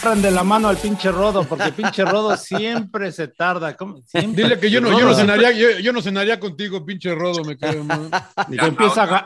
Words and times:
Agarran 0.00 0.22
de 0.22 0.30
la 0.30 0.42
mano 0.44 0.68
al 0.68 0.76
pinche 0.76 1.10
Rodo, 1.10 1.44
porque 1.44 1.72
pinche 1.72 2.04
Rodo 2.04 2.36
siempre 2.36 3.12
se 3.12 3.28
tarda. 3.28 3.76
¿cómo? 3.76 4.02
Siempre. 4.06 4.42
Dile 4.42 4.58
que 4.58 4.70
yo 4.70 4.80
no, 4.80 4.98
yo 4.98 5.04
no 5.04 5.14
cenaría, 5.14 5.52
yo, 5.52 5.78
yo 5.78 5.92
no 5.92 6.00
cenaría 6.00 6.40
contigo, 6.40 6.84
pinche 6.84 7.14
Rodo, 7.14 7.44
me 7.44 7.56
quedo 7.56 7.84
mal. 7.84 8.10
Y 8.48 8.56
te 8.56 8.66
empieza 8.66 9.02
a 9.04 9.24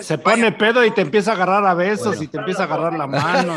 se 0.00 0.18
pone 0.18 0.52
pedo 0.52 0.84
y 0.84 0.90
te 0.90 1.02
empieza 1.02 1.32
a 1.32 1.34
agarrar 1.34 1.66
a 1.66 1.74
besos 1.74 2.20
y 2.22 2.28
te 2.28 2.38
empieza 2.38 2.62
a 2.62 2.66
agarrar 2.66 2.94
la 2.94 3.06
mano. 3.06 3.56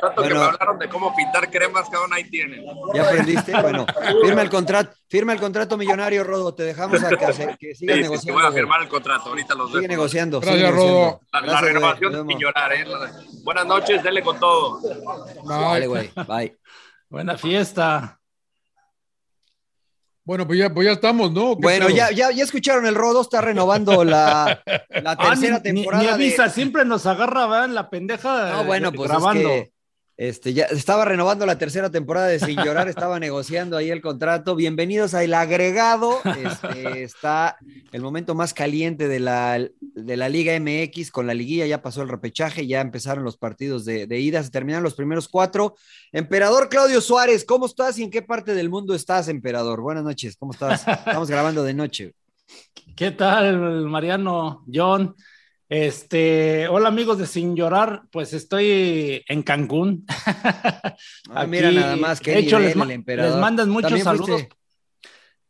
Tanto 0.00 0.22
que 0.22 0.28
Bueno. 0.28 0.40
me 0.40 0.46
hablaron 0.46 0.78
de 0.78 0.88
cómo 0.88 1.14
pintar 1.16 1.50
cremas, 1.50 1.88
cabrón, 1.90 2.12
ahí 2.12 2.24
tienen. 2.30 2.64
¿Ya 2.94 3.02
aprendiste? 3.02 3.52
Bueno, 3.60 3.86
firma 4.24 4.42
el 4.42 4.50
contrato, 4.50 4.96
firma 5.08 5.32
el 5.32 5.40
contrato 5.40 5.76
millonario, 5.76 6.24
Rodo. 6.24 6.54
Te 6.54 6.62
dejamos 6.62 7.02
a 7.02 7.08
que, 7.08 7.16
que 7.16 7.32
Sí, 7.32 7.32
sigas 7.32 7.56
sí, 7.58 7.74
sí, 7.74 7.86
negociando. 7.86 8.40
voy 8.40 8.48
a 8.50 8.52
firmar 8.52 8.82
el 8.82 8.88
contrato. 8.88 9.28
Ahorita 9.30 9.54
los 9.54 9.72
Sigue 9.72 9.88
negociando. 9.88 10.40
Gracias, 10.40 10.56
sigue 10.60 10.70
negociando. 10.72 11.20
Rodo. 11.32 11.46
La, 11.46 11.60
renovación 11.60 12.28
sin 12.28 12.38
llorar, 12.38 12.72
¿eh? 12.72 12.84
Buenas 13.42 13.66
noches, 13.66 14.02
denle 14.02 14.22
con 14.22 14.38
todo. 14.38 14.80
Dale, 15.44 15.86
güey. 15.86 16.10
Bye. 16.26 16.56
Buena 17.08 17.36
fiesta. 17.38 18.14
Bueno, 20.24 20.46
pues 20.46 20.58
ya, 20.58 20.68
pues 20.72 20.84
ya 20.86 20.92
estamos, 20.92 21.32
¿no? 21.32 21.54
¿Qué 21.56 21.62
Bueno, 21.62 21.88
ya, 21.88 22.10
ya, 22.10 22.30
ya 22.30 22.44
escucharon, 22.44 22.84
el 22.84 22.94
Rodo 22.94 23.22
está 23.22 23.40
renovando 23.40 24.04
la, 24.04 24.62
la 24.90 25.12
Ah, 25.12 25.16
tercera 25.16 25.58
ni- 25.64 25.70
ni- 25.72 25.80
temporada. 25.80 26.02
Ni, 26.02 26.08
de- 26.08 26.12
avisa, 26.14 26.50
siempre 26.50 26.84
nos 26.84 27.06
agarra, 27.06 27.46
¿verdad? 27.46 27.68
La 27.70 27.88
pendeja. 27.88 28.50
No, 28.52 28.64
bueno, 28.64 28.88
eh, 28.90 28.92
pues 28.94 29.08
grabando. 29.10 29.48
es 29.48 29.62
que 29.64 29.72
este, 30.18 30.52
ya 30.52 30.64
estaba 30.64 31.04
renovando 31.04 31.46
la 31.46 31.58
tercera 31.58 31.90
temporada 31.90 32.26
de 32.26 32.40
Sin 32.40 32.56
Llorar, 32.56 32.88
estaba 32.88 33.20
negociando 33.20 33.76
ahí 33.76 33.88
el 33.88 34.00
contrato. 34.00 34.56
Bienvenidos 34.56 35.14
al 35.14 35.32
agregado. 35.32 36.18
Este, 36.24 37.02
está 37.04 37.56
el 37.92 38.02
momento 38.02 38.34
más 38.34 38.52
caliente 38.52 39.06
de 39.06 39.20
la, 39.20 39.64
de 39.80 40.16
la 40.16 40.28
Liga 40.28 40.58
MX 40.58 41.12
con 41.12 41.28
la 41.28 41.34
liguilla. 41.34 41.66
Ya 41.66 41.82
pasó 41.82 42.02
el 42.02 42.08
repechaje, 42.08 42.66
ya 42.66 42.80
empezaron 42.80 43.22
los 43.22 43.36
partidos 43.36 43.84
de, 43.84 44.08
de 44.08 44.18
ida, 44.18 44.42
se 44.42 44.50
terminaron 44.50 44.82
los 44.82 44.94
primeros 44.94 45.28
cuatro. 45.28 45.76
Emperador 46.10 46.68
Claudio 46.68 47.00
Suárez, 47.00 47.44
¿cómo 47.44 47.66
estás 47.66 47.96
y 48.00 48.02
en 48.02 48.10
qué 48.10 48.22
parte 48.22 48.54
del 48.54 48.70
mundo 48.70 48.96
estás, 48.96 49.28
Emperador? 49.28 49.80
Buenas 49.80 50.02
noches, 50.02 50.36
¿cómo 50.36 50.50
estás? 50.50 50.84
Estamos 51.06 51.30
grabando 51.30 51.62
de 51.62 51.74
noche. 51.74 52.12
¿Qué 52.96 53.12
tal, 53.12 53.86
Mariano, 53.86 54.64
John? 54.66 55.14
Este, 55.68 56.66
hola 56.68 56.88
amigos 56.88 57.18
de 57.18 57.26
Sin 57.26 57.54
Llorar, 57.54 58.02
pues 58.10 58.32
estoy 58.32 59.22
en 59.28 59.42
Cancún. 59.42 60.06
Ah, 61.30 61.46
mira 61.46 61.70
nada 61.70 61.94
más, 61.96 62.20
qué 62.20 62.32
de 62.32 62.38
hecho, 62.38 62.58
nivel 62.58 62.74
les, 62.78 62.84
el 62.84 62.90
emperador. 62.90 63.32
les 63.32 63.40
mandan 63.40 63.68
muchos 63.68 63.90
¿También 63.90 64.04
saludos. 64.04 64.26
fuiste? 64.30 64.48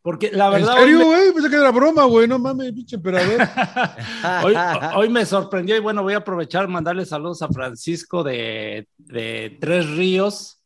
Porque 0.02 0.30
la 0.32 0.46
¿En 0.46 0.52
verdad, 0.52 0.74
hoy 0.74 0.80
serio, 0.80 0.98
me- 0.98 1.04
güey? 1.04 1.32
Pensé 1.32 1.48
que 1.50 1.56
era 1.56 1.70
broma, 1.70 2.04
güey. 2.04 2.26
No 2.28 2.38
mames, 2.38 2.72
pinche 2.72 2.96
emperador. 2.96 3.40
hoy, 4.44 4.54
hoy 4.96 5.08
me 5.08 5.24
sorprendió 5.24 5.76
y 5.76 5.80
bueno, 5.80 6.02
voy 6.02 6.14
a 6.14 6.18
aprovechar 6.18 6.66
mandarle 6.68 7.06
saludos 7.06 7.40
a 7.42 7.48
Francisco 7.48 8.22
de, 8.24 8.88
de 8.98 9.56
Tres 9.60 9.88
Ríos. 9.90 10.57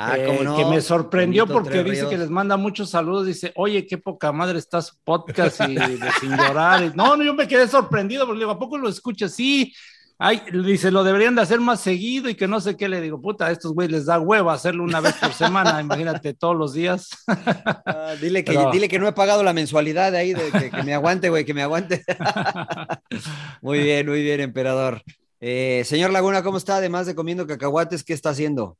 Ah, 0.00 0.16
eh, 0.16 0.40
no. 0.44 0.56
que 0.56 0.64
me 0.64 0.80
sorprendió 0.80 1.44
porque 1.46 1.82
dice 1.82 1.96
Ríos. 2.02 2.08
que 2.08 2.18
les 2.18 2.30
manda 2.30 2.56
muchos 2.56 2.90
saludos. 2.90 3.26
Dice, 3.26 3.52
oye, 3.56 3.84
qué 3.84 3.98
poca 3.98 4.30
madre 4.30 4.58
está 4.58 4.80
su 4.80 4.94
podcast 5.02 5.60
y 5.68 5.74
de 5.74 5.98
sin 6.20 6.36
llorar. 6.36 6.94
No, 6.94 7.16
no, 7.16 7.24
yo 7.24 7.34
me 7.34 7.48
quedé 7.48 7.66
sorprendido 7.66 8.24
porque 8.24 8.38
le 8.38 8.44
digo, 8.44 8.52
¿a 8.52 8.58
poco 8.58 8.78
lo 8.78 8.88
escuchas? 8.88 9.34
Sí. 9.34 9.74
Ay, 10.20 10.42
dice, 10.64 10.90
lo 10.90 11.04
deberían 11.04 11.36
de 11.36 11.42
hacer 11.42 11.60
más 11.60 11.80
seguido 11.80 12.28
y 12.28 12.34
que 12.34 12.48
no 12.48 12.60
sé 12.60 12.76
qué. 12.76 12.88
Le 12.88 13.00
digo, 13.00 13.20
puta, 13.20 13.46
a 13.46 13.50
estos 13.50 13.72
güeyes 13.72 13.92
les 13.92 14.06
da 14.06 14.18
hueva 14.20 14.52
hacerlo 14.52 14.82
una 14.84 15.00
vez 15.00 15.14
por 15.14 15.32
semana. 15.32 15.80
Imagínate 15.80 16.34
todos 16.34 16.56
los 16.56 16.72
días. 16.72 17.08
Ah, 17.26 18.14
dile, 18.20 18.44
que, 18.44 18.52
Pero- 18.52 18.70
dile 18.70 18.88
que 18.88 18.98
no 18.98 19.08
he 19.08 19.12
pagado 19.12 19.42
la 19.42 19.52
mensualidad 19.52 20.12
de 20.12 20.18
ahí, 20.18 20.32
de 20.32 20.50
que, 20.50 20.70
que 20.70 20.82
me 20.82 20.94
aguante, 20.94 21.28
güey, 21.28 21.44
que 21.44 21.54
me 21.54 21.62
aguante. 21.62 22.04
muy 23.62 23.80
bien, 23.80 24.08
muy 24.08 24.22
bien, 24.22 24.40
emperador. 24.40 25.02
Eh, 25.40 25.82
señor 25.84 26.10
Laguna, 26.10 26.42
¿cómo 26.42 26.58
está? 26.58 26.76
Además 26.76 27.06
de 27.06 27.14
comiendo 27.14 27.46
cacahuates, 27.46 28.02
¿qué 28.02 28.12
está 28.12 28.30
haciendo? 28.30 28.76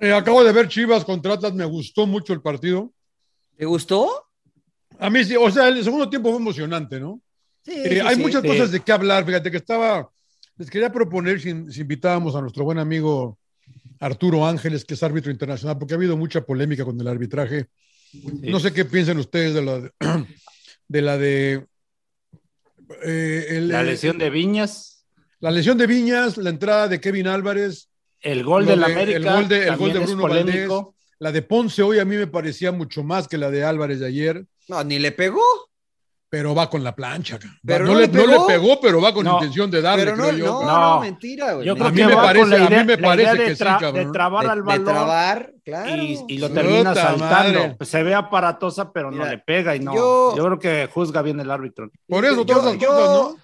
Eh, 0.00 0.12
acabo 0.12 0.42
de 0.42 0.52
ver 0.52 0.68
Chivas 0.68 1.04
contra 1.04 1.34
Atlas, 1.34 1.52
me 1.54 1.64
gustó 1.64 2.06
mucho 2.06 2.32
el 2.32 2.40
partido. 2.40 2.92
¿Te 3.56 3.66
gustó? 3.66 4.08
A 4.98 5.10
mí 5.10 5.22
sí, 5.24 5.36
o 5.36 5.50
sea, 5.50 5.68
el 5.68 5.82
segundo 5.84 6.08
tiempo 6.08 6.30
fue 6.30 6.38
emocionante, 6.38 6.98
¿no? 6.98 7.20
Sí, 7.62 7.72
Eh, 7.74 7.90
sí, 7.94 8.00
hay 8.00 8.16
sí. 8.16 8.22
muchas 8.22 8.42
sí. 8.42 8.48
cosas 8.48 8.70
de 8.72 8.80
qué 8.80 8.92
hablar. 8.92 9.24
Fíjate 9.26 9.50
que 9.50 9.58
estaba, 9.58 10.10
les 10.56 10.70
quería 10.70 10.90
proponer 10.90 11.40
si, 11.40 11.52
si 11.70 11.82
invitábamos 11.82 12.34
a 12.34 12.40
nuestro 12.40 12.64
buen 12.64 12.78
amigo 12.78 13.38
Arturo 14.00 14.46
Ángeles, 14.46 14.84
que 14.86 14.94
es 14.94 15.02
árbitro 15.02 15.30
internacional, 15.30 15.78
porque 15.78 15.92
ha 15.94 15.98
habido 15.98 16.16
mucha 16.16 16.40
polémica 16.40 16.84
con 16.84 16.98
el 16.98 17.06
arbitraje. 17.06 17.66
No 18.40 18.58
sé 18.58 18.72
qué 18.72 18.86
piensan 18.86 19.18
ustedes 19.18 19.52
de 19.54 19.62
la 19.62 19.80
de, 19.80 19.92
de 20.88 21.02
la 21.02 21.18
de 21.18 21.66
eh, 23.04 23.46
el- 23.50 23.68
La 23.68 23.82
lesión 23.82 24.16
de 24.18 24.30
Viñas, 24.30 25.04
la 25.40 25.50
lesión 25.50 25.76
de 25.78 25.86
Viñas, 25.86 26.38
la 26.38 26.50
entrada 26.50 26.88
de 26.88 27.00
Kevin 27.00 27.26
Álvarez, 27.28 27.89
el 28.20 28.44
gol 28.44 28.66
del 28.66 28.80
de- 28.80 28.84
América. 28.86 29.16
el 29.18 29.24
gol 29.24 29.48
de- 29.48 29.68
el 29.68 29.76
gol 29.76 29.92
de 29.92 29.98
Bruno 30.00 30.20
polémico. 30.22 30.94
la 31.18 31.32
de 31.32 31.42
Ponce 31.42 31.82
hoy 31.82 31.98
a 31.98 32.04
mí 32.04 32.16
me 32.16 32.26
parecía 32.26 32.72
mucho 32.72 33.02
más 33.02 33.28
que 33.28 33.38
la 33.38 33.50
de 33.50 33.64
Álvarez 33.64 34.00
de 34.00 34.06
ayer, 34.06 34.44
No, 34.68 34.82
ni 34.84 34.98
le 34.98 35.12
pegó. 35.12 35.42
pero 36.32 36.54
va 36.54 36.70
con 36.70 36.84
la 36.84 36.94
plancha. 36.94 37.38
Pero 37.66 37.84
no, 37.86 37.92
no 37.94 37.98
le, 37.98 38.06
le 38.06 38.12
no 38.12 38.22
pegó. 38.24 38.46
le 38.48 38.54
pegó, 38.54 38.80
pero 38.80 39.00
va 39.02 39.12
con 39.12 39.24
No, 39.24 39.32
intención 39.34 39.68
de 39.68 39.82
darle, 39.82 40.04
Pero 40.04 40.16
no, 40.16 40.22
creo 40.28 40.36
yo. 40.38 40.46
no, 40.46 40.62
no, 40.64 40.80
No. 40.94 41.00
mentira, 41.00 41.54
güey. 41.54 41.66
Yo 41.66 41.74
creo 41.74 41.86
A 41.88 41.90
mí 41.90 41.96
que 41.96 42.06
me 42.06 42.14
va 42.14 42.22
parece- 42.22 42.40
con 42.40 42.50
la 42.50 42.66
a 42.66 42.70
mí 42.70 42.84
me 42.84 42.98
parece 42.98 43.36
de, 43.36 43.44
que 43.46 43.56
sí, 43.56 43.64
cabrón. 43.64 43.94
de 43.94 44.06
trabar 44.12 44.44
de, 44.44 44.50
al 44.52 44.58
de 44.58 44.62
balón 44.64 44.84
trabar, 44.84 45.52
claro. 45.64 46.02
y, 46.02 46.24
y 46.28 46.38
lo 46.38 46.50
termina 46.50 46.94
saltando. 46.94 47.58
madre. 47.60 47.76
Se 47.80 48.02
ve 48.04 48.14
aparatosa, 48.14 48.92
pero 48.92 49.10
Mira, 49.10 49.24
no 49.24 49.30
le 49.32 49.38
pega 49.38 49.74
y 49.74 49.80
no. 49.80 49.92
yo- 49.94 50.36
Yo, 50.36 50.44
creo 50.44 50.58
que 50.60 50.88
juzga 50.92 51.20
bien 51.22 51.40
el 51.40 51.50
árbitro. 51.50 51.90
Por 52.08 52.24
eso, 52.24 52.44
Yo- 52.44 52.46
todas 52.46 52.78
yo- 52.78 52.88
cosas, 52.88 53.10
¿no? 53.10 53.36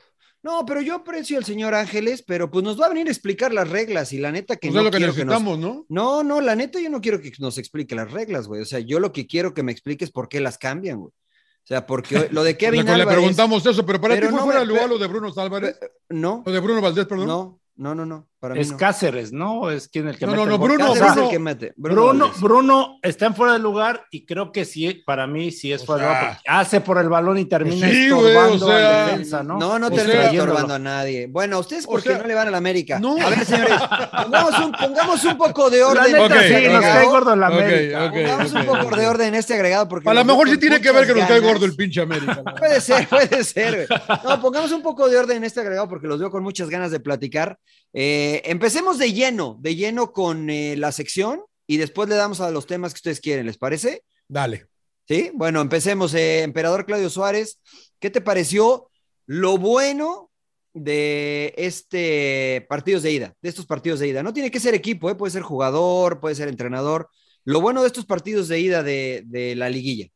No, 0.46 0.64
pero 0.64 0.80
yo 0.80 0.94
aprecio 0.94 1.38
al 1.38 1.44
señor 1.44 1.74
Ángeles, 1.74 2.22
pero 2.22 2.48
pues 2.50 2.64
nos 2.64 2.80
va 2.80 2.86
a 2.86 2.88
venir 2.90 3.08
a 3.08 3.10
explicar 3.10 3.52
las 3.52 3.68
reglas 3.68 4.12
y 4.12 4.18
la 4.18 4.30
neta 4.30 4.54
que 4.56 4.68
Pues 4.68 4.74
no 4.74 4.80
es 4.80 4.84
lo 4.84 4.90
que 4.92 4.98
quiero 4.98 5.12
que 5.12 5.24
nos- 5.24 5.42
necesitamos, 5.42 5.58
¿no? 5.58 5.84
No, 5.88 6.22
no, 6.22 6.40
la 6.40 6.54
neta 6.54 6.78
yo 6.80 6.88
no 6.88 7.00
quiero 7.00 7.20
que 7.20 7.32
nos 7.40 7.58
explique 7.58 7.96
las 7.96 8.12
reglas, 8.12 8.46
güey. 8.46 8.62
O 8.62 8.64
sea, 8.64 8.78
yo 8.78 9.00
lo 9.00 9.10
que 9.12 9.26
quiero 9.26 9.54
que 9.54 9.64
me 9.64 9.72
expliques 9.72 10.12
por 10.12 10.28
qué 10.28 10.38
las 10.40 10.56
cambian, 10.56 10.98
güey. 11.00 11.10
O 11.10 11.66
sea, 11.66 11.84
porque 11.84 12.14
lo 12.32 12.44
de 12.44 12.56
Kevin 12.56 12.84
Le, 12.84 12.86
le 12.86 12.92
Álvarez... 13.02 13.14
preguntamos 13.18 13.66
eso, 13.66 13.84
pero 13.84 14.00
para 14.00 14.14
Pero 14.14 14.28
ti 14.28 14.34
no 14.36 14.44
fuera 14.44 14.60
me- 14.60 14.66
lugar 14.66 14.88
lo 14.88 14.98
de 14.98 15.06
Bruno 15.08 15.32
Álvarez, 15.36 15.80
No, 16.10 16.44
lo 16.46 16.52
de 16.52 16.60
Bruno 16.60 16.80
Valdés, 16.80 17.06
perdón. 17.06 17.26
no, 17.26 17.60
no, 17.74 17.94
no, 17.96 18.06
no, 18.06 18.28
para 18.38 18.54
mí 18.54 18.60
Es 18.60 18.70
no. 18.72 18.76
Cáceres, 18.76 19.32
¿no? 19.32 19.70
Es 19.70 19.88
quien 19.88 20.08
el 20.08 20.18
que 20.18 20.26
No, 20.26 20.32
mete 20.32 20.44
no, 20.44 20.50
no. 20.50 20.58
Bruno, 20.58 20.86
Cáceres 20.88 21.02
es 21.08 21.12
Bruno- 21.14 21.24
el 21.24 21.30
que 21.32 21.38
mete. 21.38 21.72
Bruno. 21.76 22.32
Bruno 22.40 22.98
está 23.02 23.26
en 23.26 23.34
fuera 23.34 23.54
de 23.54 23.58
lugar 23.58 24.04
y 24.10 24.26
creo 24.26 24.52
que 24.52 24.64
sí, 24.64 25.02
para 25.06 25.26
mí 25.26 25.50
sí 25.50 25.72
es 25.72 25.82
O 25.82 25.86
fuera 25.86 26.02
de 26.04 26.08
lugar. 26.14 26.38
Hace 26.46 26.80
por 26.80 26.98
el 26.98 27.08
balón 27.08 27.38
y 27.38 27.44
termina 27.46 27.88
sí, 27.88 28.10
güey, 28.10 28.26
estorbando 28.28 28.66
o 28.66 28.68
sea, 28.68 29.04
al 29.04 29.10
defensa, 29.10 29.42
¿no? 29.42 29.58
No, 29.58 29.78
no 29.78 29.86
O 29.86 29.90
termina 29.90 30.24
estorbando 30.26 30.74
a 30.74 30.78
nadie. 30.78 31.26
Bueno, 31.28 31.58
ustedes 31.60 31.84
O 31.86 31.90
porque 31.92 32.10
sea, 32.10 32.18
no 32.18 32.26
le 32.26 32.34
van 32.34 32.48
a 32.48 32.50
la 32.50 32.58
América. 32.58 32.98
no. 33.00 33.16
A 33.20 33.30
ver, 33.30 33.44
señores, 33.44 33.80
pongamos 34.22 34.58
un, 34.60 34.72
pongamos 34.72 35.24
un 35.24 35.36
poco 35.38 35.70
de 35.70 35.78
La 35.80 35.86
orden. 35.88 36.12
neta 36.12 36.24
Ok, 36.26 36.40
sí, 36.46 36.66
nos 36.66 36.76
ok. 36.76 36.82
cae 36.82 37.06
gordo 37.06 37.36
la 37.36 37.46
América. 37.46 38.04
ok. 38.06 38.12
Pongamos 38.12 38.52
un 38.52 38.66
poco 38.66 38.96
de 38.96 39.06
orden 39.06 39.28
en 39.28 39.34
este 39.36 39.54
agregado 39.54 39.88
porque 39.88 40.08
A 40.10 40.14
lo 40.14 40.24
mejor 40.24 40.48
sí 40.50 40.58
tiene 40.58 40.80
que 40.80 40.92
ver 40.92 41.06
que 41.06 41.14
nos 41.14 41.26
cae 41.28 41.40
gordo 41.40 41.64
el 41.64 41.74
pinche 41.74 42.00
América. 42.00 42.42
Puede 42.58 42.80
ser, 42.80 43.08
puede 43.08 43.42
ser. 43.44 43.86
güey. 43.88 44.00
No, 44.24 44.40
pongamos 44.40 44.70
un 44.72 44.82
poco 44.82 45.08
de 45.08 45.16
orden 45.18 45.38
en 45.38 45.44
este 45.44 45.60
agregado 45.60 45.88
porque 45.88 46.06
los 46.06 46.18
veo 46.20 46.30
con 46.30 46.42
muchas 46.42 46.68
ganas 46.68 46.90
de 46.90 47.00
platicar. 47.00 47.58
Eh, 47.98 48.25
empecemos 48.44 48.98
de 48.98 49.12
lleno, 49.12 49.56
de 49.60 49.74
lleno 49.74 50.12
con 50.12 50.50
eh, 50.50 50.76
la 50.76 50.92
sección 50.92 51.42
y 51.66 51.76
después 51.78 52.08
le 52.08 52.14
damos 52.14 52.40
a 52.40 52.50
los 52.50 52.66
temas 52.66 52.92
que 52.92 52.98
ustedes 52.98 53.20
quieren, 53.20 53.46
¿les 53.46 53.58
parece? 53.58 54.02
Dale. 54.28 54.66
Sí, 55.08 55.30
bueno, 55.34 55.60
empecemos. 55.60 56.14
eh, 56.14 56.42
Emperador 56.42 56.84
Claudio 56.86 57.10
Suárez, 57.10 57.60
¿qué 58.00 58.10
te 58.10 58.20
pareció 58.20 58.90
lo 59.26 59.58
bueno 59.58 60.30
de 60.72 61.54
este 61.56 62.66
partidos 62.68 63.02
de 63.02 63.12
ida, 63.12 63.34
de 63.40 63.48
estos 63.48 63.66
partidos 63.66 64.00
de 64.00 64.08
ida? 64.08 64.22
No 64.22 64.32
tiene 64.32 64.50
que 64.50 64.60
ser 64.60 64.74
equipo, 64.74 65.10
¿eh? 65.10 65.14
puede 65.14 65.32
ser 65.32 65.42
jugador, 65.42 66.20
puede 66.20 66.34
ser 66.34 66.48
entrenador. 66.48 67.08
Lo 67.44 67.60
bueno 67.60 67.82
de 67.82 67.86
estos 67.86 68.06
partidos 68.06 68.48
de 68.48 68.60
ida 68.60 68.82
de, 68.82 69.22
de 69.26 69.54
la 69.54 69.70
liguilla. 69.70 70.08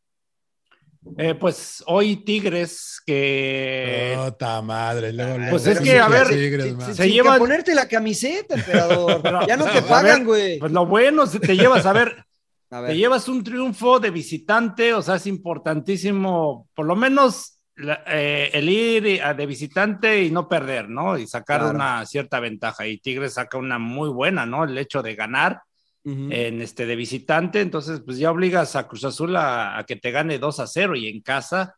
Eh, 1.16 1.34
pues 1.34 1.82
hoy 1.86 2.16
Tigres 2.24 3.00
que. 3.06 4.18
Puta 4.22 4.60
madre. 4.62 5.12
luego- 5.12 5.36
Pues 5.50 5.64
luego- 5.64 5.80
es 5.80 5.80
que, 5.80 5.98
a 5.98 6.08
ver, 6.08 6.28
Tigres, 6.28 6.74
sí, 6.86 6.94
Se 6.94 7.10
lleva 7.10 7.30
llevan- 7.32 7.38
ponerte 7.38 7.74
la 7.74 7.88
camiseta, 7.88 8.54
emperador. 8.56 9.20
Pero- 9.22 9.46
ya 9.46 9.56
no 9.56 9.64
te 9.64 9.78
a 9.78 9.86
pagan, 9.86 10.24
güey. 10.24 10.58
Pues 10.58 10.72
lo 10.72 10.86
bueno, 10.86 11.26
si 11.26 11.38
te 11.38 11.56
llevas 11.56 11.86
a 11.86 11.92
ver, 11.92 12.24
A 12.72 12.80
te 12.82 12.88
ver, 12.88 12.96
llevas 12.96 13.28
un 13.28 13.42
triunfo 13.42 13.98
de 13.98 14.10
visitante, 14.10 14.92
o 14.94 15.02
sea, 15.02 15.16
es 15.16 15.26
importantísimo, 15.26 16.68
por 16.74 16.86
lo 16.86 16.94
menos 16.96 17.56
la- 17.76 18.04
eh, 18.06 18.50
el 18.52 18.68
ir 18.68 19.06
y- 19.06 19.18
a- 19.20 19.32
de 19.34 19.46
visitante 19.46 20.22
y 20.22 20.30
no 20.30 20.48
perder, 20.48 20.88
¿no? 20.90 21.16
Y 21.16 21.26
sacar 21.26 21.60
Claro. 21.60 21.74
una 21.74 22.04
cierta 22.06 22.38
ventaja. 22.40 22.86
Y 22.86 22.98
Tigres 22.98 23.34
saca 23.34 23.56
una 23.58 23.78
muy 23.78 24.10
buena, 24.10 24.44
¿no? 24.46 24.64
El 24.64 24.76
hecho 24.76 25.02
de 25.02 25.14
ganar 25.14 25.62
en 26.04 26.62
este 26.62 26.86
de 26.86 26.96
visitante, 26.96 27.60
entonces 27.60 28.00
pues 28.00 28.16
ya 28.18 28.30
obligas 28.30 28.74
a 28.74 28.88
Cruz 28.88 29.04
Azul 29.04 29.36
a, 29.36 29.78
a 29.78 29.84
que 29.84 29.96
te 29.96 30.10
gane 30.10 30.38
2 30.38 30.58
a 30.60 30.66
0 30.66 30.96
y 30.96 31.08
en 31.08 31.20
casa 31.20 31.76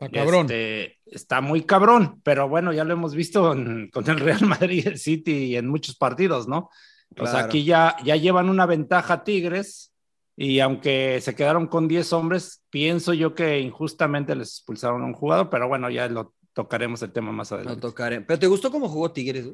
Está 0.00 0.10
cabrón. 0.10 0.46
este, 0.46 0.98
está 1.06 1.40
muy 1.40 1.62
cabrón, 1.62 2.20
pero 2.24 2.48
bueno, 2.48 2.72
ya 2.72 2.82
lo 2.84 2.92
hemos 2.94 3.14
visto 3.14 3.52
en- 3.52 3.90
con 3.90 4.08
el 4.08 4.18
Real 4.20 4.46
Madrid, 4.46 4.86
el 4.86 4.98
City 4.98 5.32
y 5.44 5.56
en 5.56 5.68
muchos 5.68 5.96
partidos, 5.96 6.48
¿no? 6.48 6.70
Claro. 7.14 7.36
aquí 7.38 7.62
ya, 7.64 7.94
ya 8.04 8.16
llevan 8.16 8.48
una 8.48 8.64
ventaja 8.64 9.22
Tigres 9.22 9.92
y 10.34 10.60
aunque 10.60 11.20
se 11.20 11.34
quedaron 11.34 11.66
con 11.66 11.86
10 11.88 12.10
hombres, 12.14 12.64
pienso 12.70 13.12
yo 13.12 13.34
que 13.34 13.60
injustamente 13.60 14.34
les 14.34 14.48
expulsaron 14.48 15.02
a 15.02 15.06
un 15.06 15.12
jugador, 15.12 15.50
pero 15.50 15.68
bueno, 15.68 15.90
ya 15.90 16.08
lo 16.08 16.32
tocaremos 16.54 17.02
el 17.02 17.12
tema 17.12 17.30
más 17.32 17.52
adelante. 17.52 17.82
tocaré. 17.82 18.22
Pero 18.22 18.38
¿te 18.38 18.46
gustó 18.46 18.70
cómo 18.70 18.88
jugó 18.88 19.12
Tigres? 19.12 19.50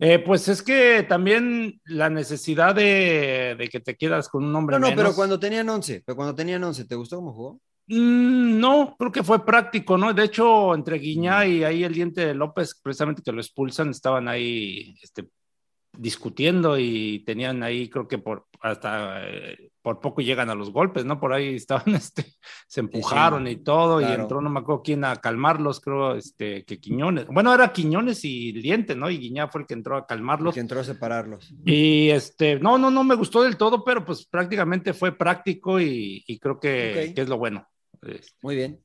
Eh, 0.00 0.20
pues 0.20 0.46
es 0.48 0.62
que 0.62 1.04
también 1.08 1.80
la 1.86 2.08
necesidad 2.08 2.74
de, 2.74 3.56
de 3.58 3.68
que 3.68 3.80
te 3.80 3.96
quedas 3.96 4.28
con 4.28 4.44
un 4.44 4.54
hombre 4.54 4.76
No, 4.76 4.80
no, 4.80 4.86
menos. 4.90 5.02
pero 5.04 5.14
cuando 5.16 5.40
tenían 5.40 5.68
11, 5.68 6.02
pero 6.06 6.14
cuando 6.14 6.34
tenían 6.34 6.62
11, 6.62 6.84
¿te 6.84 6.94
gustó 6.94 7.16
cómo 7.16 7.32
jugó? 7.32 7.60
Mm, 7.88 8.60
no, 8.60 8.94
creo 8.98 9.10
que 9.10 9.22
fue 9.24 9.44
práctico, 9.44 9.98
¿no? 9.98 10.12
De 10.14 10.24
hecho, 10.24 10.74
entre 10.74 10.98
Guiñá 10.98 11.40
Mm. 11.44 11.48
y 11.50 11.64
ahí 11.64 11.84
el 11.84 11.94
diente 11.94 12.24
de 12.26 12.34
López, 12.34 12.78
precisamente 12.80 13.22
que 13.22 13.32
lo 13.32 13.40
expulsan, 13.40 13.90
estaban 13.90 14.28
ahí 14.28 14.94
este, 15.02 15.26
discutiendo 15.98 16.78
y 16.78 17.24
tenían 17.26 17.62
ahí, 17.62 17.88
creo 17.88 18.06
que 18.06 18.18
por 18.18 18.46
hasta 18.60 19.26
eh, 19.26 19.70
por 19.82 20.00
poco 20.00 20.20
llegan 20.20 20.50
a 20.50 20.54
los 20.54 20.70
golpes, 20.72 21.04
¿no? 21.04 21.18
Por 21.20 21.32
ahí 21.32 21.54
estaban, 21.56 21.94
este, 21.94 22.24
se 22.66 22.80
empujaron 22.80 23.46
y 23.46 23.56
todo, 23.56 24.00
y 24.00 24.04
entró, 24.04 24.40
no 24.40 24.50
me 24.50 24.60
acuerdo 24.60 24.82
quién 24.82 25.04
a 25.04 25.16
calmarlos, 25.16 25.80
creo, 25.80 26.14
este, 26.14 26.64
que 26.64 26.78
Quiñones. 26.78 27.26
Bueno, 27.26 27.52
era 27.52 27.72
Quiñones 27.72 28.24
y 28.24 28.50
el 28.50 28.62
diente, 28.62 28.94
¿no? 28.94 29.10
Y 29.10 29.18
Guiñá 29.18 29.48
fue 29.48 29.62
el 29.62 29.66
que 29.66 29.74
entró 29.74 29.96
a 29.96 30.06
calmarlos. 30.06 30.54
Que 30.54 30.60
entró 30.60 30.80
a 30.80 30.84
separarlos. 30.84 31.52
Y 31.64 32.10
este, 32.10 32.60
no, 32.60 32.78
no, 32.78 32.90
no 32.90 33.02
me 33.04 33.16
gustó 33.16 33.42
del 33.42 33.56
todo, 33.56 33.84
pero 33.84 34.04
pues 34.04 34.26
prácticamente 34.26 34.92
fue 34.92 35.16
práctico 35.16 35.80
y, 35.80 36.22
y 36.26 36.38
creo 36.38 36.60
que, 36.60 37.12
que 37.14 37.20
es 37.22 37.28
lo 37.28 37.38
bueno. 37.38 37.66
Muy 38.42 38.54
bien. 38.54 38.80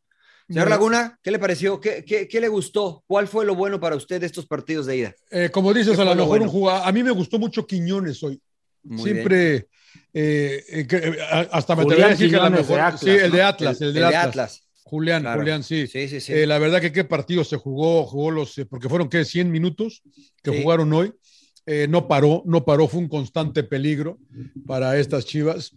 Señor 0.53 0.69
Laguna, 0.69 1.19
¿qué 1.23 1.31
le 1.31 1.39
pareció? 1.39 1.79
¿Qué, 1.79 2.03
qué, 2.05 2.27
qué 2.27 2.39
le 2.41 2.47
gustó? 2.47 3.03
¿Cuál 3.07 3.27
fue 3.27 3.45
lo 3.45 3.55
bueno 3.55 3.79
para 3.79 3.95
usted 3.95 4.19
de 4.19 4.27
estos 4.27 4.45
partidos 4.45 4.85
de 4.85 4.97
ida? 4.97 5.15
Eh, 5.31 5.49
como 5.51 5.73
dices, 5.73 5.95
¿Qué 5.95 6.01
a 6.01 6.05
lo 6.05 6.11
mejor 6.15 6.27
bueno? 6.27 6.45
un 6.45 6.51
jugador. 6.51 6.87
A 6.87 6.91
mí 6.91 7.03
me 7.03 7.11
gustó 7.11 7.39
mucho 7.39 7.65
Quiñones 7.65 8.21
hoy. 8.23 8.39
Muy 8.83 9.03
Siempre. 9.11 9.67
eh, 10.13 10.63
eh, 10.67 11.17
hasta 11.51 11.75
me 11.75 11.83
Julián 11.83 12.01
atrevería 12.01 12.05
a 12.05 12.09
decir 12.09 12.29
que 12.29 12.35
a 12.35 12.43
lo 12.43 12.51
mejor. 12.51 12.79
Atlas, 12.79 13.01
sí, 13.01 13.09
el 13.09 13.31
de 13.31 13.37
¿no? 13.39 13.47
Atlas, 13.47 13.81
el, 13.81 13.87
El 13.87 13.93
de, 13.93 13.99
de 13.99 14.05
Atlas. 14.05 14.25
Atlas. 14.27 14.59
Julián, 14.83 15.21
Claro. 15.23 15.39
Julián, 15.39 15.63
sí. 15.63 15.87
Sí, 15.87 16.07
sí, 16.07 16.19
sí. 16.21 16.33
Eh, 16.33 16.45
la 16.45 16.59
verdad 16.59 16.79
que 16.81 16.91
qué 16.91 17.03
partido 17.03 17.43
se 17.43 17.57
jugó, 17.57 18.05
jugó 18.05 18.29
los, 18.29 18.57
eh, 18.59 18.65
porque 18.65 18.89
fueron 18.89 19.09
que 19.09 19.25
100 19.25 19.49
minutos 19.49 20.03
que 20.43 20.51
Sí. 20.51 20.61
jugaron 20.61 20.91
hoy. 20.93 21.13
Eh, 21.65 21.87
no 21.89 22.07
paró, 22.09 22.43
no 22.45 22.65
paró, 22.65 22.87
fue 22.89 22.99
un 22.99 23.07
constante 23.07 23.63
peligro 23.63 24.19
para 24.67 24.99
estas 24.99 25.25
Chivas. 25.25 25.71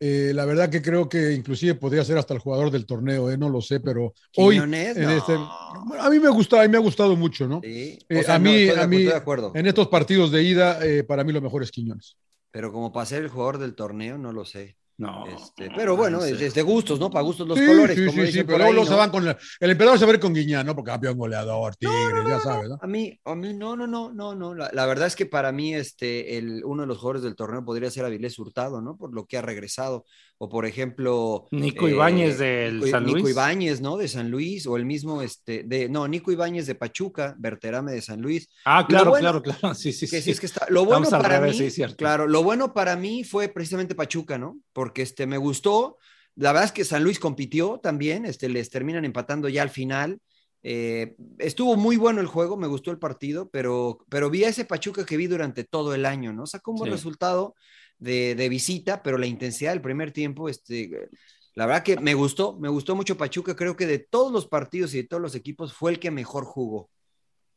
Eh, 0.00 0.32
la 0.32 0.44
verdad 0.44 0.70
que 0.70 0.80
creo 0.80 1.08
que 1.08 1.32
inclusive 1.32 1.74
podría 1.74 2.04
ser 2.04 2.18
hasta 2.18 2.32
el 2.32 2.38
jugador 2.40 2.70
del 2.70 2.86
torneo, 2.86 3.30
eh, 3.30 3.36
no 3.36 3.48
lo 3.48 3.60
sé, 3.60 3.80
pero 3.80 4.14
hoy 4.36 4.54
Quiñones, 4.54 4.96
en 4.96 5.02
no. 5.04 5.10
este, 5.10 5.32
a 5.34 6.08
mí 6.10 6.20
me 6.20 6.28
gusta, 6.28 6.60
a 6.60 6.62
mí 6.62 6.68
me 6.68 6.76
ha 6.78 6.80
gustado 6.80 7.16
mucho, 7.16 7.48
¿no? 7.48 7.60
Sí. 7.62 7.98
Eh, 8.08 8.20
O 8.20 8.22
sea, 8.22 8.36
a 8.36 8.38
mí, 8.38 8.68
a 8.68 8.86
mí, 8.86 9.02
de 9.02 9.14
acuerdo. 9.14 9.50
en 9.54 9.66
estos 9.66 9.88
partidos 9.88 10.30
de 10.30 10.42
ida, 10.44 10.78
eh, 10.86 11.02
para 11.02 11.24
mí 11.24 11.32
lo 11.32 11.40
mejor 11.40 11.64
es 11.64 11.72
Quiñones. 11.72 12.16
Pero 12.50 12.72
como 12.72 12.92
para 12.92 13.06
ser 13.06 13.24
el 13.24 13.28
jugador 13.28 13.58
del 13.58 13.74
torneo, 13.74 14.18
no 14.18 14.32
lo 14.32 14.44
sé. 14.44 14.76
No. 14.98 15.26
Este, 15.26 15.70
pero 15.74 15.96
bueno, 15.96 16.18
no 16.18 16.22
sé. 16.24 16.32
es, 16.32 16.40
es 16.42 16.54
de 16.54 16.62
gustos, 16.62 17.00
¿no? 17.00 17.10
Para 17.10 17.22
gustos 17.24 17.48
los 17.48 17.58
sí, 17.58 17.64
colores, 17.66 17.96
sí, 17.96 18.04
como 18.06 18.22
sí, 18.26 18.32
sí, 18.32 18.44
pero 18.44 18.64
ahí, 18.64 18.72
luego 18.72 18.84
se 18.86 18.92
¿no? 18.92 18.98
van 18.98 19.10
con 19.10 19.26
el, 19.26 19.36
el 19.60 19.70
emperador 19.70 19.98
se 19.98 20.04
va 20.04 20.10
a 20.10 20.12
ver 20.12 20.20
con 20.20 20.34
Guiñán, 20.34 20.66
¿no? 20.66 20.74
Porque 20.74 20.90
campeón 20.90 21.16
goleador, 21.16 21.76
Tigres, 21.76 22.24
ya 22.28 22.40
sabes, 22.40 22.68
¿no? 22.68 22.78
A 22.80 22.86
mí, 22.86 23.18
a 23.24 23.34
mí 23.34 23.54
no, 23.54 23.76
no, 23.76 23.86
no, 23.86 24.12
no, 24.12 24.34
no. 24.34 24.54
La, 24.54 24.70
la 24.72 24.86
verdad 24.86 25.06
es 25.06 25.16
que 25.16 25.26
para 25.26 25.52
mí, 25.52 25.74
este, 25.74 26.36
el, 26.36 26.62
uno 26.64 26.82
de 26.82 26.88
los 26.88 26.98
jugadores 26.98 27.22
del 27.22 27.36
torneo 27.36 27.64
podría 27.64 27.90
ser 27.90 28.04
Avilés 28.04 28.38
Hurtado, 28.38 28.80
¿no? 28.82 28.96
Por 28.96 29.14
lo 29.14 29.24
que 29.26 29.38
ha 29.38 29.42
regresado. 29.42 30.04
O 30.40 30.48
por 30.48 30.66
ejemplo. 30.66 31.46
Nico 31.50 31.88
Ibáñez 31.88 32.38
del 32.38 32.76
Nico, 32.76 32.86
San 32.90 33.04
Nico 33.06 33.18
Luis. 33.18 33.30
Ibáñez, 33.32 33.80
¿no? 33.80 33.96
De 33.96 34.06
San 34.06 34.30
Luis. 34.30 34.68
O 34.68 34.76
el 34.76 34.86
mismo, 34.86 35.20
este, 35.20 35.64
de, 35.64 35.88
no, 35.88 36.06
Nico 36.06 36.30
Ibáñez 36.30 36.64
de 36.66 36.76
Pachuca, 36.76 37.34
Berterame 37.38 37.90
de 37.90 38.02
San 38.02 38.20
Luis. 38.20 38.48
Ah, 38.64 38.86
claro, 38.88 39.10
bueno- 39.10 39.42
claro, 39.42 39.42
claro. 39.42 39.74
Sí, 39.74 39.92
sí, 39.92 40.06
Que 40.08 40.18
sí. 40.18 40.22
sí, 40.22 40.30
es 40.30 40.38
que 40.38 40.46
está. 40.46 40.66
Lo 40.68 40.84
bueno 40.84 41.02
Estamos 41.04 41.24
para 41.24 41.40
revés, 41.40 41.58
mí, 41.58 41.64
sí, 41.64 41.70
cierto. 41.72 41.96
claro, 41.96 42.28
lo 42.28 42.44
bueno 42.44 42.72
para 42.72 42.94
mí 42.94 43.24
fue 43.24 43.48
precisamente 43.48 43.96
Pachuca, 43.96 44.38
¿no? 44.38 44.60
Porque 44.72 44.87
este 44.96 45.26
me 45.26 45.38
gustó. 45.38 45.98
La 46.34 46.52
verdad 46.52 46.66
es 46.66 46.72
que 46.72 46.84
San 46.84 47.02
Luis 47.04 47.18
compitió 47.18 47.80
también, 47.82 48.24
este, 48.24 48.48
les 48.48 48.70
terminan 48.70 49.04
empatando 49.04 49.48
ya 49.48 49.62
al 49.62 49.70
final. 49.70 50.20
Eh, 50.62 51.14
estuvo 51.38 51.76
muy 51.76 51.96
bueno 51.96 52.20
el 52.20 52.26
juego, 52.26 52.56
me 52.56 52.66
gustó 52.66 52.90
el 52.90 52.98
partido, 52.98 53.48
pero, 53.50 54.04
pero 54.08 54.30
vi 54.30 54.44
a 54.44 54.48
ese 54.48 54.64
Pachuca 54.64 55.04
que 55.06 55.16
vi 55.16 55.26
durante 55.26 55.64
todo 55.64 55.94
el 55.94 56.04
año, 56.06 56.32
¿no? 56.32 56.46
Sacó 56.46 56.72
un 56.72 56.78
buen 56.78 56.90
Sí. 56.90 56.96
resultado 56.96 57.54
de, 57.98 58.34
de 58.34 58.48
visita, 58.48 59.02
pero 59.02 59.18
la 59.18 59.26
intensidad 59.26 59.72
del 59.72 59.80
primer 59.82 60.12
tiempo, 60.12 60.48
este, 60.48 60.90
la 61.54 61.66
verdad 61.66 61.82
que 61.82 61.96
me 61.98 62.14
gustó, 62.14 62.56
me 62.58 62.68
gustó 62.68 62.94
mucho 62.96 63.16
Pachuca. 63.16 63.56
Creo 63.56 63.76
que 63.76 63.86
de 63.86 63.98
todos 63.98 64.32
los 64.32 64.46
partidos 64.46 64.94
y 64.94 64.98
de 64.98 65.04
todos 65.08 65.20
los 65.22 65.34
equipos 65.34 65.72
fue 65.72 65.90
el 65.92 65.98
que 65.98 66.10
mejor 66.10 66.44
jugó. 66.44 66.90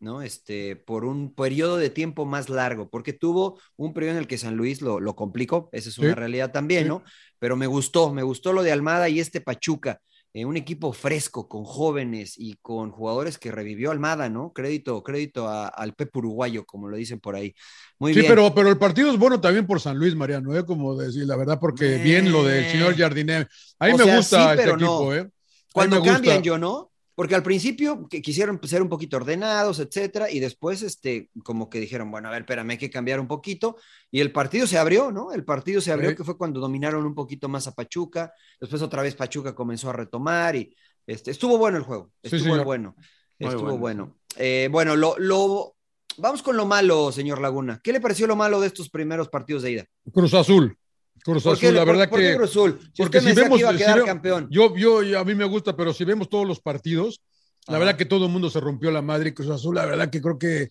¿No? 0.02 0.22
Este, 0.22 0.76
por 0.76 1.06
un 1.06 1.34
periodo 1.34 1.78
de 1.78 1.90
tiempo 1.90 2.26
más 2.26 2.50
largo, 2.50 2.90
porque 2.90 3.14
tuvo 3.14 3.60
un 3.78 3.94
periodo 3.94 4.14
en 4.14 4.20
el 4.20 4.28
que 4.28 4.38
San 4.38 4.56
Luis 4.58 4.82
lo, 4.82 5.00
lo 5.00 5.16
complicó, 5.16 5.70
esa 5.72 5.90
es 5.90 5.98
una 5.98 6.10
Sí. 6.10 6.16
realidad 6.16 6.52
también, 6.52 6.84
Sí. 6.84 6.90
¿no? 6.90 7.04
Pero 7.40 7.56
me 7.56 7.68
gustó, 7.68 8.14
me 8.14 8.24
gustó 8.24 8.52
lo 8.52 8.64
de 8.64 8.72
Almada 8.72 9.08
y 9.10 9.20
este 9.20 9.40
Pachuca, 9.42 10.00
eh, 10.34 10.46
un 10.46 10.56
equipo 10.58 10.94
fresco, 10.94 11.48
con 11.50 11.66
jóvenes 11.66 12.36
y 12.38 12.56
con 12.62 12.90
jugadores 12.92 13.38
que 13.38 13.52
revivió 13.52 13.92
Almada, 13.92 14.30
¿no? 14.30 14.54
Crédito, 14.54 15.04
crédito 15.04 15.48
a- 15.50 15.68
al 15.68 15.94
Pep 15.94 16.16
uruguayo, 16.16 16.66
como 16.66 16.88
lo 16.88 16.96
dicen 16.98 17.20
por 17.20 17.36
ahí. 17.36 17.54
Muy 18.00 18.14
sí, 18.14 18.22
bien. 18.22 18.32
pero, 18.32 18.56
pero 18.56 18.70
el 18.70 18.78
partido 18.78 19.12
es 19.12 19.18
bueno 19.20 19.42
también 19.42 19.68
por 19.68 19.82
San 19.82 19.98
Luis, 19.98 20.16
Mariano, 20.16 20.56
¿eh? 20.56 20.66
como 20.66 20.96
decir, 20.96 21.26
la 21.26 21.36
verdad, 21.36 21.60
porque 21.60 21.96
Eh. 21.98 22.04
bien 22.04 22.32
lo 22.32 22.44
del 22.46 22.66
señor 22.72 22.96
Jardiné. 22.98 23.46
A 23.80 23.86
mí 23.88 23.92
O 23.94 23.98
me 23.98 24.04
sea, 24.06 24.16
gusta 24.18 24.54
sí, 24.54 24.60
este 24.60 24.72
equipo. 24.72 25.14
¿eh? 25.14 25.30
Cuando 25.74 26.02
cambian, 26.04 26.42
yo 26.44 26.58
no, 26.58 26.91
porque 27.16 27.36
al 27.36 27.44
principio 27.44 28.08
que 28.08 28.22
quisieron 28.22 28.60
ser 28.64 28.82
un 28.82 28.90
poquito 28.90 29.18
ordenados, 29.18 29.80
etcétera, 29.80 30.30
y 30.32 30.40
después, 30.40 30.82
este, 30.82 31.30
como 31.44 31.70
que 31.70 31.80
dijeron, 31.80 32.10
bueno, 32.12 32.30
a 32.30 32.32
ver, 32.32 32.42
espérame, 32.42 32.72
hay 32.72 32.78
que 32.78 32.90
cambiar 32.90 33.20
un 33.20 33.28
poquito, 33.28 33.78
y 34.10 34.20
el 34.22 34.32
partido 34.32 34.66
se 34.68 34.78
abrió, 34.78 35.12
¿no? 35.12 35.32
El 35.32 35.44
partido 35.44 35.82
se 35.82 35.92
abrió, 35.92 36.12
Sí. 36.12 36.16
que 36.16 36.24
fue 36.24 36.38
cuando 36.38 36.60
dominaron 36.60 37.06
un 37.06 37.14
poquito 37.16 37.50
más 37.50 37.68
a 37.68 37.74
Pachuca, 37.76 38.34
después 38.60 38.82
otra 38.82 39.02
vez 39.02 39.16
Pachuca 39.16 39.54
comenzó 39.54 39.90
a 39.90 39.94
retomar, 39.94 40.56
y 40.56 40.76
este, 41.06 41.32
estuvo 41.32 41.58
bueno 41.58 41.78
el 41.78 41.84
juego, 41.84 42.12
Sí, 42.24 42.36
estuvo 42.36 42.64
bueno, 42.64 42.96
Muy 43.40 43.50
estuvo 43.50 43.78
bueno. 43.78 43.80
bueno. 43.80 44.18
Eh, 44.38 44.70
bueno, 44.72 44.96
lo, 44.96 45.18
lo, 45.20 45.76
vamos 46.18 46.42
con 46.42 46.56
lo 46.56 46.66
malo, 46.66 47.12
señor 47.12 47.42
Laguna. 47.42 47.82
¿Qué 47.84 47.92
le 47.92 48.00
pareció 48.00 48.28
lo 48.28 48.36
malo 48.36 48.62
de 48.62 48.68
estos 48.68 48.90
primeros 48.90 49.28
partidos 49.30 49.64
de 49.64 49.72
ida? 49.72 49.86
Cruz 50.14 50.34
Azul. 50.34 50.78
Cruz 51.24 51.44
¿Por 51.44 51.54
Azul, 51.54 51.62
qué, 51.68 51.72
la 51.72 51.82
por- 51.86 51.88
verdad 51.96 52.10
por 52.10 52.20
qué 52.20 52.30
que. 52.32 52.36
Cruz 52.36 52.50
Azul? 52.50 52.80
Si 52.94 53.02
porque 53.02 53.20
si 53.22 53.34
vemos- 53.34 53.58
que 53.58 53.62
iba 53.62 53.70
a 53.70 53.78
quedar 53.78 54.06
campeón. 54.06 54.48
Yo, 54.50 54.76
yo, 54.76 55.20
a 55.20 55.24
mí 55.24 55.36
me 55.36 55.46
gusta, 55.46 55.76
pero 55.76 55.94
si 55.94 56.04
vemos 56.04 56.30
todos 56.30 56.48
los 56.48 56.60
partidos, 56.60 57.22
la 57.68 57.74
Ajá. 57.76 57.80
verdad 57.86 57.96
que 57.98 58.06
todo 58.06 58.26
el 58.26 58.32
mundo 58.32 58.50
se 58.50 58.60
rompió 58.60 58.90
la 58.92 59.02
madre 59.04 59.34
Cruz 59.34 59.50
Azul, 59.50 59.76
la 59.76 59.86
verdad 59.86 60.10
que 60.10 60.20
creo 60.22 60.40
que 60.40 60.70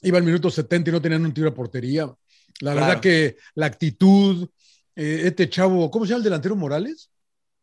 iba 0.00 0.16
al 0.18 0.24
minuto 0.24 0.50
70 0.50 0.88
y 0.90 0.92
no 0.94 1.02
tenían 1.02 1.24
un 1.26 1.34
tiro 1.34 1.48
a 1.48 1.54
portería. 1.54 2.10
La 2.60 2.74
verdad 2.74 3.00
que 3.00 3.36
la 3.54 3.66
actitud, 3.66 4.48
eh, 4.96 5.22
este 5.24 5.48
chavo, 5.50 5.90
¿cómo 5.90 6.06
se 6.06 6.10
llama 6.10 6.18
el 6.18 6.24
delantero 6.24 6.56
Morales? 6.56 7.10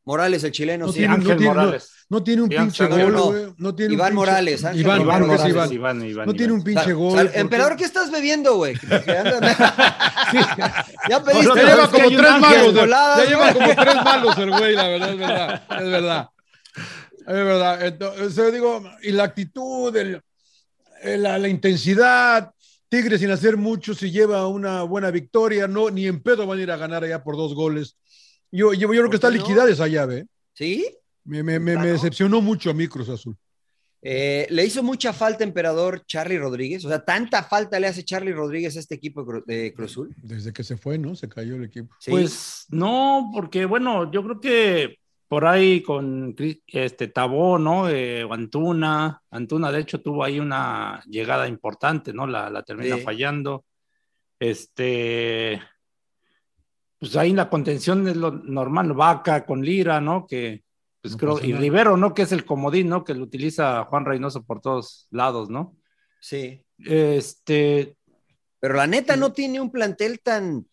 Morales, 0.09 0.43
el 0.43 0.51
chileno, 0.51 0.87
No 0.87 0.91
sí. 0.91 0.97
tiene- 0.99 1.13
Ángel 1.13 1.37
tiene- 1.37 1.53
Morales. 1.53 1.91
No 2.09 2.23
tiene 2.23 2.41
un 2.41 2.51
Iván 2.51 2.65
pinche 2.65 2.77
Sánchez, 2.83 3.03
gol, 3.03 3.13
no. 3.13 3.25
güey. 3.25 3.43
No 3.59 3.75
tiene 3.75 3.89
un 3.89 3.93
Iván 3.99 4.07
pinche- 4.09 4.15
Morales, 4.15 4.65
Ángel 4.65 4.81
Iván, 4.81 4.99
es 5.01 5.05
Morales, 5.05 5.45
Iván. 5.49 5.71
Iván, 5.73 6.03
Iván, 6.05 6.25
No 6.25 6.33
tiene 6.33 6.53
un 6.53 6.59
Iván. 6.61 6.63
pinche 6.65 6.83
Sal- 6.85 6.95
gol. 6.95 7.15
sal- 7.15 7.25
porque- 7.27 7.39
emperador, 7.39 7.75
¿qué 7.75 7.83
estás 7.83 8.09
bebiendo, 8.11 8.55
güey? 8.55 8.73
Ya 11.09 11.23
pediste. 11.23 11.55
Ya 11.55 11.65
lleva 11.65 11.89
como 11.89 12.09
tres 12.09 12.39
malos. 12.39 12.73
Ya 12.73 13.25
lleva 13.25 13.53
como 13.53 13.75
tres 13.75 13.95
malos 14.03 14.37
el 14.37 14.51
güey, 14.51 14.75
la 14.75 14.87
verdad, 14.87 15.11
es 15.11 15.17
verdad. 15.19 15.63
Es 15.69 15.89
verdad. 15.91 16.29
Es 17.19 17.25
verdad. 17.27 17.85
Entonces, 17.85 18.35
yo 18.35 18.51
digo, 18.51 18.83
y 19.03 19.11
la 19.11 19.23
actitud, 19.25 19.95
el- 19.95 20.21
el- 21.03 21.23
la, 21.23 21.37
la 21.37 21.47
intensidad. 21.47 22.51
Tigres 22.89 23.19
sin 23.19 23.29
hacer 23.29 23.55
mucho, 23.55 23.93
si 23.93 24.09
lleva 24.09 24.47
una 24.47 24.81
buena 24.81 25.11
victoria, 25.11 25.67
no, 25.67 25.91
ni 25.91 26.07
en 26.07 26.23
pedo 26.23 26.47
van 26.47 26.57
a 26.57 26.61
ir 26.63 26.71
a 26.71 26.75
ganar 26.77 27.03
allá 27.03 27.23
por 27.23 27.37
dos 27.37 27.53
goles. 27.53 27.95
Yo, 28.51 28.73
yo, 28.73 28.79
yo 28.81 28.87
creo 28.89 29.01
¿Por 29.03 29.09
que 29.11 29.15
está 29.15 29.29
no? 29.29 29.37
liquidada 29.37 29.69
esa 29.69 29.87
llave. 29.87 30.19
¿eh? 30.19 30.25
¿Sí? 30.53 30.87
Me, 31.23 31.43
me, 31.43 31.59
me, 31.59 31.75
me 31.75 31.85
¿no? 31.87 31.93
decepcionó 31.93 32.41
mucho 32.41 32.69
a 32.69 32.73
mí 32.73 32.87
Cruz 32.87 33.09
Azul. 33.09 33.35
Eh, 34.01 34.47
le 34.49 34.65
hizo 34.65 34.81
mucha 34.81 35.11
falta, 35.11 35.43
emperador, 35.43 36.05
Charlie 36.05 36.37
Rodríguez. 36.37 36.85
O 36.85 36.89
sea, 36.89 37.03
tanta 37.03 37.43
falta 37.43 37.79
le 37.79 37.87
hace 37.87 38.03
Charlie 38.03 38.31
Rodríguez 38.31 38.75
a 38.77 38.79
este 38.79 38.95
equipo 38.95 39.25
de 39.45 39.73
Cruzul. 39.73 40.15
Desde 40.23 40.53
que 40.53 40.63
se 40.63 40.77
fue, 40.77 40.97
¿no? 40.97 41.15
Se 41.15 41.27
cayó 41.27 41.55
el 41.55 41.65
equipo. 41.65 41.93
Pues 42.07 42.65
no, 42.69 43.29
porque 43.33 43.65
bueno, 43.65 44.09
yo 44.11 44.23
creo 44.23 44.39
que 44.39 44.99
por 45.27 45.45
ahí 45.45 45.83
con 45.83 46.35
este 46.67 47.07
Tabó, 47.09 47.59
¿no? 47.59 47.89
Eh, 47.89 48.25
Antuna, 48.29 49.21
Antuna 49.29 49.71
de 49.71 49.81
hecho 49.81 50.01
tuvo 50.01 50.23
ahí 50.23 50.39
una 50.39 51.03
llegada 51.05 51.47
importante, 51.47 52.13
¿no? 52.13 52.25
La, 52.25 52.49
la 52.49 52.63
termina 52.63 52.97
fallando. 52.97 53.65
Este, 54.39 55.61
pues 56.99 57.15
ahí 57.15 57.33
la 57.33 57.49
contención 57.49 58.07
es 58.07 58.17
lo 58.17 58.31
normal, 58.31 58.93
Vaca 58.93 59.45
con 59.45 59.63
Lira, 59.63 60.01
¿no? 60.01 60.27
Que 60.27 60.63
pues 61.01 61.15
creo, 61.15 61.39
y 61.43 61.53
Rivero, 61.53 61.95
¿no? 61.95 62.13
Que 62.13 62.23
es 62.23 62.31
el 62.33 62.45
comodín, 62.45 62.89
¿no? 62.89 63.05
Que 63.05 63.13
lo 63.13 63.23
utiliza 63.23 63.85
Juan 63.85 64.05
Reynoso 64.05 64.43
por 64.43 64.59
todos 64.59 65.07
lados, 65.09 65.49
¿no? 65.49 65.77
Sí. 66.19 66.61
Este. 66.77 67.95
Pero 68.59 68.73
la 68.73 68.87
neta 68.87 69.15
no 69.15 69.31
tiene 69.31 69.61
un 69.61 69.71
plantel 69.71 70.19
tan, 70.19 70.67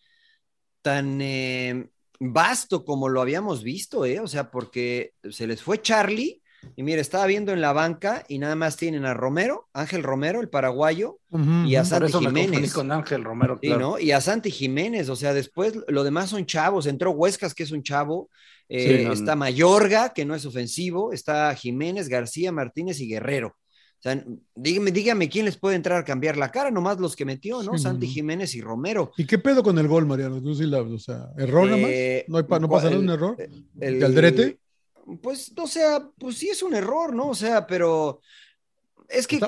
tan 0.82 1.20
eh, 1.20 1.88
vasto 2.18 2.84
como 2.84 3.08
lo 3.08 3.20
habíamos 3.20 3.62
visto, 3.62 4.04
¿eh? 4.04 4.18
O 4.18 4.26
sea, 4.26 4.50
porque 4.50 5.12
se 5.30 5.46
les 5.46 5.62
fue 5.62 5.80
Charlie, 5.80 6.42
y 6.74 6.82
mire, 6.82 7.00
estaba 7.00 7.26
viendo 7.26 7.52
en 7.52 7.60
la 7.60 7.72
banca 7.72 8.24
y 8.28 8.38
nada 8.38 8.56
más 8.56 8.76
tienen 8.76 9.04
a 9.04 9.14
Romero, 9.14 9.68
Ángel 9.72 10.02
Romero, 10.02 10.40
el 10.40 10.48
paraguayo, 10.48 11.18
y 11.66 11.76
a 11.76 11.84
Santi 11.84 12.12
Jiménez. 12.12 12.72
con 12.72 12.90
Ángel 12.90 13.22
Romero, 13.24 13.58
¿no? 13.62 13.98
Y 13.98 14.12
a 14.12 14.20
Santi 14.20 14.50
Jiménez, 14.50 15.08
o 15.08 15.16
sea, 15.16 15.34
después 15.34 15.74
lo 15.88 16.04
demás 16.04 16.30
son 16.30 16.46
chavos. 16.46 16.86
Entró 16.86 17.12
Huescas, 17.12 17.54
que 17.54 17.62
es 17.62 17.72
un 17.72 17.82
chavo, 17.82 18.30
eh, 18.68 19.08
está 19.12 19.36
Mayorga, 19.36 20.12
que 20.12 20.24
no 20.24 20.34
es 20.34 20.44
ofensivo, 20.46 21.12
está 21.12 21.54
Jiménez, 21.54 22.08
García, 22.08 22.52
Martínez 22.52 23.00
y 23.00 23.08
Guerrero. 23.08 23.56
O 23.98 24.02
sea, 24.02 24.22
dígame, 24.54 24.92
dígame 24.92 25.28
quién 25.28 25.46
les 25.46 25.56
puede 25.56 25.74
entrar 25.74 25.98
a 25.98 26.04
cambiar 26.04 26.36
la 26.36 26.50
cara, 26.50 26.70
nomás 26.70 27.00
los 27.00 27.16
que 27.16 27.24
metió, 27.24 27.62
¿no? 27.62 27.78
Santi 27.78 28.06
Jiménez 28.06 28.54
y 28.54 28.60
Romero. 28.60 29.12
¿Y 29.16 29.24
qué 29.24 29.38
pedo 29.38 29.62
con 29.62 29.78
el 29.78 29.88
gol, 29.88 30.06
Mariano? 30.06 30.36
O 30.36 30.98
sea, 30.98 31.30
¿error 31.38 31.68
nomás? 31.68 31.90
Eh, 31.90 32.24
¿No, 32.28 32.38
hay 32.38 32.44
¿No 32.60 32.68
pasa 32.68 32.90
nada 32.90 32.98
un 32.98 33.08
error? 33.10 33.36
El, 33.80 33.98
¿Caldrete? 33.98 34.58
Pues, 35.22 35.52
o 35.56 35.66
sea, 35.66 36.10
pues 36.18 36.38
sí 36.38 36.48
es 36.48 36.62
un 36.62 36.74
error, 36.74 37.14
¿no? 37.14 37.28
O 37.28 37.34
sea, 37.34 37.66
pero 37.66 38.20
es 39.08 39.26
que 39.26 39.38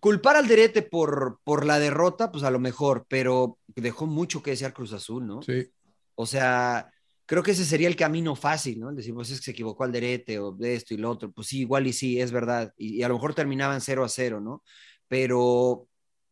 culpar 0.00 0.36
al 0.36 0.48
Derete 0.48 0.82
por, 0.82 1.40
por 1.44 1.64
la 1.64 1.78
derrota, 1.78 2.30
pues 2.30 2.44
a 2.44 2.50
lo 2.50 2.58
mejor, 2.58 3.06
pero 3.08 3.58
dejó 3.66 4.06
mucho 4.06 4.42
que 4.42 4.50
desear 4.50 4.74
Cruz 4.74 4.92
Azul, 4.92 5.26
¿no? 5.26 5.42
Sí. 5.42 5.70
O 6.14 6.26
sea, 6.26 6.90
creo 7.28 7.42
que 7.42 7.52
ese 7.52 7.64
sería 7.64 7.88
el 7.88 7.96
camino 7.96 8.34
fácil, 8.34 8.80
¿no? 8.80 8.92
Decir, 8.92 9.14
pues 9.14 9.30
es 9.30 9.38
que 9.38 9.44
se 9.44 9.50
equivocó 9.52 9.84
al 9.84 9.92
derete 9.92 10.38
o 10.38 10.52
de 10.52 10.74
esto 10.74 10.94
y 10.94 10.96
lo 10.96 11.10
otro. 11.10 11.30
Pues 11.30 11.48
sí, 11.48 11.60
igual 11.60 11.86
y 11.86 11.92
sí, 11.92 12.20
es 12.20 12.32
verdad. 12.32 12.72
Y, 12.76 13.02
a 13.02 13.08
lo 13.08 13.14
mejor 13.14 13.34
terminaban 13.34 13.80
0 13.80 14.04
a 14.04 14.08
0, 14.08 14.40
¿no? 14.40 14.62
Pero 15.08 15.86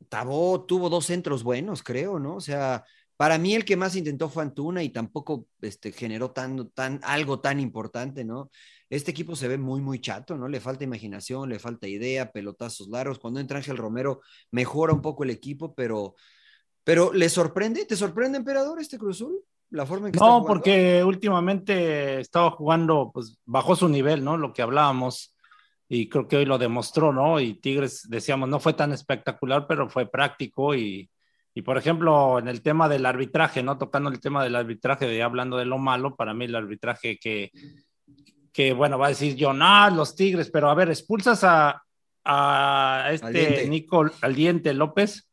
Tabó 0.08 0.64
tuvo 0.64 0.88
dos 0.88 1.06
centros 1.06 1.42
buenos, 1.42 1.82
creo, 1.82 2.18
¿no? 2.18 2.36
O 2.36 2.40
sea, 2.40 2.84
para 3.16 3.38
mí 3.38 3.54
el 3.54 3.64
que 3.64 3.76
más 3.76 3.96
intentó 3.96 4.28
fue 4.28 4.42
Antuna 4.42 4.82
y 4.82 4.90
tampoco 4.90 5.46
este, 5.62 5.92
generó 5.92 6.32
tan, 6.32 6.70
tan, 6.70 7.00
algo 7.02 7.40
tan 7.40 7.60
importante, 7.60 8.24
¿no? 8.24 8.50
Este 8.90 9.10
equipo 9.10 9.34
se 9.34 9.48
ve 9.48 9.58
muy, 9.58 9.80
muy 9.80 10.00
chato, 10.00 10.36
¿no? 10.36 10.48
Le 10.48 10.60
falta 10.60 10.84
imaginación, 10.84 11.48
le 11.48 11.58
falta 11.58 11.88
idea, 11.88 12.30
pelotazos 12.30 12.88
largos. 12.88 13.18
Cuando 13.18 13.40
entra 13.40 13.58
Ángel 13.58 13.78
Romero, 13.78 14.20
mejora 14.50 14.92
un 14.92 15.02
poco 15.02 15.24
el 15.24 15.30
equipo, 15.30 15.74
pero, 15.74 16.14
pero 16.84 17.12
¿le 17.12 17.28
sorprende? 17.28 17.84
¿Te 17.84 17.96
sorprende, 17.96 18.38
emperador, 18.38 18.80
este 18.80 18.98
Cruz 18.98 19.16
Azul? 19.16 19.42
la 19.70 19.86
forma 19.86 20.06
en 20.06 20.12
que 20.12 20.18
No, 20.18 20.44
porque 20.46 21.02
últimamente 21.02 22.20
estaba 22.20 22.50
jugando, 22.50 23.10
pues 23.12 23.38
bajó 23.44 23.74
su 23.74 23.88
nivel, 23.88 24.22
¿no? 24.24 24.36
Lo 24.36 24.52
que 24.52 24.62
hablábamos. 24.62 25.34
Y 25.88 26.08
creo 26.08 26.26
que 26.26 26.36
hoy 26.36 26.44
lo 26.44 26.58
demostró, 26.58 27.12
¿no? 27.12 27.40
Y 27.40 27.54
Tigres, 27.54 28.08
decíamos, 28.08 28.48
no 28.48 28.60
fue 28.60 28.74
tan 28.74 28.92
espectacular, 28.92 29.66
pero 29.66 29.88
fue 29.88 30.06
práctico. 30.06 30.74
Y, 30.74 31.10
y 31.56 31.62
por 31.62 31.78
ejemplo, 31.78 32.38
en 32.38 32.48
el 32.48 32.60
tema 32.60 32.86
del 32.86 33.06
arbitraje, 33.06 33.62
¿no? 33.62 33.78
Tocando 33.78 34.10
el 34.10 34.20
tema 34.20 34.44
del 34.44 34.56
arbitraje, 34.56 35.06
de 35.06 35.22
hablando 35.22 35.56
de 35.56 35.64
lo 35.64 35.78
malo, 35.78 36.14
para 36.14 36.34
mí 36.34 36.44
el 36.44 36.54
arbitraje 36.54 37.16
que, 37.16 37.50
que 38.52 38.74
bueno, 38.74 38.98
va 38.98 39.06
a 39.06 39.08
decir 39.08 39.36
yo, 39.36 39.54
no, 39.54 39.88
los 39.88 40.14
Tigres, 40.14 40.50
pero 40.50 40.68
a 40.68 40.74
ver, 40.74 40.90
expulsas 40.90 41.42
a, 41.44 41.82
a 42.24 43.08
este 43.10 43.66
Nico 43.70 44.04
al 44.20 44.34
diente 44.34 44.74
López 44.74 45.30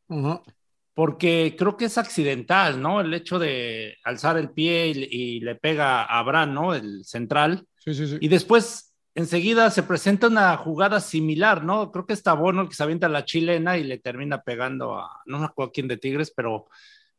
porque 0.94 1.56
creo 1.58 1.76
que 1.76 1.84
es 1.84 1.98
accidental, 1.98 2.80
¿no? 2.80 3.02
El 3.02 3.12
hecho 3.12 3.38
de 3.38 3.98
alzar 4.02 4.38
el 4.38 4.48
pie 4.48 4.86
y, 4.86 5.40
le 5.40 5.56
pega 5.56 6.04
a 6.04 6.20
Abraham, 6.20 6.54
¿no? 6.54 6.74
El 6.74 7.04
central. 7.04 7.66
Sí, 7.76 7.92
sí, 7.92 8.06
sí. 8.06 8.16
Y 8.18 8.28
después, 8.28 8.93
enseguida, 9.14 9.70
se 9.70 9.82
presenta 9.82 10.28
una 10.28 10.56
jugada 10.56 11.00
similar, 11.00 11.64
¿no? 11.64 11.90
Creo 11.92 12.06
que 12.06 12.12
está 12.12 12.34
Bono 12.34 12.62
el 12.62 12.68
que 12.68 12.74
se 12.74 12.82
avienta 12.82 13.08
la 13.08 13.24
chilena 13.24 13.76
y 13.76 13.84
le 13.84 13.98
termina 13.98 14.42
pegando 14.42 14.98
a, 14.98 15.22
no 15.26 15.38
me 15.38 15.46
acuerdo 15.46 15.72
quién 15.72 15.88
de 15.88 15.96
Tigres, 15.96 16.32
pero, 16.34 16.68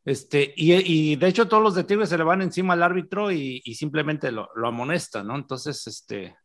este, 0.04 0.54
y, 0.56 1.16
de 1.16 1.28
hecho 1.28 1.48
todos 1.48 1.64
los 1.64 1.76
de 1.76 1.84
Tigres 1.84 2.10
se 2.10 2.18
le 2.18 2.24
van 2.24 2.42
encima 2.42 2.74
al 2.74 2.84
árbitro 2.84 3.32
y, 3.32 3.62
simplemente 3.76 4.32
lo, 4.32 4.50
lo 4.56 4.68
amonesta, 4.68 5.24
¿no? 5.24 5.36
Entonces, 5.36 5.88
este, 5.88 6.36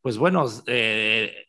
pues 0.00 0.16
bueno, 0.18 0.46
eh, 0.66 1.47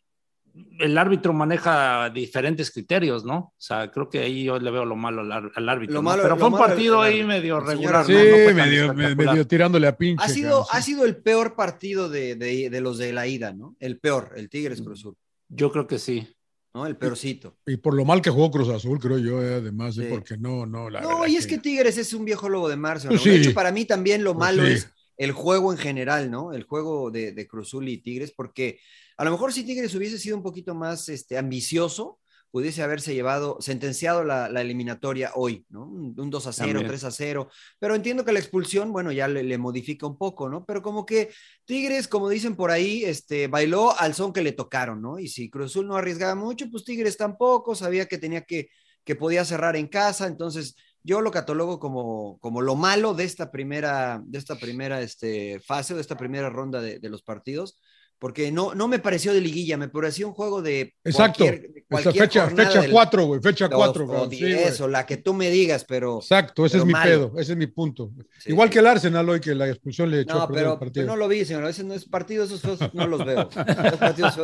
el 0.80 0.98
árbitro 0.98 1.32
maneja 1.32 2.10
diferentes 2.10 2.70
criterios, 2.70 3.24
¿no? 3.24 3.36
O 3.36 3.54
sea, 3.58 3.90
creo 3.90 4.08
que 4.08 4.20
ahí 4.20 4.44
yo 4.44 4.58
le 4.58 4.70
veo 4.70 4.84
lo 4.84 4.96
malo 4.96 5.20
al, 5.20 5.68
árbitro. 5.68 6.02
Pero 6.02 6.36
fue 6.36 6.48
un 6.48 6.58
partido 6.58 7.00
ahí 7.02 7.22
medio 7.22 7.60
regular. 7.60 8.04
Sí, 8.06 8.12
medio, 8.12 9.46
tirándole 9.46 9.86
a 9.86 9.96
pinche. 9.96 10.24
Ha 10.24 10.28
sido, 10.28 10.66
ha 10.70 10.82
sido 10.82 11.04
el 11.04 11.16
peor 11.16 11.54
partido 11.54 12.08
de, 12.08 12.70
los 12.80 12.98
de 12.98 13.12
la 13.12 13.26
ida, 13.26 13.52
¿no? 13.52 13.76
El 13.78 13.98
peor, 13.98 14.32
el 14.36 14.48
Tigres 14.48 14.80
Cruz 14.82 15.00
Azul. 15.00 15.16
Yo 15.48 15.70
creo 15.70 15.86
que 15.86 15.98
sí. 15.98 16.26
¿no? 16.72 16.86
El 16.86 16.96
peorcito. 16.96 17.56
Y, 17.66 17.76
por 17.76 17.94
lo 17.94 18.04
mal 18.04 18.22
que 18.22 18.30
jugó 18.30 18.50
Cruz 18.50 18.68
Azul, 18.68 19.00
creo 19.00 19.18
yo, 19.18 19.42
eh, 19.42 19.54
además, 19.54 19.98
¿eh? 19.98 20.06
porque 20.08 20.36
no, 20.36 20.66
no. 20.66 20.88
La 20.88 21.00
no, 21.00 21.26
y 21.26 21.34
es 21.34 21.46
que... 21.46 21.58
Tigres 21.58 21.98
es 21.98 22.14
un 22.14 22.24
viejo 22.24 22.48
lobo 22.48 22.68
de 22.68 22.76
marzo. 22.76 23.08
Pues 23.08 23.24
de 23.24 23.36
hecho, 23.36 23.54
para 23.54 23.72
mí 23.72 23.84
también 23.84 24.22
lo 24.22 24.34
pues 24.34 24.46
malo 24.46 24.64
es 24.64 24.88
el 25.16 25.32
juego 25.32 25.72
en 25.72 25.78
general, 25.78 26.30
¿no? 26.30 26.52
El 26.52 26.62
juego 26.62 27.10
de, 27.10 27.32
de 27.32 27.46
Cruz 27.48 27.68
Azul 27.68 27.88
y 27.88 27.98
Tigres, 27.98 28.32
porque 28.34 28.78
a 29.20 29.24
lo 29.24 29.32
mejor 29.32 29.52
si 29.52 29.64
Tigres 29.64 29.94
hubiese 29.94 30.18
sido 30.18 30.34
un 30.34 30.42
poquito 30.42 30.74
más 30.74 31.10
este, 31.10 31.36
ambicioso, 31.36 32.18
pudiese 32.50 32.82
haberse 32.82 33.12
llevado, 33.12 33.58
sentenciado 33.60 34.24
la, 34.24 34.46
eliminatoria 34.46 35.32
hoy, 35.34 35.66
¿no? 35.68 35.84
Un 35.84 36.30
2 36.30 36.46
a 36.46 36.52
0, 36.54 36.80
3 36.86 37.04
a 37.04 37.10
0. 37.10 37.50
Pero 37.78 37.94
entiendo 37.94 38.24
que 38.24 38.32
la 38.32 38.38
expulsión, 38.38 38.94
bueno, 38.94 39.12
ya 39.12 39.28
le, 39.28 39.58
modifica 39.58 40.06
un 40.06 40.16
poco, 40.16 40.48
¿no? 40.48 40.64
Pero 40.64 40.80
como 40.80 41.04
que 41.04 41.28
Tigres, 41.66 42.08
como 42.08 42.30
dicen 42.30 42.56
por 42.56 42.70
ahí, 42.70 43.04
este, 43.04 43.46
bailó 43.46 43.94
al 44.00 44.14
son 44.14 44.32
que 44.32 44.40
le 44.40 44.52
tocaron, 44.52 45.02
¿no? 45.02 45.18
Y 45.18 45.28
si 45.28 45.50
Cruz 45.50 45.72
Azul 45.72 45.86
no 45.86 45.96
arriesgaba 45.96 46.34
mucho, 46.34 46.70
pues 46.70 46.84
Tigres 46.86 47.18
tampoco, 47.18 47.74
sabía 47.74 48.06
que 48.06 48.16
tenía 48.16 48.46
que, 48.46 48.70
que 49.04 49.16
podía 49.16 49.44
cerrar 49.44 49.76
en 49.76 49.86
casa, 49.86 50.28
entonces 50.28 50.76
yo 51.02 51.20
lo 51.20 51.30
catalogo 51.30 51.78
como, 51.78 52.38
como 52.38 52.62
lo 52.62 52.74
malo 52.74 53.12
de 53.12 53.24
esta 53.24 53.50
primera, 53.50 54.22
de 54.24 54.38
esta 54.38 54.56
primera 54.56 55.02
este, 55.02 55.60
fase, 55.60 55.94
de 55.94 56.00
esta 56.00 56.16
primera 56.16 56.48
ronda 56.48 56.80
de, 56.80 57.00
de 57.00 57.10
los 57.10 57.22
partidos 57.22 57.78
porque 58.20 58.52
no, 58.52 58.74
no 58.74 58.86
me 58.86 58.98
pareció 58.98 59.32
de 59.32 59.40
liguilla, 59.40 59.78
me 59.78 59.88
pareció 59.88 60.28
un 60.28 60.34
juego 60.34 60.60
de. 60.60 60.94
Exacto. 61.04 61.46
Cualquier, 61.88 62.22
fecha, 62.22 62.48
fecha 62.50 62.84
cuatro, 62.88 63.24
güey, 63.24 63.40
fecha 63.40 63.68
cuatro. 63.68 64.28
eso, 64.30 64.86
la 64.86 65.06
que 65.06 65.16
tú 65.16 65.32
me 65.32 65.48
digas, 65.50 65.84
pero. 65.88 66.18
Exacto, 66.18 66.66
ese 66.66 66.78
es 66.78 66.84
mi 66.84 66.92
pedo, 66.92 67.32
ese 67.38 67.52
es 67.52 67.58
mi 67.58 67.66
punto. 67.66 68.12
Igual 68.44 68.68
que 68.68 68.80
el 68.80 68.86
Arsenal 68.86 69.26
hoy, 69.28 69.40
que 69.40 69.54
la 69.54 69.68
expulsión 69.68 70.10
le 70.10 70.20
echó 70.20 70.38
no, 70.38 70.48
pero, 70.48 70.74
el 70.74 70.78
partido. 70.78 71.06
no 71.06 71.16
lo 71.16 71.28
vi, 71.28 71.46
señor, 71.46 71.64
a 71.64 71.68
veces 71.68 71.86
no 71.86 71.94
es 71.94 72.04
partido, 72.04 72.44
esos 72.44 72.62
no 72.94 73.06
los 73.06 73.24
veo. 73.24 73.48
Los 73.90 73.96
partidos 73.96 74.36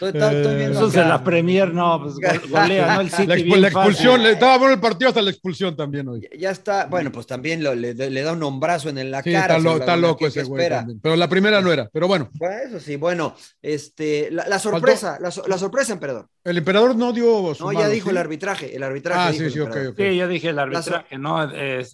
estoy, 0.00 0.56
viendo 0.56 0.78
Esos 0.78 0.92
de 0.94 1.04
la 1.04 1.22
Premier, 1.22 1.72
no, 1.72 2.02
pues 2.02 2.14
golea, 2.50 2.94
¿no? 2.94 3.00
El 3.02 3.10
City 3.10 3.44
la, 3.44 3.68
expulsión, 3.68 4.22
le 4.22 4.32
estaba 4.32 4.56
bueno 4.56 4.74
el 4.74 4.80
partido 4.80 5.08
hasta 5.08 5.20
la 5.20 5.30
expulsión 5.30 5.76
también 5.76 6.08
hoy. 6.08 6.26
Ya, 6.38 6.50
está, 6.50 6.86
bueno, 6.86 7.12
pues 7.12 7.26
también 7.26 7.62
le, 7.62 7.94
da 7.94 8.32
un 8.32 8.42
hombrazo 8.42 8.88
en 8.88 9.10
la 9.10 9.22
cara. 9.22 9.58
Está, 9.58 9.96
loco 9.96 10.26
ese 10.26 10.44
güey. 10.44 10.68
Pero 11.02 11.14
la 11.14 11.28
primera 11.28 11.60
no 11.60 11.70
era, 11.70 11.90
pero 11.92 12.08
bueno. 12.08 12.30
Pues 12.38 12.68
eso 12.68 12.80
sí, 12.80 12.96
bueno, 13.02 13.34
este, 13.60 14.30
la, 14.30 14.58
sorpresa, 14.58 15.18
la, 15.20 15.30
sorpresa, 15.30 15.92
emperador. 15.92 16.30
El 16.44 16.56
emperador 16.56 16.96
no 16.96 17.12
dio 17.12 17.52
No, 17.60 17.72
ya 17.72 17.88
dijo 17.88 18.10
el 18.10 18.16
arbitraje, 18.16 18.74
el 18.74 18.82
arbitraje. 18.82 19.20
Ah, 19.20 19.32
sí, 19.32 19.50
sí, 19.50 19.60
ok, 19.60 19.76
Sí, 19.96 20.16
ya 20.16 20.26
dije 20.26 20.48
el 20.48 20.58
arbitraje, 20.58 21.18
¿no? 21.18 21.50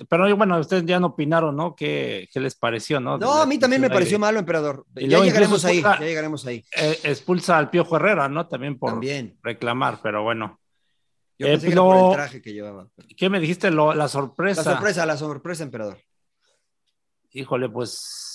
pero 0.08 0.36
bueno, 0.36 0.60
ustedes 0.60 0.84
ya 0.86 1.00
no 1.00 1.08
opinaron, 1.08 1.56
¿no? 1.56 1.74
¿Qué, 1.74 2.28
qué 2.32 2.38
les 2.38 2.54
pareció, 2.54 3.00
no? 3.00 3.18
No, 3.18 3.32
a 3.32 3.46
mí 3.46 3.58
también 3.58 3.82
me 3.82 3.90
pareció 3.90 4.18
malo, 4.18 4.38
emperador. 4.38 4.84
ya 4.94 5.20
llegaremos 5.20 5.64
ahí, 5.64 5.82
ya 5.82 5.98
llegaremos 5.98 6.46
ahí. 6.46 6.64
Eh, 6.76 7.00
expulsa 7.04 7.58
al 7.58 7.70
Piojo 7.70 7.96
Herrera, 7.96 8.28
¿no? 8.28 8.46
También 8.46 8.78
por 8.78 9.00
reclamar, 9.42 9.98
pero 10.02 10.22
bueno. 10.22 10.60
Yo 11.38 11.46
eh, 11.46 11.50
pensé 11.52 11.68
que 11.70 11.76
por 11.76 11.96
el 11.96 12.12
traje 12.12 12.42
que 12.42 12.52
llevaba. 12.52 12.88
¿Qué 13.16 13.30
me 13.30 13.40
dijiste? 13.40 13.70
la 13.70 14.08
sorpresa. 14.08 14.62
La 14.62 14.72
sorpresa, 14.72 15.06
la 15.06 15.16
sorpresa, 15.16 15.62
emperador. 15.62 15.98
Híjole, 17.30 17.68
pues 17.68 18.27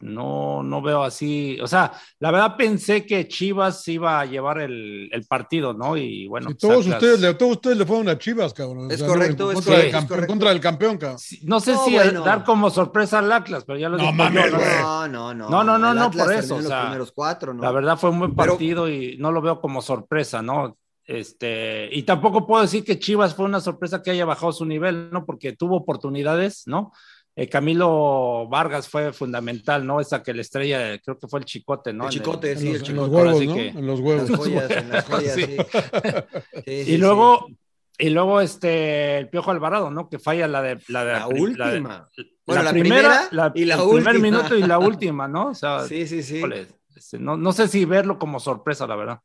no, 0.00 0.62
no 0.62 0.82
veo 0.82 1.02
así. 1.02 1.58
O 1.60 1.66
sea, 1.66 1.92
la 2.18 2.30
verdad 2.30 2.56
pensé 2.56 3.04
que 3.06 3.26
Chivas 3.28 3.86
iba 3.88 4.20
a 4.20 4.24
llevar 4.26 4.60
el, 4.60 5.08
el 5.12 5.24
partido, 5.26 5.72
¿no? 5.72 5.96
Y 5.96 6.26
bueno. 6.26 6.50
Y 6.50 6.54
todos, 6.54 6.86
ustedes, 6.86 7.20
le, 7.20 7.34
todos 7.34 7.52
ustedes 7.52 7.76
le 7.76 7.86
fueron 7.86 8.08
a 8.08 8.18
Chivas, 8.18 8.52
cabrón. 8.54 8.90
Es 8.90 8.96
O 9.00 9.04
sea, 9.04 9.08
correcto, 9.08 9.50
en 9.50 9.58
es 9.58 9.64
contra, 9.64 9.74
correcto, 9.76 9.98
campeón, 9.98 10.18
es 10.18 10.22
en 10.22 10.28
contra 10.28 10.48
del 10.50 10.60
campeón, 10.60 10.98
cabrón. 10.98 11.18
No 11.42 11.60
sé 11.60 11.72
No, 11.72 11.84
si 11.84 11.92
bueno. 11.94 12.22
dar 12.22 12.44
como 12.44 12.70
sorpresa 12.70 13.18
al 13.20 13.32
Atlas, 13.32 13.64
pero 13.66 13.78
ya 13.78 13.88
lo 13.88 13.96
No 13.96 14.02
dije. 14.04 14.14
mames, 14.14 14.50
yo. 14.50 14.58
No, 14.58 15.08
no, 15.08 15.34
no. 15.34 15.48
No, 15.50 15.64
no, 15.64 15.78
no, 15.78 15.94
no, 15.94 16.10
por 16.10 16.32
eso, 16.32 16.60
los 16.60 16.72
primeros 16.72 17.12
cuatro, 17.12 17.52
¿no? 17.54 17.62
La 17.62 17.70
verdad 17.72 17.96
fue 17.98 18.10
un 18.10 18.18
buen 18.18 18.34
Pero- 18.34 18.52
partido 18.52 18.88
y 18.88 19.16
no 19.18 19.32
lo 19.32 19.40
veo 19.40 19.60
como 19.60 19.82
sorpresa, 19.82 20.42
¿no? 20.42 20.76
Este, 21.08 21.88
y 21.92 22.02
tampoco 22.02 22.46
puedo 22.48 22.62
decir 22.62 22.84
que 22.84 22.98
Chivas 22.98 23.32
fue 23.34 23.44
una 23.44 23.60
sorpresa 23.60 24.02
que 24.02 24.10
haya 24.10 24.24
bajado 24.24 24.50
su 24.52 24.64
nivel, 24.64 25.08
¿no? 25.12 25.24
Porque 25.24 25.52
tuvo 25.52 25.76
oportunidades, 25.76 26.64
¿no? 26.66 26.90
Eh, 27.38 27.48
Camilo 27.50 28.48
Vargas 28.48 28.88
fue 28.88 29.12
fundamental, 29.12 29.86
¿no? 29.86 30.00
Esa 30.00 30.22
que 30.22 30.32
la 30.32 30.40
estrella, 30.40 30.98
creo 31.00 31.18
que 31.18 31.28
fue 31.28 31.40
el 31.40 31.44
chicote, 31.44 31.92
¿no? 31.92 32.04
El 32.04 32.10
chicote, 32.10 32.52
En 32.52 32.58
sí, 32.58 32.72
los, 32.72 32.82
el 32.82 32.88
en 32.90 32.96
los 32.96 33.04
chicote. 33.10 33.22
huevos, 33.26 33.44
¿no? 33.44 33.54
que- 33.54 33.68
En 33.68 33.86
los 33.86 33.98
En 34.00 34.04
huevos. 34.06 34.30
las 34.30 34.38
joyas, 34.40 34.70
en 34.70 34.88
las 34.90 35.04
joyas, 35.04 35.34
Sí. 35.34 35.42
sí. 35.44 35.56
Sí, 36.64 36.84
sí, 36.84 36.92
y 36.92 36.96
luego, 36.96 37.46
y 37.98 38.08
luego 38.08 38.40
este, 38.40 39.18
el 39.18 39.28
Piojo 39.28 39.50
Alvarado, 39.50 39.90
¿no? 39.90 40.08
Que 40.08 40.18
falla 40.18 40.48
la 40.48 40.62
de 40.62 40.78
la, 40.88 41.04
de, 41.04 41.12
La 41.12 41.18
la 41.20 41.28
de- 41.28 41.40
última. 41.42 42.08
Bueno, 42.46 42.62
la 42.62 42.70
primera 42.70 43.28
y 43.30 43.34
la 43.34 43.46
el 43.46 43.52
primer 43.52 43.84
última. 43.86 44.12
minuto 44.18 44.56
y 44.56 44.62
la 44.62 44.78
última, 44.78 45.28
¿no? 45.28 45.48
O 45.48 45.54
sea, 45.54 45.84
Sí, 45.84 46.06
sí, 46.06 46.22
sí. 46.22 46.42
este, 46.94 47.18
no, 47.18 47.36
no 47.36 47.52
sé 47.52 47.68
si 47.68 47.84
verlo 47.84 48.18
como 48.18 48.40
sorpresa, 48.40 48.86
la 48.86 48.96
verdad. 48.96 49.20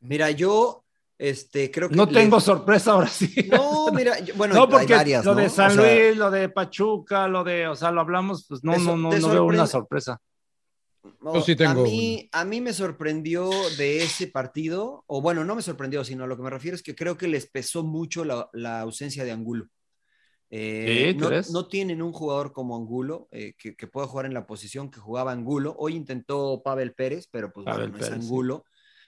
Mira, 0.00 0.30
yo 0.32 0.84
este, 1.18 1.70
creo 1.70 1.88
que. 1.88 1.96
No 1.96 2.06
le- 2.06 2.12
tengo 2.12 2.40
sorpresa 2.40 2.92
ahora 2.92 3.08
sí. 3.08 3.34
No, 3.50 3.86
mira, 3.92 4.18
yo- 4.20 4.34
bueno, 4.34 4.54
no, 4.54 4.62
hay 4.62 4.68
porque 4.68 4.94
varias, 4.94 5.24
lo 5.24 5.34
¿no? 5.34 5.40
de 5.40 5.48
San 5.48 5.72
O 5.72 5.74
sea, 5.82 5.94
Luis, 6.04 6.16
lo 6.16 6.30
de 6.30 6.48
Pachuca, 6.48 7.28
lo 7.28 7.44
de, 7.44 7.66
o 7.68 7.74
sea, 7.76 7.90
lo 7.90 8.00
hablamos, 8.00 8.46
pues 8.48 8.62
no, 8.64 8.74
so- 8.74 8.96
no, 8.96 9.10
no, 9.10 9.18
no 9.18 9.28
veo 9.28 9.44
una 9.44 9.66
sorpresa. 9.66 10.20
no, 11.22 11.34
Yo 11.34 11.40
sí 11.40 11.54
tengo 11.56 11.80
a, 11.80 11.84
mí, 11.84 12.28
a 12.32 12.44
mí 12.44 12.60
me 12.60 12.72
sorprendió 12.72 13.48
de 13.78 14.02
ese 14.02 14.26
partido, 14.26 15.04
o 15.06 15.20
bueno, 15.22 15.44
no 15.44 15.54
me 15.54 15.62
sorprendió, 15.62 16.04
sino 16.04 16.24
a 16.24 16.26
lo 16.26 16.36
que 16.36 16.42
me 16.42 16.50
refiero 16.50 16.74
es 16.74 16.82
que 16.82 16.94
creo 16.94 17.16
que 17.16 17.28
les 17.28 17.46
pesó 17.48 17.84
mucho 17.84 18.24
la, 18.24 18.48
la 18.52 18.80
ausencia 18.80 19.24
de 19.24 19.32
Angulo. 19.32 19.66
Eh, 20.48 21.08
Sí, 21.08 21.14
¿tú 21.14 21.24
no, 21.24 21.28
crees? 21.28 21.50
no 21.50 21.66
tienen 21.66 22.00
un 22.02 22.12
jugador 22.12 22.52
como 22.52 22.76
Angulo 22.76 23.26
eh, 23.32 23.54
que, 23.58 23.74
que 23.74 23.86
pueda 23.88 24.06
jugar 24.06 24.26
en 24.26 24.34
la 24.34 24.46
posición 24.46 24.90
que 24.92 25.00
jugaba 25.00 25.32
Angulo. 25.32 25.74
Hoy 25.78 25.96
intentó 25.96 26.62
Pavel 26.64 26.94
Pérez, 26.94 27.28
pero 27.30 27.52
pues 27.52 27.64
Pavel 27.64 27.90
bueno, 27.90 27.98
no 27.98 28.04
es 28.04 28.06
sí. 28.22 28.28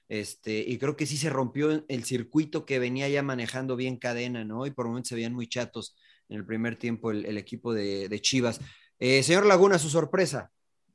Este, 0.08 0.58
y 0.66 0.78
creo 0.78 0.96
que 0.96 1.04
sí 1.06 1.16
se 1.18 1.28
rompió 1.30 1.84
el 1.86 2.04
circuito 2.04 2.64
que 2.64 2.78
venía 2.78 3.08
ya 3.08 3.22
manejando 3.22 3.76
bien 3.76 3.96
cadena, 3.96 4.44
¿no? 4.44 4.66
Y 4.66 4.70
por 4.70 4.86
momentos 4.86 5.08
se 5.10 5.14
veían 5.14 5.34
muy 5.34 5.46
chatos 5.48 5.94
en 6.30 6.38
el 6.38 6.46
primer 6.46 6.76
tiempo 6.76 7.10
el, 7.10 7.26
el 7.26 7.36
equipo 7.36 7.74
de, 7.74 8.08
de 8.08 8.20
Chivas. 8.20 8.60
Eh, 8.98 9.22
señor 9.22 9.44
Laguna, 9.46 9.78
su 9.78 9.90
sorpresa. 9.90 10.50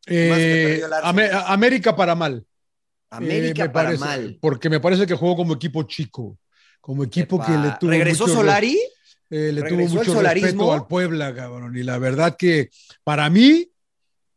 Eh, 0.07 0.81
América 1.45 1.95
para 1.95 2.15
mal. 2.15 2.45
América 3.09 3.65
Eh, 3.65 3.69
para 3.69 3.89
parece- 3.89 4.03
mal. 4.03 4.37
Porque 4.41 4.69
me 4.69 4.79
parece 4.79 5.05
que 5.05 5.13
jugó 5.15 5.35
como 5.35 5.53
equipo 5.53 5.83
chico. 5.83 6.37
Como 6.81 7.03
equipo 7.03 7.35
Epa, 7.37 7.45
que 7.45 7.51
le 7.57 7.71
tuvo. 7.79 7.91
¿Regresó 7.91 8.23
mucho 8.25 8.35
Solari? 8.39 8.77
le 9.29 9.51
tuvo 9.53 9.61
¿Regresó 9.63 10.01
el 10.01 10.07
mucho 10.07 10.21
respeto 10.21 10.73
al 10.73 10.87
Puebla, 10.87 11.33
cabrón. 11.33 11.77
Y 11.77 11.83
la 11.83 11.97
verdad 11.97 12.35
que 12.37 12.69
para 13.03 13.29
mí, 13.29 13.69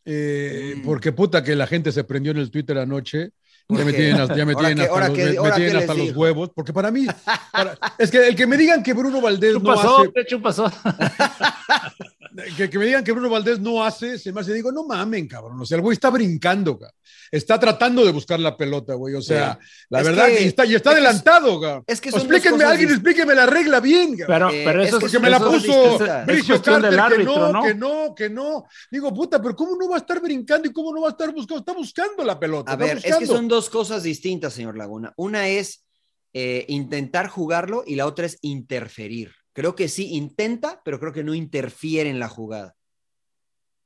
Mm. 0.09 0.83
porque 0.85 1.11
puta 1.11 1.43
que 1.43 1.57
la 1.57 1.67
gente 1.67 1.91
se 1.91 2.05
prendió 2.05 2.31
en 2.31 2.39
el 2.39 2.51
Twitter 2.51 2.79
anoche. 2.79 3.31
Ya 3.69 3.85
me 3.85 3.93
tienen, 3.93 4.21
hasta- 4.21 4.37
ya 4.37 4.47
me 4.47 4.53
¿Ahora 4.53 4.67
tienen 4.69 4.77
qué- 4.77 4.83
hasta, 4.85 4.95
ahora 4.95 5.09
los, 5.09 5.17
me- 5.19 5.53
tienen 5.57 5.77
hasta 5.77 5.95
los 5.95 6.17
huevos, 6.17 6.51
porque 6.55 6.73
para 6.73 6.91
mí, 6.93 7.07
para- 7.51 7.77
es 7.99 8.11
que 8.13 8.29
el 8.29 8.37
que 8.37 8.47
me 8.47 8.57
digan 8.57 8.83
que 8.83 8.93
Bruno 8.93 9.21
Valdés 9.21 9.55
¿Qué 9.55 9.59
no 9.59 9.75
pasó? 9.75 9.99
hace, 9.99 10.13
¿Qué 10.29 10.39
pasó? 10.39 10.71
que, 12.57 12.71
que 12.71 12.79
me 12.79 12.87
digan 12.87 13.03
que 13.03 13.13
Bruno 13.13 13.31
Valdés 13.31 13.59
no 13.61 13.83
hace, 13.85 14.19
se 14.19 14.33
me 14.33 14.41
hace, 14.41 14.53
digo, 14.53 14.71
no 14.73 14.85
mamen, 14.85 15.27
cabrón. 15.27 15.61
O 15.61 15.65
sea, 15.65 15.77
el 15.77 15.83
güey 15.83 15.95
está 15.95 16.11
brincando, 16.11 16.79
cabrón. 16.79 16.97
Está 17.31 17.59
tratando 17.59 18.05
de 18.05 18.13
buscar 18.13 18.39
la 18.39 18.57
pelota, 18.57 18.95
güey. 18.95 19.15
O 19.15 19.23
sea, 19.23 19.59
la 19.89 20.01
Es 20.01 20.07
verdad, 20.07 20.27
que- 20.29 20.43
y 20.43 20.47
está, 20.47 20.65
y 20.65 20.75
está 20.75 20.91
es 20.91 20.95
que- 20.97 21.01
adelantado, 21.03 21.61
cabrón. 21.61 21.85
es 21.87 22.01
que 22.01 22.09
explíquenme, 22.11 22.65
alguien 22.65 22.91
explíqueme 22.91 23.35
la 23.35 23.47
regla 23.47 23.81
bien, 23.81 24.17
cabrón. 24.17 24.27
Pero, 24.27 24.51
Eh, 24.51 24.63
pero 24.65 24.83
es 24.83 24.89
eso 24.89 24.99
que 24.99 25.07
es 25.07 25.13
Porque 25.13 25.25
me 25.25 25.31
la 25.31 25.39
puso 25.41 25.99
Bricio 26.27 26.63
Carter 26.63 26.91
del 26.91 26.95
que 26.95 27.01
árbitro, 27.01 27.37
no, 27.37 27.53
¿no? 27.53 27.63
que 27.65 27.75
no, 27.75 28.15
que 28.15 28.31
no. 28.31 28.65
Digo, 28.91 29.13
puta, 29.13 29.41
pero 29.43 29.57
¿cómo 29.57 29.77
no 29.77 29.89
va 29.89 29.97
a 29.97 29.99
estar 29.99 30.21
brincando 30.21 30.69
y 30.69 30.73
cómo 30.73 30.93
no 30.95 31.01
va 31.03 31.09
a 31.09 31.11
estar 31.13 31.33
buscando? 31.33 31.59
Está 31.61 31.73
buscando 31.73 32.25
la 32.25 32.39
pelota. 32.39 32.73
A 32.73 32.75
está 32.75 32.87
ver, 32.87 33.01
es 33.05 33.17
que 33.17 33.27
son 33.27 33.49
dos 33.49 33.69
cosas 33.71 34.03
distintas, 34.03 34.53
señor 34.53 34.77
Laguna. 34.77 35.13
Una 35.17 35.49
es 35.49 35.85
eh, 36.33 36.67
intentar 36.69 37.29
jugarlo 37.29 37.83
y 37.87 37.95
la 37.95 38.07
otra 38.07 38.27
es 38.27 38.37
interferir. 38.43 39.33
Creo 39.57 39.75
que 39.75 39.89
sí 39.89 40.15
intenta, 40.15 40.83
pero 40.85 41.01
creo 41.01 41.15
que 41.15 41.25
no 41.25 41.33
interfiere 41.35 42.11
en 42.11 42.19
la 42.21 42.29
jugada. 42.29 42.77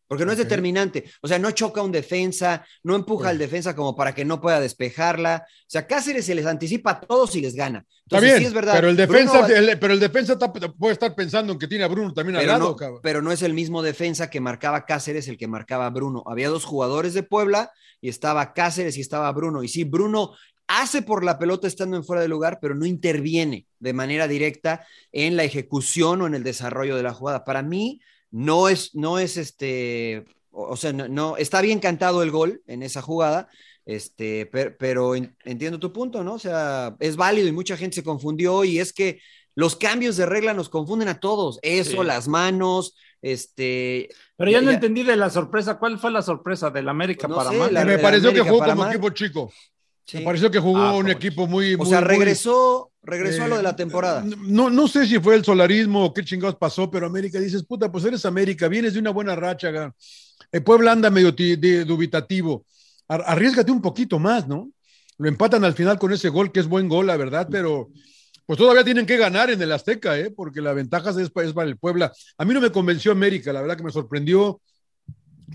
Porque 0.08 0.26
no 0.26 0.32
es 0.32 0.38
determinante. 0.38 1.04
O 1.22 1.28
sea, 1.28 1.38
no 1.38 1.52
choca 1.52 1.80
a 1.80 1.84
un 1.84 1.92
defensa, 1.92 2.66
no 2.82 2.96
empuja 2.96 3.28
al 3.28 3.38
defensa 3.38 3.76
como 3.76 3.94
para 3.94 4.12
que 4.12 4.24
no 4.24 4.40
pueda 4.40 4.58
despejarla. 4.58 5.44
O 5.46 5.64
sea, 5.68 5.86
Cáceres 5.86 6.26
se 6.26 6.34
les 6.34 6.46
anticipa 6.46 6.90
a 6.90 7.00
todos 7.00 7.36
y 7.36 7.40
les 7.40 7.54
gana. 7.54 7.78
Está 7.88 8.16
Entonces, 8.16 8.30
bien, 8.30 8.38
sí 8.40 8.44
es 8.46 8.52
verdad. 8.52 8.72
pero 8.74 8.88
el 8.88 8.96
defensa, 8.96 9.46
el- 9.46 9.78
pero 9.78 9.92
el 9.94 10.00
defensa 10.00 10.32
está- 10.32 10.52
puede 10.52 10.94
estar 10.94 11.14
pensando 11.14 11.52
en 11.52 11.60
que 11.60 11.68
tiene 11.68 11.84
a 11.84 11.86
Bruno 11.86 12.12
también 12.12 12.36
al 12.38 12.46
lado, 12.48 12.70
no, 12.70 12.74
cabrón. 12.76 12.98
pero 13.04 13.22
no 13.22 13.30
es 13.30 13.42
el 13.42 13.54
mismo 13.54 13.82
defensa 13.82 14.28
que 14.28 14.40
marcaba 14.40 14.84
Cáceres 14.84 15.28
el 15.28 15.38
que 15.38 15.46
marcaba 15.46 15.88
Bruno. 15.90 16.24
Había 16.26 16.48
dos 16.48 16.64
jugadores 16.64 17.14
de 17.14 17.22
Puebla 17.22 17.70
y 18.00 18.08
estaba 18.08 18.52
Cáceres 18.52 18.96
y 18.96 19.02
estaba 19.02 19.30
Bruno. 19.30 19.62
Y 19.62 19.68
sí, 19.68 19.84
Bruno 19.84 20.32
hace 20.72 21.02
por 21.02 21.24
la 21.24 21.36
pelota 21.38 21.66
estando 21.66 21.96
en 21.96 22.04
fuera 22.04 22.22
de 22.22 22.28
lugar, 22.28 22.58
pero 22.62 22.74
no 22.76 22.86
interviene 22.86 23.66
de 23.80 23.92
manera 23.92 24.28
directa 24.28 24.86
en 25.10 25.36
la 25.36 25.42
ejecución 25.44 26.22
o 26.22 26.26
en 26.28 26.34
el 26.34 26.44
desarrollo 26.44 26.96
de 26.96 27.02
la 27.02 27.12
jugada. 27.12 27.44
Para 27.44 27.62
mí 27.62 28.00
no 28.30 28.68
es, 28.68 28.94
no 28.94 29.18
es 29.18 29.36
este, 29.36 30.24
o 30.52 30.76
sea, 30.76 30.92
no, 30.92 31.08
no- 31.08 31.36
está 31.36 31.60
bien 31.60 31.80
cantado 31.80 32.22
el 32.22 32.30
gol 32.30 32.62
en 32.68 32.84
esa 32.84 33.02
jugada, 33.02 33.48
este, 33.84 34.46
per- 34.46 34.76
pero, 34.76 35.16
en- 35.16 35.34
entiendo 35.44 35.80
tu 35.80 35.92
punto, 35.92 36.22
¿no? 36.22 36.34
O 36.34 36.38
sea, 36.38 36.94
es 37.00 37.16
válido 37.16 37.48
y 37.48 37.52
mucha 37.52 37.76
gente 37.76 37.96
se 37.96 38.04
confundió 38.04 38.62
y 38.64 38.78
es 38.78 38.92
que 38.92 39.20
los 39.56 39.74
cambios 39.74 40.16
de 40.16 40.26
regla 40.26 40.54
nos 40.54 40.68
confunden 40.68 41.08
a 41.08 41.18
todos. 41.18 41.58
Eso, 41.62 42.02
Sí. 42.02 42.06
las 42.06 42.28
manos, 42.28 42.94
este. 43.20 44.08
Pero 44.36 44.50
ya, 44.52 44.60
no 44.60 44.70
entendí 44.70 45.02
de 45.02 45.16
la 45.16 45.28
sorpresa. 45.30 45.78
¿Cuál 45.78 45.98
fue 45.98 46.12
la 46.12 46.22
sorpresa 46.22 46.70
del 46.70 46.88
América 46.88 47.26
Pues 47.26 47.30
no 47.30 47.36
para 47.44 47.50
sé, 47.66 47.72
la- 47.72 47.84
me 47.84 47.92
de 47.96 47.98
pareció 47.98 48.30
que 48.32 48.38
América 48.40 48.50
jugó 48.50 48.58
para 48.60 48.74
como 48.76 48.86
equipo 48.88 49.10
chico. 49.10 49.52
Sí. 50.10 50.18
Me 50.18 50.24
pareció 50.24 50.50
que 50.50 50.58
jugó 50.58 50.78
Ah, 50.78 50.96
un 50.96 51.08
equipo 51.10 51.46
muy, 51.46 51.74
O 51.74 51.78
muy. 51.78 51.86
sea, 51.88 52.00
muy- 52.00 52.08
regresó, 52.08 52.90
regresó 53.02 53.44
a 53.44 53.48
lo 53.48 53.56
de 53.56 53.62
la 53.62 53.70
Eh, 53.70 53.74
temporada. 53.74 54.24
No, 54.24 54.68
no 54.70 54.88
sé 54.88 55.06
si 55.06 55.18
fue 55.18 55.34
el 55.36 55.44
solarismo 55.44 56.04
o 56.06 56.12
qué 56.14 56.24
chingados 56.24 56.56
pasó, 56.56 56.90
pero 56.90 57.06
América 57.06 57.38
dices, 57.38 57.64
puta, 57.64 57.90
pues 57.90 58.04
eres 58.04 58.24
América, 58.26 58.68
vienes 58.68 58.94
de 58.94 58.98
una 59.00 59.10
buena 59.10 59.34
racha. 59.36 59.92
El 60.52 60.62
Puebla 60.62 60.92
anda 60.92 61.10
medio 61.10 61.32
dubitativo. 61.86 62.64
Ar- 63.08 63.24
Arriesgate 63.26 63.70
un 63.72 63.82
poquito 63.82 64.18
más, 64.18 64.46
¿no? 64.48 64.70
Lo 65.18 65.28
empatan 65.28 65.64
al 65.64 65.74
final 65.74 65.98
con 65.98 66.12
ese 66.12 66.28
gol, 66.28 66.50
que 66.52 66.60
es 66.60 66.66
buen 66.66 66.88
gol, 66.88 67.06
la 67.06 67.16
verdad, 67.16 67.46
pero 67.50 67.90
pues 68.46 68.58
todavía 68.58 68.82
tienen 68.82 69.06
que 69.06 69.16
ganar 69.16 69.48
en 69.50 69.62
el 69.62 69.70
Azteca, 69.70 70.18
¿eh? 70.18 70.30
Porque 70.34 70.60
la 70.60 70.72
ventaja 70.72 71.10
es 71.20 71.30
para 71.30 71.68
el 71.68 71.76
Puebla. 71.76 72.12
A 72.36 72.44
mí 72.44 72.52
no 72.52 72.60
me 72.60 72.72
convenció 72.72 73.12
América, 73.12 73.52
la 73.52 73.60
verdad 73.60 73.76
que 73.76 73.84
me 73.84 73.92
sorprendió 73.92 74.60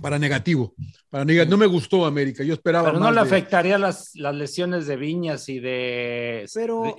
para 0.01 0.19
negativo. 0.19 0.73
Para 1.09 1.25
No 1.25 1.57
me 1.57 1.65
gustó 1.65 2.05
América, 2.05 2.43
yo 2.43 2.53
esperaba 2.53 2.87
Pero 2.89 2.99
no 2.99 3.05
más 3.05 3.13
le 3.15 3.21
de- 3.21 3.27
afectaría 3.27 3.77
las, 3.77 4.11
las 4.15 4.35
lesiones 4.35 4.87
de 4.87 4.95
Viñas 4.97 5.47
y 5.49 5.59
de 5.59 6.45
Pero- 6.53 6.95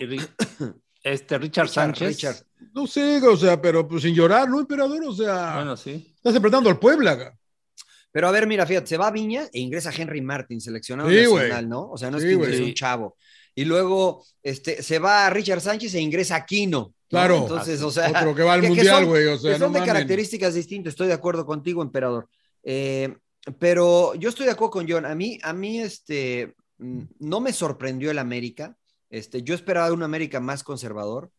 este 1.03 1.39
Richard, 1.39 1.67
Richard, 1.67 1.69
Sánchez. 1.69 2.09
Richard. 2.09 2.37
No 2.75 2.87
sé, 2.87 3.19
o 3.27 3.37
sea, 3.37 3.61
pero 3.61 3.87
pues 3.87 4.03
sin 4.03 4.15
llorar, 4.15 4.49
¿no, 4.49 4.59
emperador? 4.61 5.05
O 5.07 5.13
sea, 5.13 5.57
Bueno, 5.57 5.77
sí. 5.77 6.13
estás 6.17 6.35
enfrentando 6.35 6.69
al 6.69 6.79
Puebla. 6.79 7.33
Pero 8.11 8.29
a 8.29 8.31
ver, 8.33 8.47
mira, 8.47 8.67
fíjate, 8.67 8.87
se 8.87 8.97
va 8.97 9.09
a 9.09 9.11
Viña 9.11 9.45
e 9.53 9.61
ingresa 9.61 9.93
Henry 9.97 10.23
Martin, 10.23 10.61
seleccionado 10.61 11.09
Sí, 11.11 11.17
nacional, 11.17 11.49
güey. 11.51 11.67
¿no? 11.67 11.91
O 11.91 11.99
sea, 11.99 12.11
no 12.11 12.17
es 12.17 12.23
Sí, 12.23 12.31
que 12.31 12.35
ingrese 12.35 12.63
un 12.65 12.75
chavo. 12.75 13.17
Y 13.55 13.65
luego 13.65 14.25
este, 14.43 14.83
se 14.83 14.99
va 14.99 15.27
a 15.27 15.31
Richard 15.31 15.61
Sánchez 15.61 15.95
e 15.95 16.01
ingresa 16.01 16.37
Aquino. 16.37 16.79
¿no? 16.81 16.95
Claro. 17.09 17.37
Entonces, 17.43 17.81
o 17.83 17.91
sea. 17.91 18.09
Otro 18.11 18.35
que 18.35 18.43
va 18.43 18.55
al 18.55 18.61
que- 18.63 18.67
que 18.69 18.75
mundial, 18.75 18.97
son- 19.01 19.07
güey. 19.07 19.27
O 19.27 19.39
sea, 19.39 19.53
que 19.53 19.59
no 19.59 19.67
son 19.67 19.73
de 19.75 19.79
mamen. 19.81 19.95
características 19.95 20.55
distintas, 20.55 20.93
estoy 20.93 21.07
de 21.09 21.13
acuerdo 21.13 21.47
contigo, 21.47 21.83
emperador. 21.83 22.29
Eh, 22.68 23.16
pero 23.61 24.14
yo 24.16 24.29
estoy 24.29 24.44
de 24.46 24.52
acuerdo 24.52 24.72
con 24.72 24.87
John. 24.88 25.07
A 25.07 25.14
mí, 25.14 25.38
a 25.42 25.52
mí, 25.52 25.79
este, 25.81 26.55
mm, 26.79 27.02
no 27.20 27.40
me 27.40 27.52
sorprendió 27.52 28.11
el 28.11 28.18
América. 28.18 28.76
Este, 29.09 29.42
yo 29.44 29.55
esperaba 29.55 29.92
un 29.92 30.02
América 30.02 30.40
más 30.40 30.64
conservador, 30.64 31.31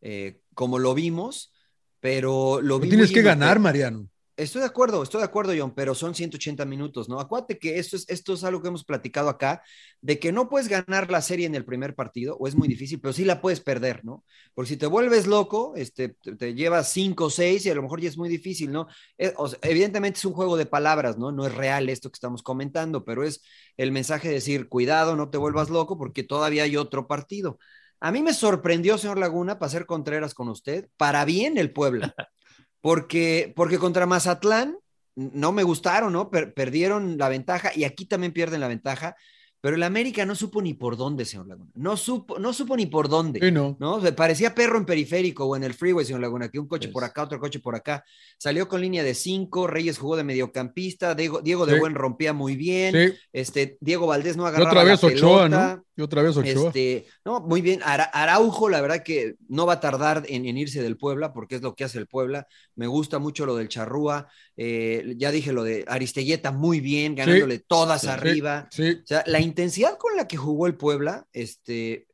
eh, 0.00 0.40
como 0.54 0.80
lo 0.80 0.92
vimos, 0.92 1.52
pero 2.00 2.60
lo 2.60 2.66
Lo 2.76 2.80
vi. 2.80 2.88
tienes 2.88 3.12
que 3.12 3.22
ganar, 3.22 3.60
Mariano. 3.60 4.08
Estoy 4.42 4.60
de 4.60 4.66
acuerdo, 4.66 5.02
estoy 5.02 5.20
de 5.20 5.26
acuerdo, 5.26 5.52
John, 5.56 5.72
pero 5.74 5.94
son 5.94 6.14
180 6.14 6.64
minutos, 6.64 7.08
¿no? 7.08 7.20
Acuérdate 7.20 7.58
que 7.58 7.78
esto 7.78 7.96
es, 7.96 8.04
esto 8.08 8.34
es 8.34 8.42
algo 8.42 8.60
que 8.60 8.68
hemos 8.68 8.84
platicado 8.84 9.28
acá, 9.28 9.62
de 10.00 10.18
que 10.18 10.32
no 10.32 10.48
puedes 10.48 10.68
ganar 10.68 11.10
la 11.10 11.22
serie 11.22 11.46
en 11.46 11.54
el 11.54 11.64
primer 11.64 11.94
partido, 11.94 12.36
o 12.38 12.48
es 12.48 12.56
muy 12.56 12.66
difícil, 12.66 13.00
pero 13.00 13.12
sí 13.12 13.24
la 13.24 13.40
puedes 13.40 13.60
perder, 13.60 14.04
¿no? 14.04 14.24
Porque 14.54 14.70
si 14.70 14.76
te 14.76 14.86
vuelves 14.86 15.26
loco, 15.26 15.74
este, 15.76 16.16
te, 16.38 16.54
llevas 16.54 16.90
5 16.92 17.26
o 17.26 17.30
6 17.30 17.66
y 17.66 17.70
a 17.70 17.74
lo 17.74 17.82
mejor 17.82 18.00
ya 18.00 18.08
es 18.08 18.18
muy 18.18 18.28
difícil, 18.28 18.72
¿no? 18.72 18.88
Eh, 19.16 19.32
evidentemente 19.62 20.18
es 20.18 20.24
un 20.24 20.32
juego 20.32 20.56
de 20.56 20.66
palabras, 20.66 21.18
¿no? 21.18 21.30
No 21.30 21.46
es 21.46 21.54
real 21.54 21.88
esto 21.88 22.10
que 22.10 22.16
estamos 22.16 22.42
comentando, 22.42 23.04
pero 23.04 23.24
es 23.24 23.42
el 23.76 23.92
mensaje 23.92 24.28
de 24.28 24.34
decir, 24.34 24.68
cuidado, 24.68 25.14
no 25.14 25.30
te 25.30 25.38
vuelvas 25.38 25.70
loco 25.70 25.96
porque 25.96 26.24
todavía 26.24 26.64
hay 26.64 26.76
otro 26.76 27.06
partido. 27.06 27.58
A 28.00 28.10
mí 28.10 28.22
me 28.22 28.34
sorprendió, 28.34 28.98
señor 28.98 29.18
Laguna, 29.18 29.60
para 29.60 29.70
ser 29.70 29.86
Contreras 29.86 30.34
con 30.34 30.48
usted, 30.48 30.88
para 30.96 31.24
bien 31.24 31.56
el 31.56 31.72
Puebla 31.72 32.14
porque, 32.82 33.52
porque 33.56 33.78
contra 33.78 34.04
Mazatlán 34.04 34.76
no 35.14 35.52
me 35.52 35.62
gustaron, 35.62 36.12
¿no? 36.12 36.30
perdieron 36.30 37.16
la 37.16 37.30
ventaja 37.30 37.70
y 37.74 37.84
aquí 37.84 38.04
también 38.04 38.32
pierden 38.32 38.60
la 38.60 38.68
ventaja. 38.68 39.16
Pero 39.62 39.76
el 39.76 39.84
América 39.84 40.26
no 40.26 40.34
supo 40.34 40.60
ni 40.60 40.74
por 40.74 40.96
dónde, 40.96 41.24
señor 41.24 41.46
Laguna. 41.46 41.70
No 41.76 41.96
supo, 41.96 42.36
no 42.40 42.52
supo 42.52 42.76
ni 42.76 42.86
por 42.86 43.08
dónde. 43.08 43.38
Sí, 43.38 43.52
no. 43.52 43.76
¿no? 43.78 44.00
Parecía 44.16 44.56
perro 44.56 44.76
en 44.76 44.84
periférico 44.84 45.44
o 45.44 45.54
en 45.54 45.62
el 45.62 45.72
freeway, 45.72 46.04
señor 46.04 46.20
Laguna, 46.20 46.48
que 46.48 46.58
un 46.58 46.66
coche 46.66 46.88
por 46.88 47.04
acá, 47.04 47.22
otro 47.22 47.38
coche 47.38 47.60
por 47.60 47.76
acá. 47.76 48.04
Salió 48.38 48.66
con 48.66 48.80
línea 48.80 49.04
de 49.04 49.14
cinco, 49.14 49.68
Reyes 49.68 49.98
jugó 49.98 50.16
de 50.16 50.24
mediocampista, 50.24 51.14
Diego, 51.14 51.42
Diego 51.42 51.64
de 51.64 51.78
Buen 51.78 51.94
rompía 51.94 52.32
muy 52.32 52.56
bien. 52.56 53.14
Este, 53.32 53.78
Diego 53.80 54.08
Valdés 54.08 54.36
no 54.36 54.48
agarraba. 54.48 54.68
Y 54.68 54.72
otra 54.72 54.82
vez 54.82 55.00
la 55.00 55.08
Ochoa, 55.08 55.44
pelota. 55.44 55.76
¿no? 55.76 55.84
Y 55.94 56.00
otra 56.02 56.22
vez 56.22 56.36
Ochoa. 56.36 56.68
Este, 56.68 57.06
no, 57.24 57.40
muy 57.40 57.60
bien. 57.60 57.80
Ara- 57.84 58.10
Araujo, 58.12 58.68
la 58.70 58.80
verdad 58.80 59.02
que 59.02 59.36
no 59.48 59.66
va 59.66 59.74
a 59.74 59.80
tardar 59.80 60.24
en, 60.28 60.46
en 60.46 60.56
irse 60.56 60.82
del 60.82 60.96
Puebla, 60.96 61.32
porque 61.34 61.56
es 61.56 61.62
lo 61.62 61.74
que 61.74 61.84
hace 61.84 61.98
el 61.98 62.06
Puebla. 62.06 62.46
Me 62.76 62.86
gusta 62.86 63.18
mucho 63.18 63.44
lo 63.44 63.56
del 63.56 63.68
Charrúa. 63.68 64.28
Eh, 64.56 65.14
ya 65.18 65.30
dije 65.30 65.52
lo 65.52 65.64
de 65.64 65.84
Aristelleta, 65.86 66.50
muy 66.50 66.80
bien, 66.80 67.14
ganándole 67.14 67.58
todas 67.58 68.02
Sí, 68.02 68.06
arriba. 68.08 68.68
Sí. 68.70 69.00
O 69.02 69.06
sea, 69.06 69.22
la 69.26 69.40
intensidad 69.40 69.98
con 69.98 70.16
la 70.16 70.26
que 70.26 70.38
jugó 70.38 70.66
el 70.66 70.76
Puebla, 70.76 71.26
este, 71.32 72.06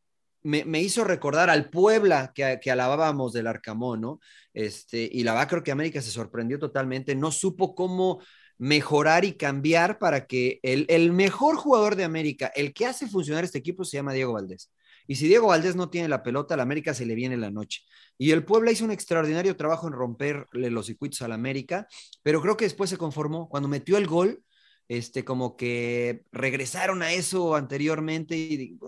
me, 0.43 0.65
me 0.65 0.81
hizo 0.81 1.05
recordar 1.05 1.49
al 1.49 1.71
Puebla 1.71 2.33
que, 2.35 2.59
que 2.61 2.71
alabábamos 2.71 3.33
del 3.33 3.47
Arcamón, 3.47 4.01
¿no? 4.01 4.21
Este, 4.55 5.09
y 5.13 5.23
la 5.23 5.35
verdad 5.35 5.49
creo 5.49 5.63
que 5.63 5.71
América 5.71 6.03
se 6.03 6.11
sorprendió 6.11 6.59
totalmente, 6.59 7.15
no 7.15 7.31
supo 7.31 7.77
cómo 7.77 8.21
mejorar 8.59 9.25
y 9.25 9.35
cambiar 9.35 9.99
para 9.99 10.27
que 10.27 10.61
el, 10.63 10.87
el 10.89 11.13
mejor 11.13 11.57
jugador 11.57 11.97
de 11.97 12.05
América, 12.05 12.53
el 12.55 12.75
que 12.75 12.87
hace 12.87 13.07
funcionar 13.07 13.45
este 13.45 13.59
equipo, 13.59 13.85
se 13.85 13.97
llama 13.97 14.13
Diego 14.13 14.33
Valdés. 14.33 14.71
Y 15.07 15.17
si 15.17 15.27
Diego 15.27 15.47
Valdés 15.47 15.75
no 15.75 15.89
tiene 15.89 16.07
la 16.09 16.23
pelota, 16.23 16.55
a 16.55 16.57
la 16.59 16.65
América 16.65 16.93
se 16.93 17.07
le 17.07 17.15
viene 17.15 17.37
la 17.39 17.51
noche. 17.51 17.81
Y 18.19 18.33
el 18.33 18.45
Puebla 18.45 18.71
hizo 18.71 18.85
un 18.85 18.91
extraordinario 18.91 19.57
trabajo 19.57 19.87
en 19.87 19.95
romperle 19.95 20.71
los 20.71 20.87
circuitos 20.87 21.23
a 21.23 21.29
la 21.29 21.35
América, 21.35 21.89
pero 22.23 22.43
creo 22.43 22.59
que 22.59 22.67
después 22.67 22.91
se 22.91 22.99
conformó. 22.99 23.49
Cuando 23.49 23.69
metió 23.69 23.97
el 23.97 24.07
gol, 24.07 24.43
este, 24.87 25.25
como 25.25 25.57
que 25.57 26.25
regresaron 26.31 27.03
a 27.03 27.13
eso 27.13 27.55
anteriormente. 27.55 28.37
Y 28.37 28.79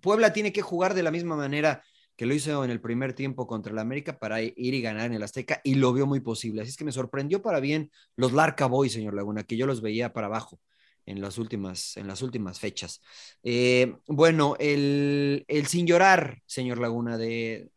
Puebla 0.00 0.32
tiene 0.32 0.52
que 0.52 0.62
jugar 0.62 0.94
de 0.94 1.02
la 1.02 1.10
misma 1.10 1.36
manera 1.36 1.82
que 2.16 2.26
lo 2.26 2.34
hizo 2.34 2.64
en 2.64 2.70
el 2.70 2.80
primer 2.80 3.12
tiempo 3.12 3.46
contra 3.46 3.72
el 3.72 3.78
América 3.78 4.18
para 4.18 4.40
ir 4.40 4.54
y 4.56 4.80
ganar 4.80 5.06
en 5.06 5.14
el 5.14 5.22
Azteca 5.22 5.60
y 5.64 5.74
lo 5.74 5.92
vio 5.92 6.06
muy 6.06 6.20
posible. 6.20 6.62
Así 6.62 6.70
es 6.70 6.76
que 6.76 6.84
me 6.84 6.92
sorprendió 6.92 7.42
para 7.42 7.60
bien 7.60 7.90
los 8.16 8.32
Larca 8.32 8.66
Boys, 8.66 8.92
señor 8.92 9.14
Laguna, 9.14 9.42
que 9.42 9.56
yo 9.56 9.66
los 9.66 9.80
veía 9.82 10.12
para 10.12 10.28
abajo 10.28 10.60
en 11.06 11.20
las 11.20 11.38
últimas, 11.38 11.96
en 11.96 12.06
las 12.06 12.22
últimas 12.22 12.60
fechas. 12.60 13.00
Eh, 13.42 13.96
bueno, 14.06 14.56
el, 14.58 15.44
el 15.48 15.66
sin 15.66 15.86
llorar, 15.86 16.40
señor 16.46 16.78
Laguna, 16.78 17.18
de, 17.18 17.68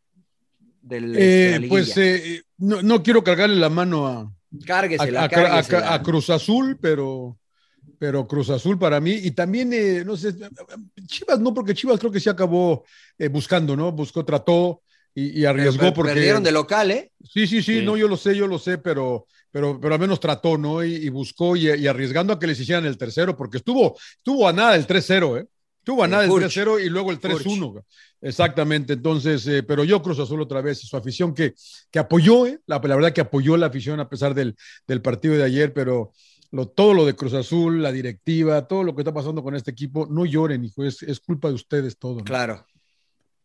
del, 0.82 1.16
Eh, 1.16 1.20
de 1.20 1.50
la 1.50 1.58
liguilla. 1.58 1.68
pues 1.68 1.96
eh, 1.96 2.42
no, 2.58 2.80
no 2.82 3.02
quiero 3.02 3.22
cargarle 3.24 3.56
la 3.56 3.68
mano 3.68 4.06
a, 4.06 4.32
Cárguesela, 4.64 5.22
a, 5.22 5.24
a- 5.24 5.28
cárguesela. 5.28 5.88
a- 5.90 5.94
a 5.94 6.02
Cruz 6.02 6.30
Azul, 6.30 6.78
pero, 6.80 7.38
pero 7.98 8.26
Cruz 8.26 8.50
Azul 8.50 8.78
para 8.78 9.00
mí, 9.00 9.12
y 9.12 9.30
también, 9.32 9.72
eh, 9.72 10.04
no 10.04 10.16
sé, 10.16 10.34
Chivas 11.06 11.40
no, 11.40 11.54
porque 11.54 11.74
Chivas 11.74 11.98
creo 11.98 12.12
que 12.12 12.20
sí 12.20 12.28
acabó 12.28 12.84
eh, 13.18 13.28
buscando, 13.28 13.76
¿no? 13.76 13.92
Buscó, 13.92 14.24
trató 14.24 14.82
y, 15.14 15.40
y 15.40 15.44
arriesgó 15.44 15.80
Pero 15.80 15.94
porque... 15.94 16.12
Perdieron 16.14 16.42
de 16.42 16.52
local, 16.52 16.90
¿eh? 16.90 17.12
Sí, 17.22 17.46
sí, 17.46 17.62
sí, 17.62 17.80
Sí. 17.80 17.84
no, 17.84 17.96
yo 17.96 18.08
lo 18.08 18.16
sé, 18.16 18.36
yo 18.36 18.46
lo 18.46 18.58
sé, 18.58 18.78
pero, 18.78 19.26
pero, 19.50 19.80
pero 19.80 19.94
al 19.94 20.00
menos 20.00 20.20
trató, 20.20 20.58
¿no? 20.58 20.84
Y, 20.84 20.94
y 20.94 21.08
buscó 21.08 21.56
y, 21.56 21.68
y 21.68 21.86
arriesgando 21.86 22.32
a 22.32 22.38
que 22.38 22.46
les 22.46 22.60
hicieran 22.60 22.86
el 22.86 22.98
tercero, 22.98 23.36
porque 23.36 23.58
estuvo, 23.58 23.96
estuvo 24.16 24.48
a 24.48 24.52
nada 24.52 24.76
el 24.76 24.86
3-0, 24.86 25.40
¿eh? 25.40 25.46
Estuvo 25.78 26.04
a 26.04 26.08
nada 26.08 26.24
el 26.24 26.30
Furch. 26.30 26.52
3-0 26.54 26.84
y 26.84 26.90
luego 26.90 27.10
el 27.10 27.18
3-1. 27.18 27.82
Exactamente, 28.20 28.92
entonces, 28.94 29.46
eh, 29.46 29.62
pero 29.62 29.84
yo 29.84 30.02
Cruz 30.02 30.18
Azul 30.18 30.42
otra 30.42 30.60
vez, 30.60 30.80
su 30.80 30.96
afición 30.96 31.32
que, 31.32 31.54
que 31.90 31.98
apoyó, 31.98 32.46
¿eh? 32.46 32.58
la, 32.66 32.78
la 32.82 32.96
verdad 32.96 33.12
que 33.12 33.20
apoyó 33.20 33.56
la 33.56 33.66
afición 33.66 33.98
a 34.00 34.08
pesar 34.08 34.34
del, 34.34 34.54
del 34.86 35.00
partido 35.00 35.34
de 35.36 35.44
ayer, 35.44 35.72
pero 35.72 36.12
lo, 36.50 36.66
todo 36.68 36.94
lo 36.94 37.04
de 37.04 37.14
Cruz 37.14 37.34
Azul, 37.34 37.82
la 37.82 37.92
directiva, 37.92 38.66
todo 38.66 38.82
lo 38.82 38.94
que 38.94 39.02
está 39.02 39.12
pasando 39.12 39.42
con 39.42 39.54
este 39.54 39.70
equipo, 39.70 40.06
no 40.06 40.24
lloren, 40.24 40.64
hijo, 40.64 40.84
es, 40.84 41.02
es 41.02 41.20
culpa 41.20 41.48
de 41.48 41.54
ustedes 41.54 41.98
todo. 41.98 42.18
¿no? 42.18 42.24
Claro. 42.24 42.64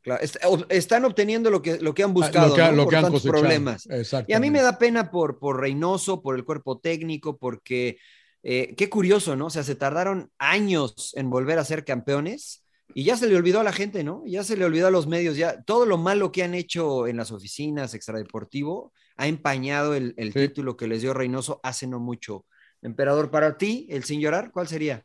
claro. 0.01 0.23
Están 0.69 1.05
obteniendo 1.05 1.49
lo 1.49 1.61
que, 1.61 1.79
lo 1.79 1.93
que 1.93 2.03
han 2.03 2.13
buscado, 2.13 2.45
Ah, 2.45 2.49
lo 2.49 2.55
que, 2.55 2.61
¿no? 2.63 2.71
lo 2.71 2.83
por 2.83 2.89
que 2.91 2.95
han 2.97 3.03
tantos 3.03 3.23
problemas. 3.23 3.87
Y 4.27 4.33
a 4.33 4.39
mí 4.39 4.49
me 4.51 4.61
da 4.61 4.77
pena 4.77 5.11
por, 5.11 5.39
por 5.39 5.59
Reynoso, 5.59 6.21
por 6.21 6.35
el 6.35 6.45
cuerpo 6.45 6.79
técnico, 6.79 7.37
porque 7.37 7.97
eh, 8.43 8.73
qué 8.75 8.89
curioso, 8.89 9.35
¿no? 9.35 9.47
O 9.47 9.49
sea, 9.49 9.63
se 9.63 9.75
tardaron 9.75 10.31
años 10.37 11.11
en 11.15 11.29
volver 11.29 11.59
a 11.59 11.65
ser 11.65 11.85
campeones 11.85 12.63
y 12.95 13.05
ya 13.05 13.17
se 13.17 13.27
le 13.27 13.35
olvidó 13.35 13.59
a 13.61 13.63
la 13.63 13.71
gente, 13.73 14.03
¿no? 14.03 14.23
Ya 14.25 14.43
se 14.43 14.55
le 14.57 14.65
olvidó 14.65 14.87
a 14.87 14.91
los 14.91 15.07
medios, 15.07 15.35
ya 15.37 15.61
todo 15.63 15.85
lo 15.85 15.97
malo 15.97 16.31
que 16.31 16.43
han 16.43 16.53
hecho 16.53 17.07
en 17.07 17.17
las 17.17 17.31
oficinas 17.31 17.93
extradeportivo 17.93 18.93
ha 19.17 19.27
empañado 19.27 19.93
el, 19.93 20.13
el 20.17 20.33
Sí. 20.33 20.39
título 20.39 20.75
que 20.77 20.87
les 20.87 21.01
dio 21.01 21.13
Reynoso 21.13 21.59
hace 21.63 21.87
no 21.87 21.99
mucho. 21.99 22.45
Emperador, 22.83 23.31
para 23.31 23.57
ti, 23.57 23.87
el 23.89 24.03
sin 24.03 24.21
llorar, 24.21 24.51
¿cuál 24.51 24.67
sería? 24.67 25.03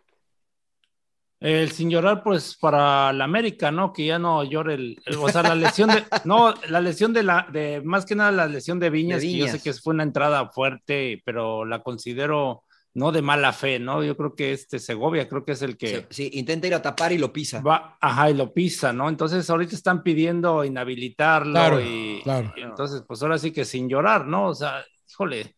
El 1.41 1.71
sin 1.71 1.89
llorar, 1.89 2.25
pues 2.25 2.57
para 2.57 3.13
la 3.13 3.23
América, 3.25 3.71
¿no? 3.71 3.93
Que 3.93 4.07
ya 4.07 4.19
no 4.19 4.43
llore 4.43 4.75
el, 4.75 4.97
el- 5.07 5.17
o 5.19 5.31
sea, 5.31 5.45
la 5.45 5.55
lesión 5.55 5.93
de, 5.93 6.05
no, 6.25 6.53
la 6.69 6.81
lesión 6.81 7.13
de 7.13 7.23
la, 7.23 7.47
de, 7.53 7.81
más 7.85 8.05
que 8.05 8.17
nada 8.17 8.33
la 8.33 8.47
lesión 8.49 8.81
de 8.81 8.91
Viñas, 8.91 9.21
De 9.21 9.29
que 9.29 9.37
yo 9.39 9.47
sé 9.47 9.61
que 9.63 9.73
fue 9.73 9.95
una 9.95 10.03
entrada 10.03 10.49
fuerte, 10.51 11.23
pero 11.25 11.65
la 11.65 11.83
considero 11.85 12.65
no 12.95 13.13
de 13.13 13.23
mala 13.23 13.53
fe, 13.53 13.79
¿no? 13.79 14.03
Yo 14.03 14.17
creo 14.17 14.35
que 14.35 14.53
este 14.53 14.81
Segovia, 14.81 15.29
creo 15.29 15.45
que 15.45 15.53
es 15.53 15.63
el 15.63 15.77
que 15.77 16.09
Sí, 16.11 16.29
intenta 16.35 16.67
ir 16.67 16.75
a 16.75 16.83
tapar 16.83 17.13
y 17.13 17.19
lo 17.19 17.33
pisa. 17.33 17.63
va, 17.67 17.97
ajá, 18.01 18.31
y 18.31 18.35
lo 18.35 18.53
pisa, 18.53 18.93
¿no? 18.93 19.09
Entonces 19.09 19.49
ahorita 19.49 19.75
están 19.77 20.03
pidiendo 20.03 20.65
inhabilitarlo 20.65 21.53
Claro, 21.53 21.81
y, 21.81 22.21
claro. 22.23 22.53
y 22.57 22.63
entonces, 22.63 23.03
pues 23.07 23.23
ahora 23.23 23.39
sí 23.39 23.53
que 23.53 23.65
sin 23.65 23.89
llorar, 23.89 24.27
¿no? 24.27 24.49
O 24.49 24.55
sea, 24.55 24.85
híjole. 25.09 25.55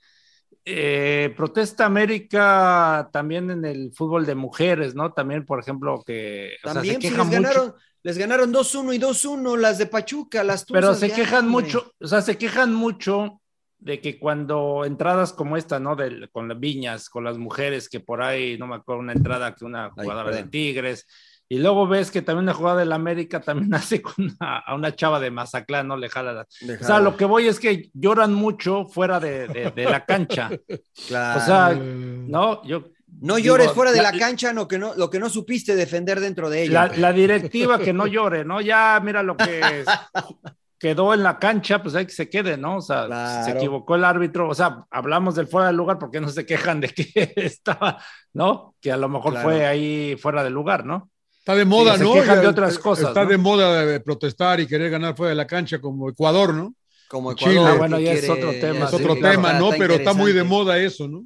Eh, 0.65 1.33
protesta 1.37 1.87
América 1.87 3.09
también 3.13 3.51
en 3.51 3.65
el 3.65 3.93
fútbol 3.95 4.27
de 4.27 4.35
mujeres, 4.35 4.95
¿no? 4.95 5.13
También, 5.13 5.45
por 5.47 5.61
ejemplo, 5.61 6.03
que 6.07 6.57
o 6.65 6.69
sea, 6.69 6.73
También 6.75 6.97
se 6.97 7.01
si 7.01 7.09
quejan 7.09 7.27
les 7.27 7.31
mucho. 7.31 7.43
ganaron, 7.49 7.75
les 8.03 8.19
ganaron 8.19 8.53
2-1 8.53 8.93
y 8.93 8.99
2-1 8.99 9.57
las 9.57 9.79
de 9.79 9.87
Pachuca, 9.87 10.45
las 10.45 10.65
Pero 10.71 10.89
Tuzas, 10.89 10.99
se 11.01 11.09
ya, 11.09 11.15
quejan 11.17 11.49
mucho, 11.49 11.93
o 12.01 12.07
sea, 12.07 12.23
se 12.23 12.37
quejan 12.39 12.73
mucho 12.75 13.41
de 13.79 14.01
que 14.01 14.19
cuando 14.19 14.85
entradas 14.85 15.33
como 15.33 15.57
esta, 15.57 15.81
¿no? 15.81 15.97
Del- 15.97 16.31
con 16.31 16.49
las 16.49 16.61
viñas, 16.61 17.09
con 17.09 17.25
las 17.25 17.39
mujeres, 17.39 17.89
que 17.89 18.01
por 18.01 18.23
ahí, 18.23 18.59
no 18.59 18.67
me 18.67 18.77
acuerdo, 18.77 19.01
una 19.01 19.13
entrada 19.15 19.55
que 19.55 19.65
una 19.65 19.91
jugadora 19.91 20.33
de 20.33 20.45
perdón. 20.45 20.51
Tigres, 20.51 21.07
y 21.53 21.59
luego 21.59 21.87
ves 21.89 22.13
que 22.13 22.23
también 22.23 22.45
una 22.45 22.55
jugada 22.55 22.79
del 22.79 22.93
América 22.93 23.41
también 23.41 23.75
hace 23.75 24.01
con 24.01 24.15
una- 24.25 24.59
a 24.59 24.75
una 24.75 24.95
chava 24.95 25.19
de 25.21 25.31
Mazatlán, 25.33 25.89
¿no? 25.89 25.97
Le 25.97 26.09
jala 26.09 26.33
la- 26.33 26.47
O 26.81 26.85
sea, 26.85 27.01
lo 27.01 27.17
que 27.17 27.25
voy 27.25 27.49
es 27.49 27.59
que 27.59 27.91
lloran 27.93 28.33
mucho 28.33 28.87
fuera 28.87 29.19
de, 29.21 29.49
de- 29.49 29.71
de 29.73 29.85
la 29.85 30.05
cancha. 30.07 30.49
Claro. 31.09 31.41
O 31.43 31.45
sea, 31.45 31.75
¿no? 31.77 32.63
Yo 32.65 32.85
no 33.21 33.35
digo, 33.35 33.47
llores 33.49 33.73
fuera 33.73 33.91
de 33.91 34.01
la- 34.01 34.13
la, 34.13 34.19
cancha, 34.19 34.53
no, 34.53 34.69
que 34.69 34.79
no, 34.79 34.95
lo 34.95 35.11
que 35.11 35.19
no 35.19 35.29
supiste 35.29 35.75
defender 35.75 36.21
dentro 36.21 36.49
de 36.49 36.63
ella. 36.63 36.87
La, 36.87 36.97
la 36.97 37.13
directiva 37.13 37.79
que 37.81 37.93
no 37.93 38.07
llore, 38.07 38.45
¿no? 38.45 38.61
Ya 38.61 39.01
mira 39.03 39.23
lo 39.25 39.37
que 39.37 39.61
es- 39.81 39.87
quedó 40.79 41.13
en 41.13 41.23
la 41.25 41.39
cancha, 41.39 41.83
pues 41.83 41.95
hay 41.97 42.07
que 42.07 42.13
se 42.13 42.31
quede, 42.31 42.57
¿no? 42.57 42.77
O 42.77 42.81
sea, 42.81 43.07
Claro. 43.07 43.45
se 43.45 43.51
equivocó 43.51 43.97
el 43.97 44.05
árbitro, 44.05 44.49
o 44.49 44.55
sea, 44.55 44.85
hablamos 44.91 45.35
del 45.35 45.47
fuera 45.49 45.67
del 45.67 45.77
lugar 45.77 45.99
porque 45.99 46.21
no 46.23 46.29
se 46.29 46.47
quejan 46.47 46.81
de 46.81 46.89
que 46.91 47.33
estaba, 47.37 47.99
¿no? 48.33 48.77
Que 48.81 48.93
a 48.93 48.97
lo 48.97 49.09
mejor 49.09 49.33
Claro. 49.33 49.49
fue 49.49 49.67
ahí 49.67 50.17
fuera 50.17 50.43
del 50.45 50.53
lugar, 50.55 50.87
¿no? 50.87 51.11
Está 51.51 51.59
de 51.59 51.65
moda, 51.65 51.99
se 51.99 52.05
¿no? 52.05 52.13
quejan 52.13 52.41
de 52.41 52.47
otras 52.47 52.79
cosas, 52.79 53.09
Está 53.09 53.25
¿no? 53.25 53.31
de 53.31 53.37
moda 53.39 53.85
de 53.85 53.99
protestar 53.99 54.61
y 54.61 54.69
querer 54.69 54.89
ganar 54.89 55.17
fuera 55.17 55.31
de 55.31 55.35
la 55.35 55.49
cancha 55.49 55.81
como 55.81 56.09
Ecuador, 56.09 56.55
¿no? 56.55 56.75
Como 57.09 57.35
Chile. 57.35 57.55
Ecuador. 57.55 57.75
Ah, 57.75 57.79
bueno, 57.79 57.99
ya 57.99 58.13
es 58.13 58.29
otro 58.29 58.51
tema, 58.53 58.85
Es 58.85 58.91
sí, 58.91 58.97
otro 58.97 59.17
claro, 59.17 59.35
tema, 59.35 59.53
¿no? 59.55 59.71
Pero 59.71 59.95
está 59.95 60.13
muy 60.13 60.33
de 60.33 60.45
moda 60.45 60.79
eso, 60.79 61.09
¿no? 61.09 61.25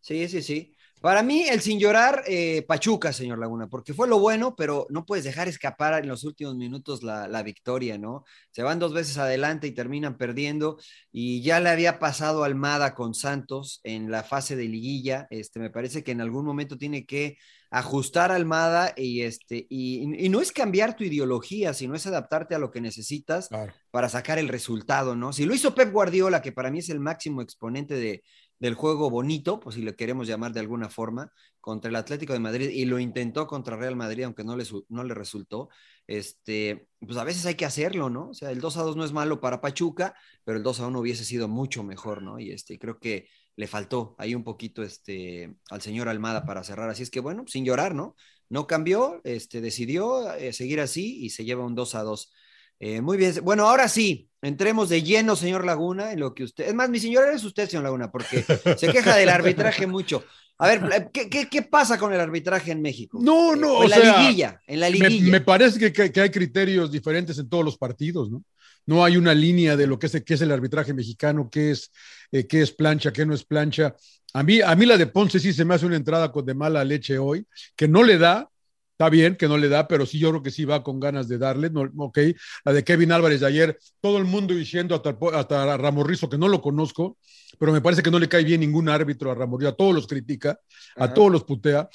Sí, 0.00 0.28
sí, 0.28 0.40
sí. 0.40 0.74
Para 1.06 1.22
mí, 1.22 1.44
el 1.48 1.60
sin 1.60 1.78
llorar, 1.78 2.24
eh, 2.26 2.64
Pachuca, 2.66 3.12
señor 3.12 3.38
Laguna, 3.38 3.68
porque 3.68 3.94
fue 3.94 4.08
lo 4.08 4.18
bueno, 4.18 4.56
pero 4.56 4.88
no 4.90 5.06
puedes 5.06 5.24
dejar 5.24 5.46
escapar 5.46 6.02
en 6.02 6.08
los 6.08 6.24
últimos 6.24 6.56
minutos 6.56 7.04
la, 7.04 7.28
la 7.28 7.44
victoria, 7.44 7.96
¿no? 7.96 8.24
Se 8.50 8.64
van 8.64 8.80
dos 8.80 8.92
veces 8.92 9.16
adelante 9.16 9.68
y 9.68 9.70
terminan 9.70 10.16
perdiendo, 10.16 10.78
y 11.12 11.42
ya 11.42 11.60
le 11.60 11.68
había 11.68 12.00
pasado 12.00 12.42
Almada 12.42 12.96
con 12.96 13.14
Santos 13.14 13.78
en 13.84 14.10
la 14.10 14.24
fase 14.24 14.56
de 14.56 14.64
liguilla. 14.64 15.28
Este, 15.30 15.60
me 15.60 15.70
parece 15.70 16.02
que 16.02 16.10
en 16.10 16.22
algún 16.22 16.44
momento 16.44 16.76
tiene 16.76 17.06
que 17.06 17.38
ajustar 17.70 18.32
a 18.32 18.34
Almada 18.34 18.92
y, 18.96 19.20
este, 19.20 19.64
y, 19.70 20.24
y 20.24 20.28
no 20.28 20.40
es 20.40 20.50
cambiar 20.50 20.96
tu 20.96 21.04
ideología, 21.04 21.72
sino 21.72 21.94
es 21.94 22.08
adaptarte 22.08 22.56
a 22.56 22.58
lo 22.58 22.72
que 22.72 22.80
necesitas 22.80 23.48
Claro. 23.48 23.72
para 23.92 24.08
sacar 24.08 24.40
el 24.40 24.48
resultado, 24.48 25.14
¿no? 25.14 25.32
Si 25.32 25.44
lo 25.44 25.54
hizo 25.54 25.72
Pep 25.72 25.92
Guardiola, 25.92 26.42
que 26.42 26.50
para 26.50 26.72
mí 26.72 26.80
es 26.80 26.88
el 26.88 26.98
máximo 26.98 27.42
exponente 27.42 27.94
de, 27.94 28.24
del 28.58 28.74
juego 28.74 29.10
bonito, 29.10 29.60
pues 29.60 29.76
si 29.76 29.82
le 29.82 29.96
queremos 29.96 30.26
llamar 30.26 30.52
de 30.52 30.60
alguna 30.60 30.88
forma, 30.88 31.32
contra 31.60 31.88
el 31.88 31.96
Atlético 31.96 32.32
de 32.32 32.38
Madrid 32.38 32.70
y 32.70 32.84
lo 32.84 32.98
intentó 32.98 33.46
contra 33.46 33.76
Real 33.76 33.96
Madrid, 33.96 34.24
aunque 34.24 34.44
no 34.44 34.56
le, 34.56 34.64
no 34.88 35.04
le 35.04 35.14
resultó, 35.14 35.68
este, 36.06 36.88
pues 37.00 37.18
a 37.18 37.24
veces 37.24 37.44
hay 37.46 37.56
que 37.56 37.64
hacerlo, 37.64 38.08
¿no? 38.08 38.30
O 38.30 38.34
sea, 38.34 38.50
el 38.50 38.60
2 38.60 38.76
a 38.76 38.82
2 38.82 38.96
no 38.96 39.04
es 39.04 39.12
malo 39.12 39.40
para 39.40 39.60
Pachuca, 39.60 40.14
pero 40.44 40.58
el 40.58 40.62
2 40.62 40.80
a 40.80 40.86
1 40.86 41.00
hubiese 41.00 41.24
sido 41.24 41.48
mucho 41.48 41.82
mejor, 41.82 42.22
¿no? 42.22 42.38
Y 42.38 42.52
este, 42.52 42.78
creo 42.78 42.98
que 42.98 43.28
le 43.56 43.66
faltó 43.66 44.14
ahí 44.18 44.34
un 44.34 44.44
poquito 44.44 44.82
este, 44.82 45.56
al 45.70 45.82
señor 45.82 46.08
Almada 46.08 46.44
para 46.44 46.62
cerrar. 46.62 46.88
Así 46.90 47.02
es 47.02 47.10
que 47.10 47.20
bueno, 47.20 47.44
sin 47.46 47.64
llorar, 47.64 47.94
¿no? 47.94 48.14
No 48.48 48.66
cambió, 48.66 49.20
este, 49.24 49.60
decidió 49.60 50.32
eh, 50.34 50.52
seguir 50.52 50.80
así 50.80 51.24
y 51.24 51.30
se 51.30 51.44
lleva 51.44 51.64
un 51.64 51.74
2 51.74 51.94
a 51.94 52.02
2. 52.02 52.32
Eh, 52.78 53.00
muy 53.00 53.16
bien. 53.16 53.34
Bueno, 53.42 53.66
ahora 53.68 53.88
sí, 53.88 54.28
entremos 54.42 54.88
de 54.88 55.02
lleno, 55.02 55.34
señor 55.36 55.64
Laguna, 55.64 56.12
en 56.12 56.20
lo 56.20 56.34
que 56.34 56.44
usted. 56.44 56.68
Es 56.68 56.74
más, 56.74 56.88
mi 56.90 57.00
señor 57.00 57.28
es 57.32 57.42
usted, 57.44 57.68
señor 57.68 57.84
Laguna, 57.84 58.10
porque 58.10 58.44
se 58.76 58.88
queja 58.92 59.16
del 59.16 59.28
arbitraje 59.30 59.86
mucho. 59.86 60.24
A 60.58 60.68
ver, 60.68 60.82
eh, 60.92 61.08
¿qué, 61.12 61.28
qué, 61.28 61.48
qué 61.48 61.62
pasa 61.62 61.98
con 61.98 62.12
el 62.12 62.20
arbitraje 62.20 62.72
en 62.72 62.80
México? 62.82 63.18
No, 63.20 63.54
no, 63.56 63.78
en 63.80 63.84
o 63.86 63.88
la 63.88 63.96
sea, 63.96 64.18
liguilla, 64.18 64.60
en 64.66 64.80
la 64.80 64.90
Me, 64.90 64.98
liguilla. 65.10 65.30
me 65.32 65.40
parece 65.40 65.78
que, 65.78 65.92
que- 65.92 66.10
que 66.12 66.20
hay 66.20 66.30
criterios 66.30 66.90
diferentes 66.90 67.38
en 67.38 67.48
todos 67.48 67.64
los 67.64 67.76
partidos, 67.76 68.30
¿no? 68.30 68.42
No 68.86 69.04
hay 69.04 69.16
una 69.16 69.34
línea 69.34 69.76
de 69.76 69.86
lo 69.86 69.98
que 69.98 70.06
es, 70.06 70.22
qué 70.24 70.34
es 70.34 70.40
el 70.42 70.52
arbitraje 70.52 70.94
mexicano, 70.94 71.48
qué 71.50 71.72
es, 71.72 71.90
eh, 72.30 72.46
qué 72.46 72.62
es 72.62 72.72
plancha, 72.72 73.12
qué 73.12 73.26
no 73.26 73.34
es 73.34 73.44
plancha. 73.44 73.96
A 74.32 74.42
mí, 74.42 74.60
a 74.60 74.74
mí 74.76 74.86
la 74.86 74.96
de 74.96 75.06
Ponce 75.08 75.40
sí 75.40 75.52
se 75.52 75.64
me 75.64 75.74
hace 75.74 75.86
una 75.86 75.96
entrada 75.96 76.30
con 76.30 76.46
de 76.46 76.54
mala 76.54 76.84
leche 76.84 77.18
hoy, 77.18 77.46
que 77.74 77.88
no 77.88 78.02
le 78.04 78.16
da, 78.16 78.48
está 78.98 79.10
bien 79.10 79.36
que 79.36 79.46
no 79.46 79.58
le 79.58 79.68
da, 79.68 79.86
pero 79.86 80.06
sí 80.06 80.18
yo 80.18 80.30
creo 80.30 80.42
que 80.42 80.50
sí 80.50 80.64
va 80.64 80.82
con 80.82 80.98
ganas 80.98 81.28
de 81.28 81.36
darle, 81.36 81.68
no, 81.68 81.82
ok. 81.98 82.18
La 82.64 82.72
de 82.72 82.82
Kevin 82.82 83.12
Álvarez 83.12 83.40
de 83.40 83.46
ayer, 83.46 83.78
todo 84.00 84.16
el 84.16 84.24
mundo 84.24 84.54
diciendo 84.54 84.94
hasta, 84.94 85.14
hasta 85.38 85.76
Ramorrizo 85.76 86.30
que 86.30 86.38
no 86.38 86.48
lo 86.48 86.62
conozco, 86.62 87.18
pero 87.58 87.72
me 87.72 87.82
parece 87.82 88.02
que 88.02 88.10
no 88.10 88.18
le 88.18 88.26
cae 88.28 88.42
bien 88.42 88.60
ningún 88.60 88.88
árbitro 88.88 89.30
a 89.30 89.34
Ramorrizo, 89.34 89.68
a 89.68 89.76
todos 89.76 89.94
los 89.94 90.06
critica, 90.06 90.58
a 90.96 91.04
Ajá. 91.04 91.14
todos 91.14 91.30
los 91.30 91.44
putea 91.44 91.90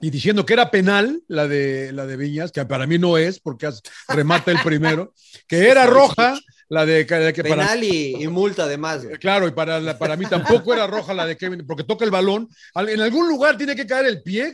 y 0.00 0.10
diciendo 0.10 0.44
que 0.44 0.54
era 0.54 0.70
penal 0.70 1.22
la 1.28 1.46
de, 1.46 1.92
la 1.92 2.06
de 2.06 2.16
Viñas, 2.16 2.50
que 2.50 2.64
para 2.66 2.86
mí 2.88 2.98
no 2.98 3.16
es, 3.16 3.38
porque 3.38 3.68
remata 4.08 4.50
el 4.50 4.58
primero, 4.64 5.14
que 5.46 5.68
era 5.68 5.86
roja 5.86 6.36
la 6.68 6.86
de 6.86 7.06
que, 7.06 7.32
que 7.34 7.42
para 7.44 7.54
Penal 7.68 7.84
y, 7.84 8.16
y 8.22 8.26
multa 8.28 8.64
además. 8.64 9.04
güey. 9.04 9.16
Claro, 9.18 9.46
y 9.46 9.52
para, 9.52 9.78
la- 9.78 9.96
para 9.98 10.16
mí 10.16 10.24
tampoco 10.26 10.72
era 10.74 10.86
roja 10.88 11.14
la 11.14 11.26
de 11.26 11.36
Kevin, 11.36 11.64
porque 11.66 11.84
toca 11.84 12.04
el 12.04 12.10
balón. 12.10 12.48
Al- 12.74 12.88
En 12.88 13.00
algún 13.00 13.28
lugar 13.28 13.56
tiene 13.56 13.76
que 13.76 13.86
caer 13.86 14.06
el 14.06 14.22
pie. 14.22 14.52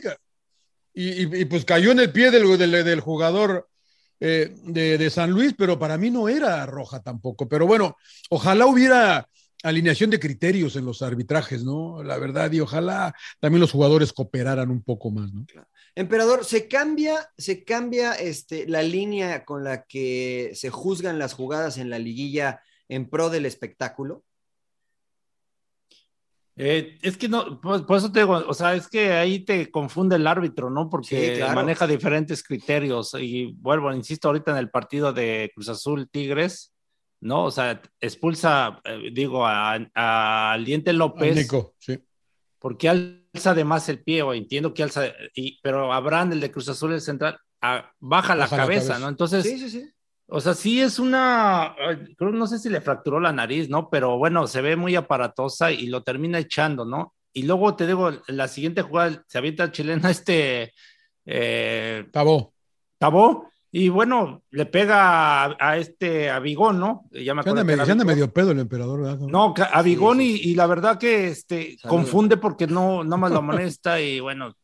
Y, 0.99 1.41
y- 1.41 1.45
pues 1.45 1.63
cayó 1.63 1.91
en 1.91 1.99
el 1.99 2.11
pie 2.11 2.31
del, 2.31 2.99
jugador 3.01 3.69
eh, 4.19 4.55
de, 4.63 4.97
de 4.97 5.09
San 5.11 5.29
Luis, 5.29 5.53
pero 5.55 5.77
para 5.77 5.95
mí 5.95 6.09
no 6.09 6.27
era 6.27 6.65
roja 6.65 7.01
tampoco. 7.01 7.47
Pero 7.47 7.67
bueno, 7.67 7.95
ojalá 8.31 8.65
hubiera 8.65 9.29
alineación 9.61 10.09
de 10.09 10.19
criterios 10.19 10.75
en 10.75 10.85
los 10.85 11.03
arbitrajes, 11.03 11.63
¿no? 11.63 12.01
La 12.01 12.17
verdad, 12.17 12.51
y 12.51 12.61
ojalá 12.61 13.13
también 13.39 13.61
los 13.61 13.71
jugadores 13.71 14.11
cooperaran 14.11 14.71
un 14.71 14.81
poco 14.81 15.11
más, 15.11 15.31
¿no? 15.31 15.45
Emperador, 15.93 16.45
¿se 16.45 16.67
cambia, 16.67 17.29
se 17.37 17.63
cambia 17.63 18.13
este, 18.13 18.67
la 18.67 18.81
línea 18.81 19.45
con 19.45 19.63
la 19.63 19.83
que 19.83 20.51
se 20.55 20.69
juzgan 20.71 21.19
las 21.19 21.33
jugadas 21.33 21.77
en 21.77 21.91
la 21.91 21.99
liguilla 21.99 22.61
en 22.87 23.09
pro 23.09 23.29
del 23.29 23.45
espectáculo? 23.45 24.23
Eh, 26.59 26.97
es 27.03 27.17
que 27.17 27.29
no, 27.29 27.61
pues, 27.61 27.83
por 27.83 27.97
eso 27.97 28.11
te 28.11 28.21
digo, 28.21 28.33
o 28.47 28.53
sea, 28.53 28.73
es 28.73 28.87
que 28.87 29.11
ahí 29.13 29.41
te 29.45 29.69
confunde 29.69 30.15
el 30.15 30.25
árbitro, 30.25 30.69
¿no? 30.71 30.89
Porque 30.89 31.31
Sí, 31.33 31.37
claro. 31.37 31.53
maneja 31.53 31.85
diferentes 31.85 32.41
criterios. 32.43 33.15
Y 33.19 33.53
vuelvo, 33.59 33.93
insisto, 33.93 34.27
ahorita 34.27 34.51
en 34.51 34.57
el 34.57 34.71
partido 34.71 35.13
de 35.13 35.51
Cruz 35.53 35.69
Azul 35.69 36.09
Tigres, 36.09 36.73
¿no? 37.21 37.43
O 37.45 37.51
sea, 37.51 37.79
expulsa, 38.01 38.81
eh, 38.83 39.09
digo, 39.13 39.45
a- 39.45 40.57
Diente 40.65 40.93
López. 40.93 41.35
Nico, 41.35 41.75
sí. 41.77 41.99
porque 42.59 42.89
alza 42.89 43.53
de 43.53 43.63
más 43.63 43.87
el 43.87 44.03
pie, 44.03 44.23
o 44.23 44.33
entiendo 44.33 44.73
que 44.73 44.81
alza, 44.81 45.03
y, 45.35 45.59
pero 45.61 45.93
Abraham, 45.93 46.31
el 46.33 46.39
de 46.39 46.49
Cruz 46.51 46.67
Azul, 46.69 46.91
el 46.91 47.01
central, 47.01 47.37
a- 47.61 47.91
baja, 47.99 48.35
la, 48.35 48.45
Baja 48.45 48.57
la 48.57 48.63
cabeza, 48.63 48.87
cabeza. 48.87 48.99
¿no? 48.99 49.09
Entonces, 49.09 49.43
Sí, 49.43 49.59
sí, 49.59 49.69
sí. 49.69 49.89
O 50.27 50.41
sea, 50.41 50.53
sí 50.53 50.81
es 50.81 50.99
una, 50.99 51.75
creo, 52.17 52.31
no 52.31 52.47
sé 52.47 52.59
si 52.59 52.69
le 52.69 52.81
fracturó 52.81 53.19
la 53.19 53.31
nariz, 53.33 53.69
¿no? 53.69 53.89
Pero 53.89 54.17
bueno, 54.17 54.45
se 54.47 54.61
ve 54.61 54.75
muy 54.75 54.95
aparatosa 54.95 55.71
y 55.71 55.87
lo 55.87 56.03
termina 56.03 56.37
echando, 56.39 56.85
¿no? 56.85 57.13
Y 57.33 57.43
luego 57.43 57.75
te 57.75 57.85
digo, 57.87 58.11
la 58.27 58.47
siguiente 58.47 58.81
jugada 58.81 59.23
se 59.27 59.37
avienta 59.37 59.63
el 59.65 59.71
chileno 59.71 60.09
este 60.09 60.73
eh, 61.25 62.05
Tabó. 62.11 62.53
Tabó, 62.97 63.49
y 63.71 63.89
bueno, 63.89 64.41
le 64.49 64.65
pega 64.65 65.43
a, 65.45 65.55
a 65.59 65.77
este, 65.77 66.29
a 66.29 66.39
Vigón, 66.39 66.79
¿no? 66.79 67.05
Ya 67.11 67.35
me 67.35 67.41
anda, 67.41 67.63
medio, 67.63 68.05
medio 68.05 68.33
pedo 68.33 68.51
el 68.51 68.59
emperador, 68.59 69.01
¿verdad? 69.01 69.19
No, 69.19 69.53
a 69.57 69.83
Sí, 69.83 69.97
Y, 70.19 70.51
y 70.51 70.55
la 70.55 70.65
verdad 70.67 70.97
que 70.97 71.27
este, 71.27 71.77
confunde 71.87 72.37
porque 72.37 72.65
no, 72.65 73.03
no 73.03 73.17
más 73.17 73.31
lo 73.31 73.39
amonesta 73.39 74.01
y 74.01 74.19
bueno. 74.19 74.55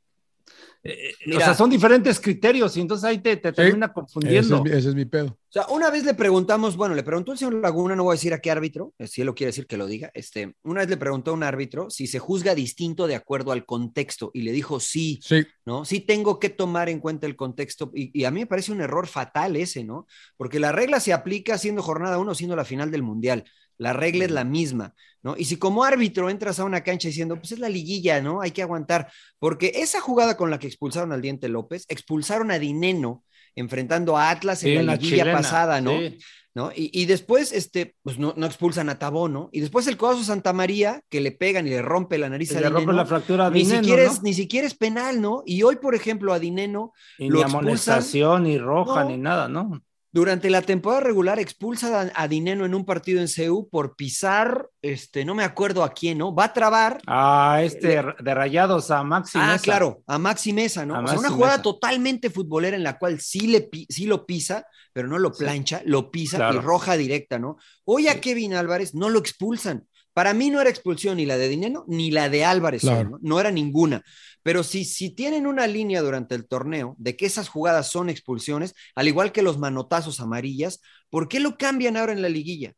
eh, 0.83 1.13
Mira. 1.25 1.37
o 1.37 1.41
sea, 1.41 1.53
son 1.53 1.69
diferentes 1.69 2.19
criterios 2.19 2.75
y 2.77 2.81
entonces 2.81 3.03
ahí 3.05 3.19
te, 3.19 3.37
te 3.37 3.51
termina 3.53 3.85
Ese 3.87 3.93
confundiendo. 3.93 4.55
es, 4.57 4.63
mi- 4.63 4.69
ese 4.71 4.89
es 4.89 4.95
mi 4.95 5.05
pedo. 5.05 5.37
O 5.55 5.61
sea, 5.61 5.67
una 5.67 5.91
vez 5.91 6.03
le 6.03 6.15
preguntamos, 6.15 6.75
bueno, 6.75 6.95
le 6.95 7.03
preguntó 7.03 7.31
el 7.31 7.37
señor 7.37 7.53
Laguna, 7.53 7.95
no 7.95 8.05
voy 8.05 8.13
a 8.13 8.17
decir 8.17 8.33
a 8.33 8.39
qué 8.39 8.49
árbitro, 8.49 8.91
eh, 8.97 9.05
si 9.05 9.21
él 9.21 9.27
lo 9.27 9.35
quiere 9.35 9.49
decir 9.49 9.67
que 9.67 9.77
lo 9.77 9.85
diga, 9.85 10.09
este, 10.15 10.55
una 10.63 10.79
vez 10.79 10.89
le 10.89 10.97
preguntó 10.97 11.29
a 11.29 11.35
un 11.35 11.43
árbitro 11.43 11.91
si 11.91 12.07
se 12.07 12.17
juzga 12.17 12.55
distinto 12.55 13.05
de 13.05 13.13
acuerdo 13.13 13.51
al 13.51 13.63
contexto 13.63 14.31
y 14.33 14.41
le 14.41 14.51
dijo 14.51 14.79
sí, 14.79 15.19
Sí, 15.21 15.45
¿no? 15.63 15.85
Sí 15.85 15.99
tengo 15.99 16.39
que 16.39 16.49
tomar 16.49 16.89
en 16.89 16.99
cuenta 16.99 17.27
el 17.27 17.35
contexto 17.35 17.91
y, 17.93 18.19
y 18.19 18.25
a 18.25 18.31
mí 18.31 18.39
me 18.39 18.47
parece 18.47 18.71
un 18.71 18.81
error 18.81 19.05
fatal 19.05 19.55
ese, 19.55 19.83
¿no? 19.83 20.07
Porque 20.37 20.59
la 20.59 20.71
regla 20.71 20.99
se 20.99 21.13
aplica 21.13 21.59
siendo 21.59 21.83
jornada 21.83 22.17
uno, 22.17 22.33
siendo 22.33 22.55
la 22.55 22.65
final 22.65 22.89
del 22.89 23.03
Mundial. 23.03 23.43
La 23.77 23.93
regla 23.93 24.25
es 24.25 24.31
la 24.31 24.45
misma, 24.45 24.95
¿no? 25.21 25.35
Y 25.37 25.45
si 25.45 25.57
como 25.57 25.83
árbitro 25.83 26.31
entras 26.31 26.59
a 26.59 26.63
una 26.63 26.83
cancha 26.83 27.09
diciendo, 27.09 27.35
pues 27.35 27.51
es 27.51 27.59
la 27.59 27.69
liguilla, 27.69 28.21
¿no? 28.21 28.41
Hay 28.41 28.51
que 28.51 28.63
aguantar. 28.63 29.11
Porque 29.37 29.71
esa 29.75 30.01
jugada 30.01 30.35
con 30.35 30.49
la 30.49 30.57
que 30.57 30.65
expulsaron 30.65 31.11
al 31.11 31.21
Diente 31.21 31.47
López, 31.47 31.85
expulsaron 31.89 32.49
a 32.49 32.57
Dineno 32.57 33.23
enfrentando 33.55 34.17
a 34.17 34.29
Atlas 34.29 34.59
Sí, 34.59 34.73
en 34.75 34.85
la 34.85 34.95
liguilla 34.95 35.23
chilena, 35.23 35.37
pasada, 35.37 35.81
¿no? 35.81 35.91
sí. 35.99 36.17
¿no? 36.55 36.71
Y, 36.75 36.91
y 36.93 37.05
después, 37.07 37.51
este, 37.51 37.95
pues 38.03 38.19
no, 38.19 38.35
no 38.37 38.45
expulsan 38.45 38.87
a 38.89 38.99
Tabó, 38.99 39.27
¿no? 39.27 39.49
Y 39.51 39.59
después 39.59 39.87
el 39.87 39.97
codazo 39.97 40.23
Santa 40.23 40.53
María, 40.53 41.01
que 41.09 41.19
le 41.19 41.31
pegan 41.31 41.65
y 41.65 41.71
le 41.71 41.81
rompe 41.81 42.19
la 42.19 42.29
nariz 42.29 42.49
Se 42.49 42.57
a 42.59 42.61
le 42.61 42.67
rompe 42.69 42.81
Dineno, 42.81 42.97
la 42.97 43.05
fractura 43.07 43.47
a 43.47 43.49
ni, 43.49 43.63
Dineno, 43.63 43.81
siquiera 43.81 44.03
¿no? 44.05 44.11
es, 44.11 44.21
ni 44.21 44.33
siquiera 44.35 44.67
es 44.67 44.75
penal, 44.75 45.19
¿no? 45.19 45.41
Y 45.47 45.63
hoy, 45.63 45.77
por 45.77 45.95
ejemplo, 45.95 46.31
a 46.31 46.37
Dineno, 46.37 46.93
Y 47.17 47.27
lo 47.29 47.37
ni 47.37 47.41
expulsan. 47.41 47.59
amonestación, 47.59 48.43
ni 48.43 48.59
roja, 48.59 49.03
ni 49.03 49.17
nada, 49.17 49.47
¿no? 49.49 49.81
Durante 50.13 50.51
la 50.51 50.61
temporada 50.61 51.01
regular 51.01 51.39
expulsa 51.39 52.11
a, 52.13 52.27
Dineno 52.27 52.65
en 52.65 52.75
un 52.75 52.85
partido 52.85 53.19
en 53.19 53.27
CEU 53.27 53.67
por 53.67 53.95
pisar, 53.95 54.69
este, 54.83 55.25
no 55.25 55.33
me 55.33 55.43
acuerdo 55.43 55.83
a 55.83 55.91
quién, 55.91 56.19
¿no? 56.19 56.33
Va 56.33 56.45
a 56.45 56.53
trabar. 56.53 57.01
A 57.07 57.61
este 57.63 57.87
de 58.19 58.33
rayados, 58.35 58.91
a 58.91 59.03
Maxi. 59.03 59.39
Ah, 59.41 59.53
Mesa. 59.53 59.63
claro, 59.63 60.03
a 60.05 60.19
Maxi 60.19 60.53
Mesa, 60.53 60.85
¿no? 60.85 60.95
A 60.95 61.01
o 61.03 61.07
sea, 61.07 61.17
una 61.17 61.31
jugada 61.31 61.53
Mesa. 61.53 61.63
totalmente 61.63 62.29
futbolera 62.29 62.77
en 62.77 62.83
la 62.83 62.99
cual 62.99 63.19
sí, 63.19 63.47
le, 63.47 63.69
sí 63.89 64.05
lo 64.05 64.27
pisa, 64.27 64.67
pero 64.93 65.07
no 65.07 65.17
lo 65.17 65.31
plancha, 65.31 65.81
lo 65.85 66.11
pisa 66.11 66.37
Claro. 66.37 66.59
y 66.59 66.61
roja 66.61 66.95
directa, 66.95 67.39
¿no? 67.39 67.57
Hoy 67.83 68.07
a 68.07 68.13
Sí. 68.13 68.19
Kevin 68.19 68.53
Álvarez 68.53 68.93
no 68.93 69.09
lo 69.09 69.17
expulsan. 69.17 69.87
Para 70.13 70.33
mí 70.33 70.49
no 70.49 70.61
era 70.61 70.69
expulsión 70.69 71.17
ni 71.17 71.25
la 71.25 71.37
de 71.37 71.49
Dineno 71.49 71.85
ni 71.87 72.11
la 72.11 72.29
de 72.29 72.45
Álvarez, 72.45 72.81
Claro. 72.81 73.11
¿no? 73.11 73.19
No 73.21 73.39
era 73.39 73.51
ninguna. 73.51 74.03
Pero 74.43 74.63
si, 74.63 74.85
si 74.85 75.09
tienen 75.09 75.47
una 75.47 75.67
línea 75.67 76.01
durante 76.01 76.35
el 76.35 76.47
torneo 76.47 76.95
de 76.99 77.15
que 77.15 77.25
esas 77.25 77.47
jugadas 77.49 77.89
son 77.89 78.09
expulsiones, 78.09 78.75
al 78.95 79.07
igual 79.07 79.31
que 79.31 79.41
los 79.41 79.57
manotazos 79.57 80.19
amarillas, 80.19 80.81
¿por 81.09 81.27
qué 81.27 81.39
lo 81.39 81.57
cambian 81.57 81.97
ahora 81.97 82.13
en 82.13 82.21
la 82.21 82.29
liguilla? 82.29 82.73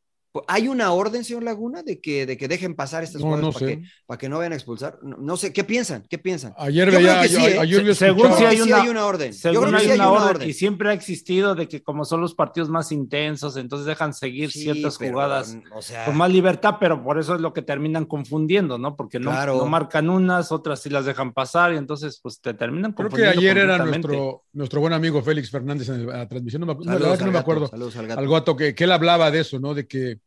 ¿Hay 0.48 0.67
una 0.67 0.91
orden, 0.91 1.24
señor 1.24 1.43
Laguna, 1.43 1.84
de 1.84 2.02
que, 2.02 2.26
de 2.26 2.38
que 2.38 2.48
dejen 2.48 2.76
pasar 2.76 3.04
estas 3.04 3.21
No, 3.21 3.28
jugadas 3.28 3.45
no 3.45 3.52
para, 3.54 3.65
que, 3.65 3.84
para 4.06 4.17
que 4.17 4.30
no 4.30 4.38
vayan 4.38 4.54
a 4.54 4.56
expulsar? 4.56 5.00
No, 5.04 5.17
no 5.17 5.38
sé, 5.38 5.54
¿qué 5.54 5.63
piensan? 5.63 6.04
¿Qué 6.10 6.17
piensan? 6.17 6.54
Ayer 6.58 6.89
veía, 6.91 7.28
sí, 7.28 7.36
¿eh? 7.38 7.60
ayer 7.60 7.95
según 7.95 8.34
si 8.34 8.43
hay 8.45 8.58
sí 8.58 8.63
una- 8.63 8.82
hay 8.82 8.89
una 8.89 9.06
orden. 9.06 9.32
Yo 9.32 9.38
Según 9.38 9.60
creo 9.69 9.71
que 9.71 9.78
hay 9.78 9.84
sí 9.86 9.91
hay 9.91 10.00
una 10.00 10.12
orden, 10.12 10.30
orden. 10.38 10.50
y 10.50 10.54
siempre 10.54 10.89
ha 10.89 10.93
existido 10.93 11.56
de 11.56 11.67
que 11.67 11.84
como 11.84 12.06
son 12.06 12.21
los 12.21 12.34
partidos 12.36 12.69
más 12.69 12.91
intensos, 12.91 13.58
entonces 13.58 13.86
dejan 13.86 14.13
seguir 14.13 14.52
Sí, 14.52 14.63
ciertas 14.63 14.98
pero, 14.98 15.12
jugadas 15.13 15.58
O 15.76 15.82
sea, 15.82 16.06
con 16.06 16.17
más 16.17 16.32
libertad, 16.32 16.76
pero 16.80 17.04
por 17.04 17.19
eso 17.19 17.36
es 17.36 17.41
lo 17.41 17.54
que 17.54 17.62
terminan 17.62 18.06
confundiendo, 18.06 18.78
¿no? 18.78 18.95
Porque 18.95 19.19
no, 19.19 19.32
Claro. 19.32 19.58
no 19.58 19.65
marcan 19.67 20.10
unas, 20.10 20.52
otras 20.52 20.82
sí 20.82 20.89
las 20.89 21.06
dejan 21.06 21.34
pasar 21.34 21.74
y 21.74 21.78
entonces 21.78 22.19
pues 22.21 22.41
te 22.41 22.54
terminan 22.54 22.93
Creo 22.93 23.10
que 23.10 23.24
confundiendo. 23.24 23.39
ayer 23.41 23.58
era 23.58 23.78
nuestro, 23.80 24.43
nuestro 24.56 24.82
buen 24.82 24.94
amigo 24.94 25.22
Félix 25.22 25.52
Fernández 25.52 25.89
en 25.89 26.08
la 26.08 26.28
transmisión. 26.28 26.62
No 26.62 26.68
me, 26.68 26.74
no, 26.74 26.84
la 26.84 26.94
verdad 26.94 27.20
que 27.20 27.26
no 27.26 27.32
me 27.32 27.39
acuerdo. 27.39 27.68
Saludos 27.68 27.96
al 27.98 28.08
gato. 28.08 28.20
Al 28.20 28.30
gato 28.30 28.56
que, 28.56 28.74
que 28.74 28.86
él 28.86 28.91
hablaba 28.91 29.30
de 29.30 29.41
eso, 29.41 29.60
¿no? 29.60 29.74
De 29.74 29.86
que, 29.86 30.20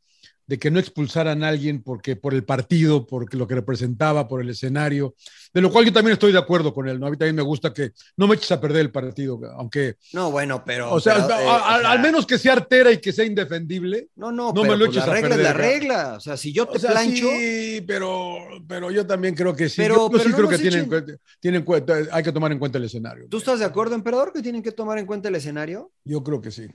de 0.48 0.58
que 0.58 0.70
no 0.70 0.80
expulsaran 0.80 1.44
a 1.44 1.48
alguien 1.48 1.82
porque, 1.82 2.16
por 2.16 2.34
el 2.34 2.42
partido, 2.42 3.06
por 3.06 3.32
lo 3.32 3.46
que 3.46 3.54
representaba, 3.54 4.26
por 4.26 4.40
el 4.40 4.48
escenario. 4.50 5.14
De 5.54 5.60
lo 5.60 5.70
cual 5.70 5.84
yo 5.84 5.92
también 5.92 6.14
estoy 6.14 6.32
de 6.32 6.38
acuerdo 6.38 6.72
con 6.74 6.88
él, 6.88 6.98
¿no? 6.98 7.06
A 7.06 7.10
mí 7.10 7.16
también 7.16 7.36
me 7.36 7.42
gusta 7.42 7.72
que 7.72 7.92
no 8.16 8.26
me 8.26 8.34
eches 8.34 8.50
a 8.52 8.60
perder 8.60 8.80
el 8.80 8.90
partido, 8.90 9.38
aunque, 9.56 9.96
No, 10.14 10.30
bueno, 10.30 10.62
pero. 10.64 10.90
o 10.92 10.98
sea, 11.00 11.14
pero, 11.26 11.34
a- 11.34 11.42
eh, 11.42 11.46
a- 11.48 11.76
o 11.76 11.80
sea, 11.82 11.90
al 11.92 12.00
menos 12.00 12.26
que 12.26 12.38
sea 12.38 12.54
artera 12.54 12.90
y 12.90 12.98
que 12.98 13.12
sea 13.12 13.24
indefendible. 13.26 14.08
No, 14.16 14.32
no, 14.32 14.52
no 14.52 14.62
me 14.62 14.68
pero, 14.70 14.76
lo 14.78 14.86
pues, 14.86 14.96
eches 14.96 15.06
la 15.06 15.12
a 15.12 15.14
regla 15.14 15.28
es 15.28 15.36
perder, 15.36 15.44
la 15.44 15.52
cara. 15.52 15.68
regla. 15.68 16.14
O 16.16 16.20
sea, 16.20 16.36
si 16.38 16.52
yo 16.52 16.66
te 16.66 16.78
O 16.78 16.80
sea, 16.80 16.90
plancho. 16.92 17.26
sí, 17.28 17.84
pero, 17.86 18.38
pero 18.66 18.90
yo 18.90 19.06
también 19.06 19.34
creo 19.34 19.54
que 19.54 19.68
sí. 19.68 19.76
Pero- 19.82 19.94
yo, 19.96 20.02
yo 20.06 20.10
pero 20.12 20.24
sí 20.24 20.30
no 20.30 20.36
creo 20.36 20.48
que 20.48 20.58
tienen, 20.58 20.90
echen- 20.90 21.18
tienen 21.40 21.62
cuenta, 21.62 21.94
hay 22.10 22.22
que 22.22 22.32
tomar 22.32 22.52
en 22.52 22.58
cuenta 22.58 22.78
el 22.78 22.84
escenario. 22.84 23.26
¿Tú 23.28 23.36
estás 23.36 23.58
de 23.58 23.66
acuerdo, 23.66 23.94
emperador, 23.94 24.32
que 24.32 24.40
tienen 24.42 24.62
que 24.62 24.72
tomar 24.72 24.96
en 24.98 25.04
cuenta 25.04 25.28
el 25.28 25.34
escenario? 25.34 25.92
Yo 26.04 26.24
creo 26.24 26.40
que 26.40 26.50
sí. 26.50 26.66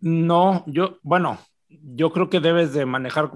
No, 0.00 0.62
yo, 0.66 0.98
bueno, 1.02 1.38
yo 1.68 2.12
creo 2.12 2.30
que 2.30 2.40
debes 2.40 2.72
de 2.72 2.86
manejar 2.86 3.30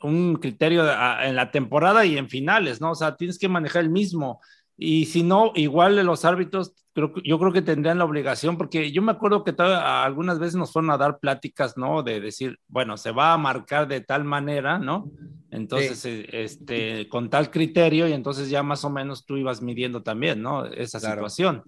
un 0.00 0.36
criterio 0.36 0.84
en 1.22 1.36
la 1.36 1.50
temporada 1.50 2.04
y 2.04 2.16
en 2.18 2.28
finales, 2.28 2.80
¿no? 2.80 2.92
O 2.92 2.94
sea, 2.94 3.16
tienes 3.16 3.38
que 3.38 3.48
manejar 3.48 3.82
el 3.82 3.90
mismo. 3.90 4.40
Y 4.76 5.06
si 5.06 5.22
no, 5.22 5.52
igual 5.54 6.04
los 6.04 6.24
árbitros, 6.24 6.74
creo, 6.92 7.12
yo 7.22 7.38
creo 7.38 7.52
que 7.52 7.62
tendrían 7.62 7.98
la 7.98 8.04
obligación, 8.04 8.56
porque 8.58 8.90
yo 8.92 9.02
me 9.02 9.12
acuerdo 9.12 9.44
que 9.44 9.54
algunas 9.58 10.38
veces 10.38 10.56
nos 10.56 10.72
fueron 10.72 10.90
a 10.90 10.98
dar 10.98 11.18
pláticas, 11.18 11.76
¿no? 11.76 12.02
De 12.02 12.20
decir, 12.20 12.58
bueno, 12.68 12.96
se 12.96 13.12
va 13.12 13.32
a 13.32 13.38
marcar 13.38 13.86
de 13.88 14.00
tal 14.00 14.24
manera, 14.24 14.78
¿no? 14.78 15.10
Entonces, 15.50 16.04
eh, 16.06 16.26
este, 16.32 17.08
con 17.08 17.30
tal 17.30 17.50
criterio, 17.50 18.08
y 18.08 18.12
entonces 18.12 18.50
ya 18.50 18.64
más 18.64 18.84
o 18.84 18.90
menos 18.90 19.24
tú 19.24 19.36
ibas 19.36 19.62
midiendo 19.62 20.02
también, 20.02 20.42
¿no? 20.42 20.64
Esa 20.66 20.98
Claro. 20.98 21.14
situación. 21.28 21.62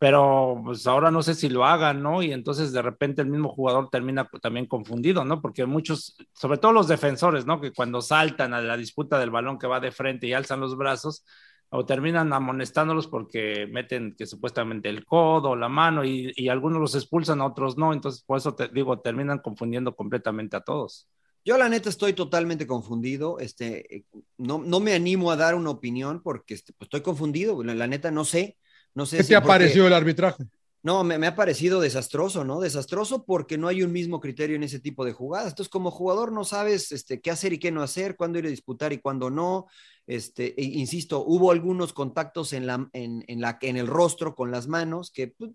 Pero 0.00 0.62
pues 0.64 0.86
ahora 0.86 1.10
no 1.10 1.22
sé 1.22 1.34
si 1.34 1.50
lo 1.50 1.66
hagan, 1.66 2.02
¿no? 2.02 2.22
Y 2.22 2.32
entonces 2.32 2.72
de 2.72 2.80
repente 2.80 3.20
el 3.20 3.28
mismo 3.28 3.50
jugador 3.50 3.90
termina 3.90 4.26
también 4.40 4.64
confundido, 4.64 5.26
¿no? 5.26 5.42
Porque 5.42 5.66
muchos, 5.66 6.16
sobre 6.32 6.56
todo 6.56 6.72
los 6.72 6.88
defensores, 6.88 7.44
¿no? 7.44 7.60
Que 7.60 7.70
cuando 7.70 8.00
saltan 8.00 8.54
a 8.54 8.62
la 8.62 8.78
disputa 8.78 9.18
del 9.18 9.28
balón 9.28 9.58
que 9.58 9.66
va 9.66 9.78
de 9.78 9.92
frente 9.92 10.26
y 10.26 10.32
alzan 10.32 10.58
los 10.58 10.74
brazos, 10.78 11.26
o 11.68 11.84
terminan 11.84 12.32
amonestándolos 12.32 13.08
porque 13.08 13.66
meten 13.70 14.14
que 14.16 14.24
supuestamente 14.24 14.88
el 14.88 15.04
codo, 15.04 15.54
la 15.54 15.68
mano, 15.68 16.02
y, 16.02 16.32
y 16.34 16.48
algunos 16.48 16.80
los 16.80 16.94
expulsan, 16.94 17.42
otros 17.42 17.76
no, 17.76 17.92
entonces 17.92 18.22
por 18.22 18.38
eso 18.38 18.54
te 18.54 18.68
digo, 18.68 19.00
terminan 19.00 19.40
confundiendo 19.40 19.94
completamente 19.94 20.56
a 20.56 20.62
todos. 20.62 21.10
Yo 21.44 21.58
la 21.58 21.68
neta 21.68 21.90
estoy 21.90 22.14
totalmente 22.14 22.66
confundido, 22.66 23.38
este, 23.38 24.06
no, 24.38 24.60
no 24.64 24.80
me 24.80 24.94
animo 24.94 25.30
a 25.30 25.36
dar 25.36 25.54
una 25.54 25.68
opinión 25.68 26.22
porque 26.22 26.54
este, 26.54 26.72
pues, 26.72 26.86
estoy 26.86 27.02
confundido, 27.02 27.62
la, 27.62 27.74
la 27.74 27.86
neta 27.86 28.10
no 28.10 28.24
sé, 28.24 28.56
no 28.94 29.06
sé 29.06 29.18
¿Qué 29.18 29.22
si 29.24 29.28
te 29.30 29.36
ha 29.36 29.40
porque- 29.40 29.48
parecido 29.48 29.86
el 29.86 29.92
arbitraje? 29.92 30.44
No, 30.82 31.04
me, 31.04 31.18
me 31.18 31.26
ha 31.26 31.36
parecido 31.36 31.78
desastroso, 31.78 32.42
¿no? 32.42 32.58
Desastroso 32.58 33.26
porque 33.26 33.58
no 33.58 33.68
hay 33.68 33.82
un 33.82 33.92
mismo 33.92 34.18
criterio 34.18 34.56
en 34.56 34.62
ese 34.62 34.80
tipo 34.80 35.04
de 35.04 35.12
jugadas. 35.12 35.48
Entonces, 35.48 35.68
como 35.70 35.90
jugador 35.90 36.32
no 36.32 36.42
sabes 36.42 36.90
este, 36.92 37.20
qué 37.20 37.30
hacer 37.30 37.52
y 37.52 37.58
qué 37.58 37.70
no 37.70 37.82
hacer, 37.82 38.16
cuándo 38.16 38.38
ir 38.38 38.46
a 38.46 38.48
disputar 38.50 38.90
y 38.94 38.98
cuándo 38.98 39.28
no. 39.28 39.66
Este, 40.06 40.58
e- 40.58 40.64
insisto, 40.64 41.22
hubo 41.22 41.50
algunos 41.50 41.92
contactos 41.92 42.54
en, 42.54 42.66
la, 42.66 42.88
en, 42.94 43.22
en 43.28 43.42
la, 43.42 43.58
en 43.60 43.76
el 43.76 43.88
rostro 43.88 44.34
con 44.34 44.50
las 44.50 44.68
manos 44.68 45.10
que 45.10 45.28
pues, 45.28 45.50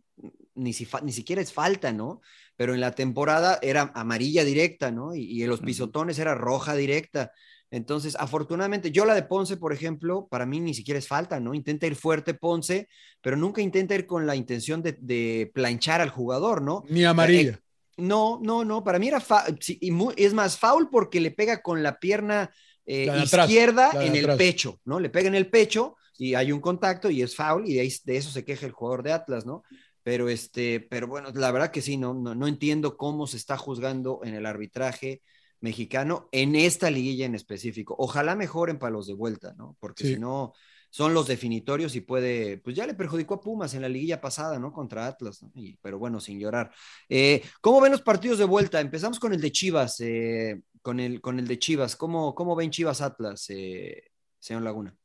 ni, 0.53 0.73
si 0.73 0.87
ni 1.01 1.11
siquiera 1.11 1.41
es 1.41 1.51
falta, 1.51 1.91
¿no? 1.91 2.21
Pero 2.55 2.75
en 2.75 2.79
la 2.79 2.91
temporada 2.91 3.57
era 3.63 3.91
amarilla 3.95 4.43
directa, 4.43 4.91
¿no? 4.91 5.15
Y, 5.15 5.23
y 5.23 5.41
en 5.41 5.49
los 5.49 5.59
pisotones 5.61 6.19
era 6.19 6.35
roja 6.35 6.75
directa. 6.75 7.31
Entonces, 7.71 8.15
afortunadamente, 8.19 8.91
yo 8.91 9.05
la 9.05 9.15
de 9.15 9.23
Ponce, 9.23 9.57
por 9.57 9.73
ejemplo, 9.73 10.27
para 10.29 10.45
mí 10.45 10.59
ni 10.59 10.73
siquiera 10.73 10.97
es 10.99 11.07
falta, 11.07 11.39
¿no? 11.39 11.53
Intenta 11.53 11.87
ir 11.87 11.95
fuerte 11.95 12.33
Ponce, 12.33 12.87
pero 13.21 13.35
nunca 13.35 13.61
intenta 13.61 13.95
ir 13.95 14.05
con 14.05 14.25
la 14.25 14.35
intención 14.35 14.81
de, 14.81 14.97
de 14.99 15.51
planchar 15.53 15.99
al 16.01 16.09
jugador, 16.09 16.61
¿no? 16.61 16.83
Ni 16.89 17.03
amarilla. 17.03 17.51
Eh, 17.51 17.59
no, 17.97 18.39
no, 18.41 18.63
no, 18.65 18.83
para 18.83 18.99
mí 18.99 19.07
era 19.07 19.23
sí, 19.59 19.77
y 19.81 19.91
es 20.17 20.33
más 20.33 20.57
foul 20.57 20.89
porque 20.89 21.19
le 21.21 21.31
pega 21.31 21.61
con 21.61 21.81
la 21.81 21.97
pierna 21.99 22.51
eh, 22.85 23.05
La 23.07 23.15
de 23.15 23.21
atrás, 23.21 23.49
izquierda 23.49 23.93
la 23.93 24.05
en 24.05 24.15
el 24.15 24.23
atrás. 24.25 24.37
pecho, 24.37 24.79
¿no? 24.85 24.99
Le 24.99 25.09
pega 25.09 25.27
en 25.27 25.35
el 25.35 25.49
pecho 25.49 25.95
y 26.17 26.33
hay 26.35 26.51
un 26.51 26.59
contacto 26.61 27.09
y 27.09 27.21
es 27.21 27.35
foul 27.35 27.67
y 27.67 27.73
de, 27.75 27.81
ahí- 27.81 27.93
de 28.03 28.17
eso 28.17 28.29
se 28.31 28.45
queja 28.45 28.65
el 28.65 28.71
jugador 28.73 29.01
de 29.03 29.13
Atlas, 29.13 29.45
¿no? 29.45 29.63
Pero 30.03 30.29
este, 30.29 30.81
pero 30.81 31.07
bueno, 31.07 31.29
la 31.33 31.51
verdad 31.51 31.71
que 31.71 31.81
sí, 31.81 31.97
no, 31.97 32.13
no, 32.13 32.35
no 32.35 32.47
entiendo 32.47 32.95
cómo 32.95 33.27
se 33.27 33.37
está 33.37 33.57
juzgando 33.57 34.19
en 34.23 34.35
el 34.35 34.45
arbitraje 34.45 35.21
mexicano 35.65 36.29
en 36.31 36.55
esta 36.55 36.89
liguilla 36.89 37.25
en 37.25 37.35
específico. 37.35 37.95
Ojalá 37.99 38.35
mejoren 38.35 38.79
para 38.79 38.93
los 38.93 39.07
de 39.07 39.13
vuelta, 39.15 39.53
¿no? 39.57 39.75
Porque 39.81 40.03
Sí. 40.05 40.13
si 40.13 40.19
no, 40.19 40.53
son 40.89 41.13
los 41.13 41.27
definitorios 41.27 41.93
y 41.97 42.01
puede, 42.01 42.57
pues 42.59 42.73
ya 42.75 42.87
le 42.87 42.93
perjudicó 42.93 43.33
a 43.35 43.41
Pumas 43.41 43.73
en 43.73 43.81
la 43.81 43.89
liguilla 43.89 44.21
pasada, 44.21 44.57
¿no? 44.59 44.71
Contra 44.71 45.07
Atlas, 45.07 45.43
¿no? 45.43 45.51
Y- 45.53 45.75
pero 45.81 45.99
bueno, 45.99 46.21
sin 46.21 46.39
llorar. 46.39 46.71
Eh, 47.09 47.41
¿Cómo 47.59 47.81
ven 47.81 47.91
los 47.91 48.01
partidos 48.01 48.37
de 48.39 48.45
vuelta? 48.45 48.79
Empezamos 48.79 49.19
con 49.19 49.33
el 49.33 49.41
de 49.41 49.51
Chivas, 49.51 49.99
eh, 49.99 50.61
con, 50.81 50.99
el, 51.01 51.19
con 51.19 51.37
el 51.39 51.47
de 51.47 51.59
Chivas. 51.59 51.95
¿Cómo, 51.97 52.33
cómo 52.33 52.55
ven 52.55 52.71
Chivas 52.71 53.01
Atlas, 53.01 53.45
eh, 53.49 54.03
señor 54.39 54.63
Laguna? 54.63 54.95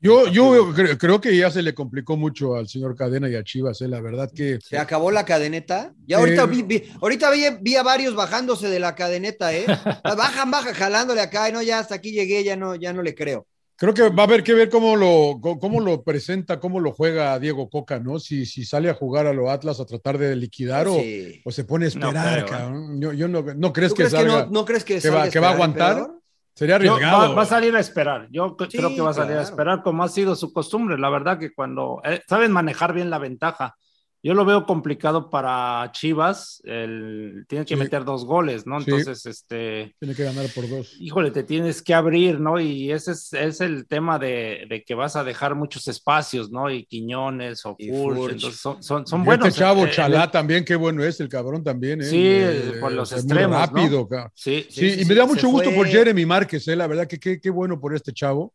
Yo, 0.00 0.28
yo 0.28 0.72
creo, 0.74 0.96
creo 0.96 1.20
que 1.20 1.36
ya 1.36 1.50
se 1.50 1.60
le 1.62 1.74
complicó 1.74 2.16
mucho 2.16 2.54
al 2.54 2.68
señor 2.68 2.94
Cadena 2.94 3.28
y 3.28 3.34
a 3.34 3.42
Chivas, 3.42 3.80
eh, 3.80 3.88
la 3.88 4.00
verdad 4.00 4.30
que 4.32 4.58
¿Se 4.62 4.78
acabó 4.78 5.10
la 5.10 5.24
cadeneta? 5.24 5.92
Ya 6.06 6.18
Eh, 6.18 6.20
ahorita 6.20 6.46
vi, 6.46 6.62
vi- 6.62 6.84
ahorita 7.02 7.30
vi, 7.32 7.42
vi 7.60 7.74
a 7.74 7.82
varios 7.82 8.14
bajándose 8.14 8.68
de 8.68 8.78
la 8.78 8.94
cadeneta, 8.94 9.52
¿eh? 9.52 9.66
Bajan, 10.04 10.50
bajan, 10.52 10.74
jalándole 10.74 11.20
acá, 11.20 11.48
y 11.48 11.52
no, 11.52 11.62
ya 11.62 11.80
hasta 11.80 11.96
aquí 11.96 12.12
llegué, 12.12 12.44
ya 12.44 12.54
no, 12.56 12.76
ya 12.76 12.92
no 12.92 13.02
le 13.02 13.16
creo. 13.16 13.46
creo 13.74 13.92
que 13.92 14.02
va 14.08 14.22
a 14.22 14.26
haber 14.26 14.44
que 14.44 14.54
ver 14.54 14.70
cómo 14.70 14.94
lo, 14.94 15.40
cómo 15.40 15.80
lo 15.80 16.04
presenta, 16.04 16.60
cómo 16.60 16.78
lo 16.78 16.92
juega 16.92 17.36
Diego 17.40 17.68
Coca, 17.68 17.98
¿no? 17.98 18.20
Si, 18.20 18.46
si 18.46 18.64
sale 18.64 18.90
a 18.90 18.94
jugar 18.94 19.26
a 19.26 19.32
lo 19.32 19.50
Atlas 19.50 19.80
a 19.80 19.84
tratar 19.84 20.16
de 20.18 20.36
liquidar 20.36 20.86
o, 20.86 20.94
Sí. 20.94 21.40
o 21.44 21.50
se 21.50 21.64
pone 21.64 21.86
a 21.86 21.88
esperar, 21.88 22.38
¿eh? 22.38 22.44
cabrón. 22.48 23.00
Yo, 23.00 23.12
yo 23.12 23.26
no, 23.26 23.42
no 23.42 23.72
crees 23.72 23.90
¿Tú 23.90 23.96
que 23.96 24.02
crees 24.04 24.12
salga, 24.12 24.44
no, 24.46 24.50
no 24.50 24.64
crees 24.64 24.84
que, 24.84 25.00
que 25.00 25.10
va, 25.10 25.28
que 25.28 25.40
va 25.40 25.48
a 25.48 25.52
aguantar. 25.54 25.90
emperador? 25.98 26.18
Sería 26.58 26.76
Yo- 26.80 26.94
arriesgado. 26.94 27.28
va, 27.28 27.34
va 27.36 27.42
a 27.42 27.46
salir 27.46 27.76
a 27.76 27.78
esperar. 27.78 28.26
Yo 28.32 28.56
Sí, 28.68 28.78
creo 28.78 28.88
que 28.92 29.00
va 29.00 29.10
a 29.10 29.14
salir 29.14 29.36
a 29.36 29.42
esperar 29.42 29.80
como 29.80 30.02
ha 30.02 30.08
sido 30.08 30.34
su 30.34 30.52
costumbre. 30.52 30.98
La 30.98 31.08
verdad 31.08 31.38
que 31.38 31.54
cuando 31.54 32.00
eh, 32.02 32.20
saben 32.28 32.50
manejar 32.50 32.92
bien 32.92 33.10
la 33.10 33.18
ventaja. 33.18 33.76
Yo 34.22 34.34
lo 34.34 34.44
veo 34.44 34.66
complicado 34.66 35.30
para 35.30 35.90
Chivas. 35.92 36.60
El, 36.64 37.44
tiene 37.48 37.64
que 37.64 37.74
Sí. 37.74 37.80
meter 37.80 38.04
dos 38.04 38.24
goles, 38.24 38.66
¿no? 38.66 38.80
Sí. 38.80 38.90
Entonces, 38.90 39.24
este, 39.26 39.94
Tiene 40.00 40.14
que 40.14 40.24
ganar 40.24 40.46
por 40.54 40.68
dos. 40.68 40.96
híjole, 40.98 41.30
te 41.30 41.44
tienes 41.44 41.82
que 41.82 41.94
abrir, 41.94 42.40
¿no? 42.40 42.58
Y 42.58 42.90
ese 42.90 43.12
es, 43.12 43.32
es 43.32 43.60
el 43.60 43.86
tema 43.86 44.18
de, 44.18 44.66
de 44.68 44.82
que 44.82 44.94
vas 44.94 45.14
a 45.14 45.22
dejar 45.22 45.54
muchos 45.54 45.86
espacios, 45.86 46.50
¿no? 46.50 46.68
Y 46.70 46.84
Quiñones 46.86 47.64
o 47.64 47.76
Furch, 47.76 48.32
entonces 48.32 48.60
son, 48.60 48.82
son, 48.82 49.06
son 49.06 49.22
Y 49.22 49.24
buenos. 49.24 49.48
Este 49.48 49.60
chavo 49.60 49.86
eh, 49.86 49.90
Chalá 49.90 50.24
eh, 50.24 50.28
también, 50.32 50.64
qué 50.64 50.74
bueno 50.74 51.04
es 51.04 51.20
el 51.20 51.28
cabrón 51.28 51.62
también, 51.62 52.00
¿eh? 52.00 52.04
Sí, 52.04 52.26
Eh, 52.26 52.72
por 52.80 52.90
los 52.92 53.08
sea, 53.10 53.18
muy 53.18 53.24
extremos, 53.26 53.72
¿no? 53.72 54.32
Sí, 54.34 54.66
Sí, 54.68 54.90
Sí, 54.90 55.02
y 55.02 55.04
me 55.04 55.14
da 55.14 55.26
mucho 55.26 55.48
gusto 55.48 55.72
por. 55.74 55.86
Jeremy 55.86 56.26
Márquez, 56.26 56.66
¿eh? 56.68 56.76
la 56.76 56.86
verdad 56.86 57.06
que 57.06 57.40
qué 57.40 57.50
bueno 57.50 57.80
por 57.80 57.94
este 57.94 58.12
chavo. 58.12 58.52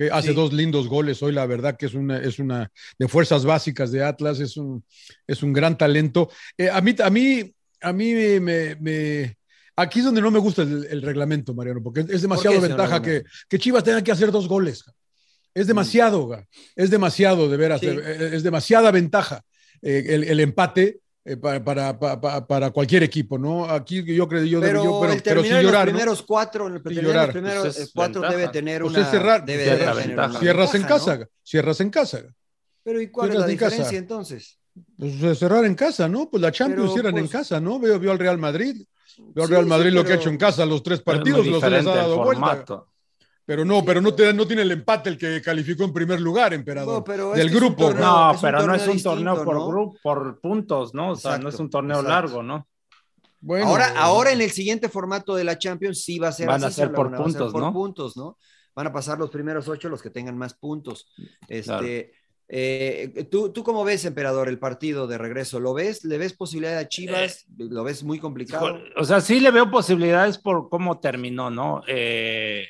Que 0.00 0.10
hace 0.10 0.28
Sí. 0.28 0.34
dos 0.34 0.52
lindos 0.54 0.88
goles 0.88 1.22
hoy, 1.22 1.32
la 1.32 1.44
verdad 1.44 1.76
que 1.76 1.84
es 1.84 1.92
una, 1.94 2.16
es 2.18 2.38
una 2.38 2.70
de 2.98 3.06
fuerzas 3.08 3.44
básicas 3.44 3.92
de 3.92 4.02
Atlas, 4.02 4.40
es 4.40 4.56
un, 4.56 4.82
es 5.26 5.42
un 5.42 5.52
gran 5.52 5.76
talento. 5.76 6.30
Eh, 6.56 6.70
a 6.70 6.80
mí, 6.80 6.94
a 7.02 7.10
mí, 7.10 7.54
a 7.82 7.92
mí 7.92 8.14
me, 8.40 8.76
me- 8.76 9.36
aquí 9.76 9.98
es 9.98 10.06
donde 10.06 10.22
no 10.22 10.30
me 10.30 10.38
gusta 10.38 10.62
el, 10.62 10.86
el 10.90 11.02
reglamento, 11.02 11.52
Mariano, 11.52 11.82
porque 11.82 12.00
es 12.08 12.22
demasiado 12.22 12.58
ventaja 12.62 13.02
que, 13.02 13.24
que 13.46 13.58
Chivas 13.58 13.84
tenga 13.84 14.02
que 14.02 14.10
hacer 14.12 14.30
dos 14.30 14.48
goles. 14.48 14.84
Es 15.52 15.66
demasiado, 15.66 16.26
ga. 16.28 16.46
es 16.76 16.88
demasiado, 16.88 17.50
de 17.50 17.56
veras, 17.58 17.80
Sí. 17.80 17.88
eh, 17.88 18.30
es 18.32 18.42
demasiada 18.42 18.90
ventaja 18.90 19.42
eh, 19.82 20.04
el, 20.08 20.24
el 20.24 20.40
empate. 20.40 21.00
Eh, 21.24 21.36
para, 21.36 21.62
para, 21.64 21.98
para, 21.98 22.46
para 22.46 22.70
cualquier 22.70 23.02
equipo, 23.02 23.38
¿no? 23.38 23.64
Aquí 23.66 24.02
yo 24.04 24.26
creo, 24.28 24.44
yo, 24.44 24.60
Pero, 24.60 24.84
yo- 24.84 25.00
pero, 25.00 25.12
el 25.12 25.22
pero 25.22 25.42
sin 25.42 25.52
en 25.52 25.62
llorar, 25.62 25.86
los 25.86 25.92
¿no? 25.92 25.98
primeros 25.98 26.22
cuatro, 26.22 26.66
en 26.66 26.74
el 26.74 26.82
Sin 26.82 26.98
en 26.98 27.04
llorar. 27.04 27.26
los 27.26 27.32
primeros 27.34 27.62
Pues 27.64 27.78
es 27.78 27.88
eh, 27.88 27.92
cuatro 27.94 28.20
ventaja. 28.22 28.38
debe 28.40 28.52
tener 28.52 28.82
Pues 28.82 28.94
una. 28.94 29.02
es 29.02 29.10
cerrar, 29.10 29.44
debe 29.44 29.62
cierras, 29.64 29.78
de 29.80 29.84
la 29.86 29.92
tener 29.92 30.06
ventaja. 30.08 30.30
una 30.30 30.38
cierras 30.40 30.74
en 30.74 30.82
casa, 30.82 31.18
¿no? 31.18 31.26
cierras 31.42 31.80
en 31.80 31.90
casa. 31.90 32.22
Pero 32.82 33.00
¿y 33.00 33.08
cuál 33.08 33.28
es 33.28 33.32
Cierras 33.32 33.46
la 33.46 33.52
en 33.52 33.58
casa. 33.58 33.70
diferencia 33.70 33.98
entonces? 33.98 34.58
Pues 34.98 35.22
eh, 35.22 35.34
cerrar 35.34 35.64
en 35.66 35.74
casa, 35.74 36.08
¿no? 36.08 36.30
Pues 36.30 36.40
la 36.40 36.50
Champions 36.52 36.82
Pero, 36.84 36.92
cierran 36.94 37.16
en 37.18 37.24
pues, 37.24 37.32
casa, 37.32 37.60
¿no? 37.60 37.78
Veo, 37.78 37.98
veo 38.00 38.12
al 38.12 38.18
Real 38.18 38.38
Madrid. 38.38 38.82
Veo 39.34 39.44
al 39.44 39.48
Sí, 39.48 39.52
Real 39.52 39.64
sí, 39.64 39.68
Madrid 39.68 39.90
lo 39.90 40.04
que 40.04 40.12
ha 40.12 40.16
hecho 40.16 40.30
en 40.30 40.38
casa 40.38 40.64
los 40.64 40.82
tres 40.82 41.00
es 41.00 41.04
partidos, 41.04 41.46
los 41.46 41.62
les 41.62 41.86
ha 41.86 41.94
dado 41.94 42.24
vuelta. 42.24 42.64
Pero 43.46 43.64
no, 43.64 43.84
pero 43.84 44.00
no, 44.00 44.14
te, 44.14 44.32
no 44.32 44.46
tiene 44.46 44.62
el 44.62 44.70
empate 44.70 45.10
el 45.10 45.18
que 45.18 45.40
calificó 45.42 45.84
en 45.84 45.92
primer 45.92 46.20
lugar, 46.20 46.54
emperador. 46.54 46.98
No, 46.98 47.04
pero 47.04 47.32
del 47.32 47.50
grupo. 47.50 47.88
torneo- 47.90 48.00
¿no? 48.00 48.32
No, 48.34 48.40
pero 48.40 48.66
no 48.66 48.74
es 48.74 48.82
torneo 48.84 48.94
un 48.96 49.02
torneo 49.02 49.34
distinto, 49.34 49.44
por 49.44 49.54
¿no? 49.56 49.66
grupo, 49.68 49.98
por 50.02 50.40
puntos, 50.40 50.94
¿no? 50.94 51.10
O 51.12 51.16
sea, 51.16 51.30
no 51.32 51.36
Exacto, 51.36 51.48
es 51.56 51.60
un 51.60 51.70
torneo 51.70 51.96
exacto. 52.00 52.10
largo, 52.14 52.42
¿no? 52.42 52.68
Bueno, 53.40 53.66
ahora, 53.66 53.92
ahora 53.96 54.32
en 54.32 54.40
el 54.42 54.50
siguiente 54.50 54.88
formato 54.88 55.34
de 55.34 55.44
la 55.44 55.58
Champions 55.58 56.02
sí 56.04 56.18
va 56.18 56.28
a 56.28 56.32
ser 56.32 56.46
Van 56.46 56.62
a 56.62 56.66
así, 56.68 56.76
ser 56.76 56.88
señor 56.88 56.96
por 56.96 57.06
va 57.06 57.10
a 57.10 57.16
ser 57.16 57.24
puntos, 57.24 57.52
por 57.52 57.62
¿no? 57.62 57.72
puntos, 57.72 58.16
¿no? 58.16 58.38
Van 58.76 58.86
a 58.86 58.92
pasar 58.92 59.18
los 59.18 59.30
primeros 59.30 59.66
ocho 59.66 59.88
los 59.88 60.02
que 60.02 60.10
tengan 60.10 60.36
más 60.38 60.54
puntos. 60.54 61.10
Este, 61.48 61.64
Claro. 61.66 61.86
eh, 62.48 63.28
¿tú, 63.30 63.50
¿Tú 63.50 63.64
cómo 63.64 63.82
ves, 63.82 64.04
emperador, 64.04 64.48
el 64.48 64.58
partido 64.58 65.06
de 65.06 65.16
regreso? 65.18 65.58
¿Lo 65.58 65.72
ves? 65.74 66.04
¿Le 66.04 66.18
ves 66.18 66.34
posibilidad 66.34 66.76
a 66.78 66.86
Chivas? 66.88 67.46
¿Lo 67.56 67.82
ves 67.82 68.04
muy 68.04 68.18
complicado? 68.20 68.78
O 68.96 69.04
sea, 69.04 69.20
sí 69.22 69.40
le 69.40 69.50
veo 69.50 69.70
posibilidades 69.70 70.36
por 70.38 70.68
cómo 70.68 71.00
terminó, 71.00 71.50
¿no? 71.50 71.82
Eh, 71.88 72.66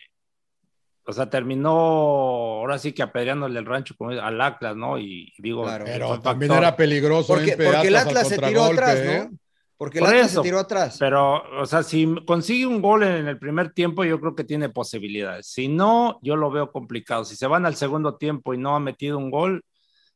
o 1.10 1.12
sea, 1.12 1.28
terminó 1.28 1.70
ahora 1.70 2.78
sí 2.78 2.92
que 2.92 3.02
apedreándole 3.02 3.58
el 3.58 3.66
rancho 3.66 3.94
al 4.00 4.40
Atlas, 4.40 4.76
¿no? 4.76 4.98
Y 4.98 5.32
digo, 5.38 5.64
Claro. 5.64 5.84
Pero 5.84 6.20
también 6.20 6.52
era 6.52 6.76
peligroso. 6.76 7.34
Porque, 7.34 7.52
el 7.52 7.96
Atlas 7.96 8.28
se 8.28 8.38
tiró 8.38 8.64
atrás, 8.64 8.96
¿eh? 8.98 9.28
¿no? 9.30 9.38
Porque 9.76 9.98
el 9.98 10.04
Por 10.04 10.14
Atlas 10.14 10.30
eso, 10.30 10.42
se 10.42 10.48
tiró 10.48 10.60
atrás. 10.60 10.96
Pero, 10.98 11.42
o 11.60 11.66
sea, 11.66 11.82
si 11.82 12.14
consigue 12.26 12.66
un 12.66 12.80
gol 12.80 13.02
en 13.02 13.26
el 13.26 13.38
primer 13.38 13.72
tiempo, 13.72 14.04
yo 14.04 14.20
creo 14.20 14.34
que 14.34 14.44
tiene 14.44 14.68
posibilidades. 14.68 15.46
Si 15.46 15.68
no, 15.68 16.18
yo 16.22 16.36
lo 16.36 16.50
veo 16.50 16.70
complicado. 16.70 17.24
Si 17.24 17.34
se 17.34 17.46
van 17.46 17.66
al 17.66 17.76
segundo 17.76 18.16
tiempo 18.16 18.54
y 18.54 18.58
no 18.58 18.76
ha 18.76 18.80
metido 18.80 19.18
un 19.18 19.30
gol, 19.30 19.64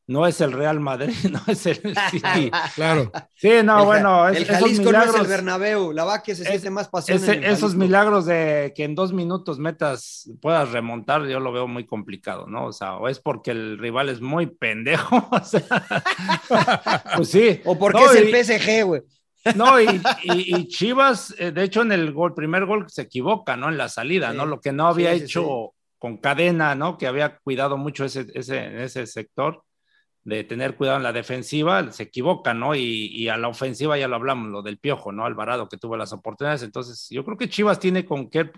no 0.07 0.27
es 0.27 0.39
el 0.41 0.51
Real 0.51 0.79
Madrid, 0.79 1.13
no 1.31 1.41
es 1.47 1.65
el 1.65 1.75
City. 2.11 2.51
Claro. 2.75 3.11
Sí, 3.35 3.49
no, 3.63 3.79
el, 3.79 3.85
bueno, 3.85 4.27
el 4.27 4.35
es, 4.37 4.41
esos 4.43 4.55
Jalisco 4.61 4.83
no 4.83 4.89
es 4.89 4.95
el 4.95 5.01
milagros, 5.07 5.27
Bernabéu. 5.27 5.91
La 5.93 6.03
va 6.03 6.21
que 6.21 6.35
se 6.35 6.45
siente 6.45 6.69
más 6.69 6.89
pasión. 6.89 7.17
ese- 7.17 7.33
en 7.33 7.43
el 7.43 7.51
esos 7.53 7.75
milagros 7.75 8.25
de 8.25 8.73
que 8.75 8.83
en 8.83 8.93
dos 8.95 9.13
minutos 9.13 9.57
metas, 9.59 10.29
puedas 10.41 10.71
remontar, 10.71 11.25
yo 11.25 11.39
lo 11.39 11.51
veo 11.51 11.67
muy 11.67 11.85
complicado, 11.85 12.45
¿no? 12.47 12.65
O 12.65 12.71
sea, 12.73 12.97
o 12.97 13.07
es 13.09 13.19
porque 13.19 13.51
el 13.51 13.77
rival 13.79 14.09
es 14.09 14.21
muy 14.21 14.45
pendejo, 14.47 15.27
o 15.31 15.43
sea, 15.43 15.65
pues 17.15 17.29
sí. 17.29 17.61
O 17.65 17.77
porque 17.77 17.99
No, 17.99 18.11
es 18.11 18.17
el 18.21 18.29
y- 18.29 18.43
PSG, 18.43 18.83
güey. 18.85 19.01
No, 19.55 19.79
y, 19.79 19.85
y- 20.23 20.55
y 20.55 20.67
Chivas, 20.67 21.35
eh, 21.37 21.51
de 21.51 21.63
hecho, 21.63 21.83
en 21.83 21.91
el 21.91 22.11
gol, 22.13 22.33
primer 22.33 22.65
gol 22.65 22.85
se 22.89 23.03
equivoca, 23.03 23.55
¿no? 23.55 23.69
En 23.69 23.77
la 23.77 23.89
salida, 23.89 24.31
Sí. 24.31 24.37
¿no? 24.37 24.45
Lo 24.47 24.59
que 24.59 24.71
no 24.71 24.87
había 24.87 25.13
Sí, 25.13 25.19
sí, 25.19 25.25
hecho 25.25 25.73
con 25.99 26.17
cadena, 26.17 26.73
¿no? 26.73 26.97
Que 26.97 27.05
había 27.07 27.37
cuidado 27.37 27.77
mucho 27.77 28.05
ese, 28.05 28.25
ese, 28.33 28.83
ese 28.83 29.05
sector 29.05 29.63
de 30.25 30.43
tener 30.43 30.75
cuidado 30.75 30.97
en 30.97 31.03
la 31.03 31.13
defensiva, 31.13 31.91
se 31.91 32.03
equivoca, 32.03 32.53
¿no? 32.53 32.75
Y, 32.75 33.05
y 33.13 33.29
a 33.29 33.37
la 33.37 33.47
ofensiva 33.47 33.97
ya 33.97 34.07
lo 34.07 34.15
hablamos, 34.17 34.49
lo 34.49 34.61
del 34.63 34.77
piojo, 34.79 35.11
¿no? 35.11 35.25
Alvarado 35.25 35.69
que 35.69 35.77
tuvo 35.77 35.95
las 35.95 36.11
oportunidades. 36.13 36.63
Entonces, 36.63 37.07
yo 37.09 37.23
creo 37.23 37.37
que 37.37 37.47
Chivas 37.47 37.79
tiene 37.79 38.05
con 38.05 38.29
qué 38.29 38.49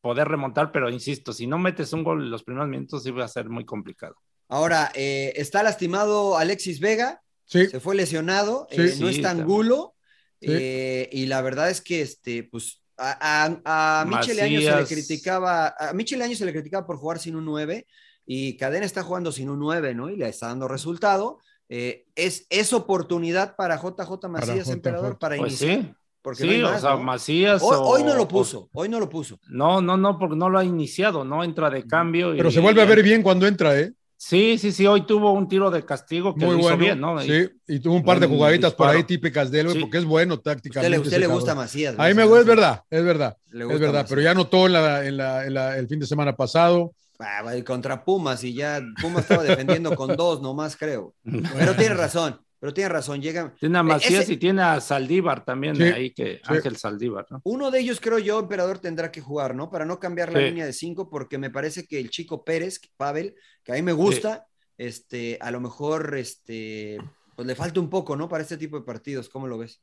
poder 0.00 0.28
remontar, 0.28 0.70
pero 0.72 0.88
insisto, 0.88 1.32
si 1.32 1.46
no 1.48 1.58
metes 1.58 1.92
un 1.92 2.04
gol 2.04 2.22
en 2.22 2.30
los 2.30 2.44
primeros 2.44 2.68
minutos, 2.68 3.02
sí 3.02 3.10
va 3.10 3.24
a 3.24 3.28
ser 3.28 3.48
muy 3.48 3.64
complicado. 3.64 4.14
Ahora, 4.48 4.92
eh, 4.94 5.32
está 5.34 5.62
lastimado 5.64 6.38
Alexis 6.38 6.78
Vega. 6.80 7.20
Sí. 7.44 7.66
Se 7.66 7.80
fue 7.80 7.96
lesionado, 7.96 8.66
Sí. 8.70 8.80
eh, 8.82 8.88
Sí, 8.88 9.02
no 9.02 9.08
está 9.08 9.28
también. 9.28 9.42
Angulo. 9.48 9.94
Sí. 10.40 10.46
eh, 10.50 11.08
y 11.12 11.26
la 11.26 11.40
verdad 11.42 11.70
es 11.70 11.80
que 11.80 12.02
este, 12.02 12.44
pues, 12.44 12.82
a, 12.98 13.18
a, 13.64 14.00
a 14.00 14.04
Michel 14.04 14.38
Año 14.40 14.60
se 14.60 14.76
le 14.76 14.84
criticaba, 14.86 15.74
a 15.78 15.92
Michel 15.92 16.22
Año 16.22 16.36
se 16.36 16.44
le 16.44 16.52
criticaba 16.52 16.86
por 16.86 16.96
jugar 16.98 17.18
sin 17.18 17.34
un 17.34 17.44
9 17.44 17.86
y 18.26 18.56
Cadena 18.56 18.84
está 18.84 19.02
jugando 19.02 19.30
sin 19.32 19.48
un 19.48 19.58
9, 19.60 19.94
¿no? 19.94 20.10
Y 20.10 20.16
le 20.16 20.28
está 20.28 20.48
dando 20.48 20.68
resultado. 20.68 21.38
Eh, 21.68 22.06
es, 22.14 22.46
es 22.50 22.72
oportunidad 22.72 23.56
para 23.56 23.76
JJ 23.76 24.28
Macías, 24.28 24.66
JJ. 24.66 24.72
emperador, 24.72 25.18
para 25.18 25.36
Pues 25.36 25.60
iniciar. 25.60 25.80
sí. 25.84 25.92
Porque 26.22 26.42
Sí, 26.42 26.46
no 26.48 26.52
hay 26.54 26.62
o 26.62 26.68
más, 26.70 26.80
sea, 26.80 26.90
¿no? 26.90 27.02
Macías. 27.02 27.62
Hoy, 27.62 27.76
o- 27.76 27.82
hoy 27.82 28.02
no 28.02 28.14
lo 28.16 28.22
o- 28.24 28.28
puso, 28.28 28.68
hoy 28.72 28.88
no 28.88 28.98
lo 28.98 29.08
puso. 29.08 29.38
No, 29.48 29.80
no, 29.80 29.96
no, 29.96 30.18
porque 30.18 30.34
no 30.34 30.48
lo 30.48 30.58
ha 30.58 30.64
iniciado, 30.64 31.24
¿no? 31.24 31.44
Entra 31.44 31.70
de 31.70 31.86
cambio. 31.86 32.32
Pero 32.36 32.48
y- 32.48 32.52
se 32.52 32.60
vuelve 32.60 32.82
a 32.82 32.84
ver 32.84 33.02
bien 33.02 33.22
cuando 33.22 33.46
entra, 33.46 33.78
¿eh? 33.78 33.92
Sí, 34.18 34.56
sí, 34.58 34.72
sí, 34.72 34.86
hoy 34.86 35.06
tuvo 35.06 35.30
un 35.32 35.46
tiro 35.46 35.70
de 35.70 35.84
castigo 35.84 36.34
que 36.34 36.46
Muy 36.46 36.54
lo 36.54 36.58
hizo 36.60 36.68
bueno. 36.70 36.82
bien, 36.82 37.00
¿no? 37.00 37.20
Sí, 37.20 37.48
y 37.68 37.78
tuvo 37.80 37.94
un 37.96 38.02
par 38.04 38.18
de 38.18 38.26
jugaditas 38.26 38.72
por 38.74 38.88
ahí 38.88 39.04
típicas 39.04 39.50
de 39.50 39.60
él, 39.60 39.70
Sí. 39.70 39.78
porque 39.78 39.98
es 39.98 40.04
bueno 40.06 40.34
A 40.34 40.36
usted 40.38 40.52
tácticamente. 40.52 40.90
le, 40.96 40.98
usted 41.02 41.18
le 41.20 41.26
gusta 41.26 41.54
Macías. 41.54 41.94
A 41.98 42.08
mí 42.08 42.14
me 42.14 42.24
gusta, 42.24 42.40
es 42.40 42.46
verdad, 42.46 42.82
es 42.90 43.04
verdad. 43.04 43.36
Le 43.52 43.64
Es 43.64 43.68
verdad, 43.78 43.92
Macías. 43.92 44.08
pero 44.08 44.20
ya 44.22 44.34
notó 44.34 44.66
en 44.66 44.72
la, 44.72 45.04
en 45.06 45.16
la- 45.18 45.46
en 45.46 45.54
la- 45.54 45.76
el 45.78 45.86
fin 45.86 46.00
de 46.00 46.06
semana 46.06 46.34
pasado. 46.34 46.92
Ah, 47.18 47.42
va, 47.42 47.52
contra 47.64 48.04
Pumas 48.04 48.42
y 48.44 48.54
ya 48.54 48.80
Pumas 49.00 49.22
estaba 49.24 49.42
defendiendo 49.42 49.94
con 49.94 50.16
dos 50.16 50.40
nomás, 50.42 50.76
creo. 50.76 51.14
Pero 51.24 51.74
tiene 51.76 51.94
razón, 51.94 52.40
pero 52.58 52.72
tiene 52.74 52.88
razón. 52.90 53.20
Llega, 53.20 53.54
Tiene 53.58 53.78
a 53.78 53.82
Macías 53.82 54.24
Ese- 54.24 54.32
y 54.34 54.36
tiene 54.38 54.62
a 54.62 54.80
Saldívar 54.80 55.44
también 55.44 55.76
Sí, 55.76 55.82
ahí, 55.82 56.12
que 56.12 56.36
sí. 56.36 56.40
Ángel 56.44 56.76
Saldívar, 56.76 57.26
¿no? 57.30 57.40
Uno 57.44 57.70
de 57.70 57.80
ellos, 57.80 58.00
creo 58.00 58.18
yo, 58.18 58.38
Emperador 58.40 58.78
tendrá 58.78 59.10
que 59.12 59.20
jugar, 59.20 59.54
¿no? 59.54 59.70
Para 59.70 59.84
no 59.84 59.98
cambiar 59.98 60.32
la 60.32 60.40
Sí. 60.40 60.46
línea 60.46 60.66
de 60.66 60.72
cinco, 60.72 61.08
porque 61.10 61.38
me 61.38 61.50
parece 61.50 61.86
que 61.86 62.00
el 62.00 62.10
chico 62.10 62.44
Pérez, 62.44 62.80
Pavel, 62.96 63.34
que 63.62 63.72
a 63.72 63.74
mí 63.76 63.82
me 63.82 63.92
gusta, 63.92 64.46
este, 64.78 65.38
a 65.40 65.50
lo 65.50 65.60
mejor, 65.60 66.16
este, 66.16 66.98
pues 67.34 67.46
le 67.46 67.54
falta 67.54 67.80
un 67.80 67.90
poco, 67.90 68.16
¿no? 68.16 68.28
Para 68.28 68.42
este 68.42 68.56
tipo 68.56 68.78
de 68.78 68.84
partidos, 68.84 69.28
¿cómo 69.28 69.46
lo 69.46 69.58
ves? 69.58 69.80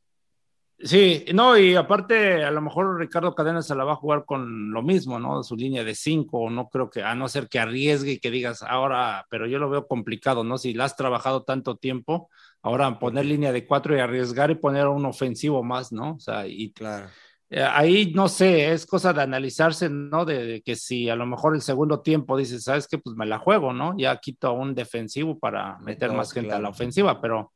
Sí, 0.85 1.23
no, 1.33 1.57
y 1.57 1.75
aparte, 1.75 2.43
a 2.43 2.51
lo 2.51 2.59
mejor 2.59 2.99
Ricardo 2.99 3.33
Cadena 3.33 3.61
se 3.61 3.73
la 3.73 3.85
va 3.85 3.93
a 3.93 3.95
jugar 3.95 4.25
con 4.25 4.71
lo 4.71 4.81
mismo, 4.81 5.17
¿no? 5.17 5.41
Su 5.41 5.55
línea 5.55 5.85
de 5.85 5.95
cinco, 5.95 6.49
no 6.49 6.67
creo 6.67 6.89
que, 6.89 7.01
a 7.01 7.15
no 7.15 7.29
ser 7.29 7.47
que 7.47 7.57
arriesgue 7.59 8.11
y 8.13 8.19
que 8.19 8.29
digas 8.29 8.61
ahora, 8.63 9.25
pero 9.29 9.47
yo 9.47 9.59
lo 9.59 9.69
veo 9.69 9.87
complicado, 9.87 10.43
¿no? 10.43 10.57
Si 10.57 10.73
la 10.73 10.83
has 10.83 10.97
trabajado 10.97 11.43
tanto 11.43 11.77
tiempo, 11.77 12.29
ahora 12.61 12.99
poner 12.99 13.23
línea 13.25 13.53
de 13.53 13.65
cuatro 13.65 13.95
y 13.95 13.99
arriesgar 14.01 14.51
y 14.51 14.55
poner 14.55 14.87
un 14.87 15.05
ofensivo 15.05 15.63
más, 15.63 15.93
¿no? 15.93 16.15
O 16.15 16.19
sea, 16.19 16.45
y 16.47 16.75
Claro. 16.75 17.15
eh, 17.49 17.63
ahí 17.63 18.11
no 18.15 18.27
sé, 18.27 18.71
es 18.73 18.85
cosa 18.85 19.13
de 19.13 19.21
analizarse, 19.21 19.89
¿no? 19.89 20.25
De, 20.25 20.45
de 20.45 20.61
que 20.61 20.75
si 20.75 21.09
a 21.09 21.15
lo 21.15 21.25
mejor 21.25 21.55
el 21.55 21.61
segundo 21.61 22.01
tiempo 22.01 22.37
dices, 22.37 22.63
¿sabes 22.63 22.87
qué? 22.87 22.97
Pues 22.97 23.15
me 23.15 23.25
la 23.25 23.39
juego, 23.39 23.73
¿no? 23.73 23.95
Ya 23.97 24.17
quito 24.17 24.47
a 24.47 24.51
un 24.51 24.75
defensivo 24.75 25.39
para 25.39 25.77
meter 25.79 26.11
No, 26.11 26.17
más 26.17 26.31
gente 26.33 26.55
a 26.55 26.59
claro. 26.59 26.63
la 26.63 26.69
ofensiva, 26.69 27.21
pero 27.21 27.53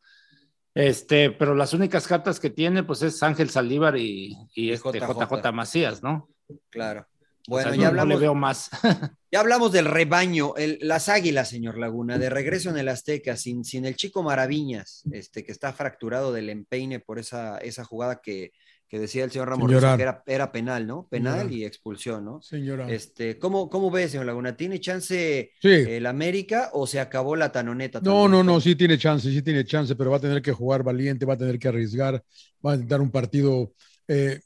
este, 0.78 1.32
pero 1.32 1.56
las 1.56 1.74
únicas 1.74 2.08
cartas 2.08 2.40
que 2.40 2.50
tiene, 2.50 2.84
pues 2.84 3.02
es 3.02 3.22
Ángel 3.24 3.50
Saldívar 3.50 3.98
y, 3.98 4.38
y 4.54 4.68
Y 4.68 4.72
este 4.72 5.00
JJ. 5.00 5.28
JJ 5.28 5.52
Macías, 5.52 6.04
¿no? 6.04 6.30
Claro. 6.70 7.08
O 7.50 7.52
Bueno, 7.52 7.70
sea, 7.70 7.72
ya 7.72 7.78
no- 7.78 7.84
no 7.84 7.88
hablamos, 8.02 8.16
le 8.16 8.22
veo 8.22 8.36
más. 8.36 8.70
ya 9.32 9.40
hablamos 9.40 9.72
del 9.72 9.86
rebaño, 9.86 10.56
el- 10.58 10.78
las 10.82 11.10
águilas, 11.10 11.50
señor 11.50 11.78
Laguna, 11.78 12.18
de 12.18 12.30
regreso 12.30 12.70
en 12.70 12.78
el 12.78 12.90
Azteca, 12.90 13.38
sin, 13.38 13.64
sin 13.64 13.86
el 13.86 13.96
chico 13.96 14.22
Maraviñas, 14.22 15.04
este, 15.12 15.44
que 15.44 15.52
está 15.52 15.74
fracturado 15.74 16.32
del 16.34 16.50
empeine 16.50 17.00
por 17.00 17.18
esa, 17.20 17.58
esa 17.60 17.84
jugada 17.84 18.20
que, 18.22 18.52
que 18.88 19.00
decía 19.00 19.26
el 19.26 19.32
señor 19.32 19.50
Ramos 19.50 19.70
que 19.70 19.76
era, 19.76 20.24
era 20.26 20.52
penal, 20.52 20.88
¿no? 20.88 21.08
Penal 21.10 21.52
y 21.52 21.66
expulsión, 21.66 22.24
¿no? 22.24 22.42
Señora. 22.42 22.90
Este, 22.90 23.38
¿cómo, 23.38 23.70
¿Cómo 23.70 23.92
ve, 23.92 24.08
señor 24.08 24.26
Laguna? 24.26 24.56
¿Tiene 24.56 24.80
chance 24.80 25.52
Sí. 25.62 25.68
el 25.70 26.06
América 26.06 26.70
o 26.74 26.88
se 26.88 27.00
acabó 27.00 27.36
la 27.36 27.52
tanoneta? 27.52 28.00
No, 28.02 28.28
no, 28.30 28.44
no, 28.44 28.62
sí 28.62 28.76
tiene 28.76 28.98
chance, 28.98 29.30
sí 29.30 29.42
tiene 29.42 29.66
chance, 29.66 29.96
pero 29.96 30.12
va 30.12 30.18
a 30.18 30.22
tener 30.22 30.42
que 30.42 30.54
jugar 30.54 30.84
valiente, 30.84 31.26
va 31.26 31.34
a 31.34 31.38
tener 31.38 31.60
que 31.60 31.68
arriesgar, 31.68 32.24
va 32.66 32.74
a 32.74 32.78
dar 32.78 33.02
un 33.02 33.12
partido 33.12 33.74
eh, 34.08 34.40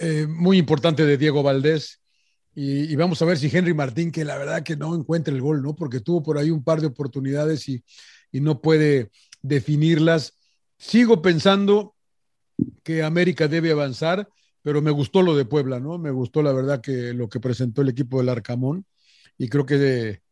eh, 0.00 0.26
muy 0.28 0.58
importante 0.58 1.06
de 1.06 1.16
Diego 1.16 1.42
Valdés. 1.42 2.02
Y, 2.54 2.90
y 2.92 2.96
vamos 2.96 3.20
a 3.20 3.24
ver 3.26 3.38
si 3.38 3.54
Henry 3.54 3.74
Martín, 3.74 4.10
que 4.12 4.24
la 4.24 4.38
verdad 4.38 4.62
que 4.62 4.76
no 4.76 4.94
encuentra 4.94 5.34
el 5.34 5.40
gol, 5.42 5.62
¿no? 5.62 5.74
Porque 5.74 6.00
tuvo 6.00 6.22
por 6.22 6.38
ahí 6.38 6.50
un 6.50 6.64
par 6.64 6.80
de 6.80 6.86
oportunidades 6.86 7.68
y, 7.68 7.82
y 8.32 8.40
no 8.40 8.60
puede 8.60 9.10
definirlas. 9.42 10.38
Sigo 10.78 11.22
pensando 11.22 11.95
que 12.82 13.02
América 13.02 13.48
debe 13.48 13.72
avanzar, 13.72 14.28
pero 14.62 14.82
me 14.82 14.90
gustó 14.90 15.22
lo 15.22 15.36
de 15.36 15.44
Puebla, 15.44 15.78
¿no? 15.80 15.98
Me 15.98 16.10
gustó 16.10 16.42
la 16.42 16.52
verdad 16.52 16.80
que 16.80 17.12
lo 17.12 17.28
que 17.28 17.40
presentó 17.40 17.82
el 17.82 17.88
equipo 17.90 18.18
del 18.18 18.28
Arcamón 18.28 18.84
y 19.38 19.48
creo 19.48 19.66
que, 19.66 20.22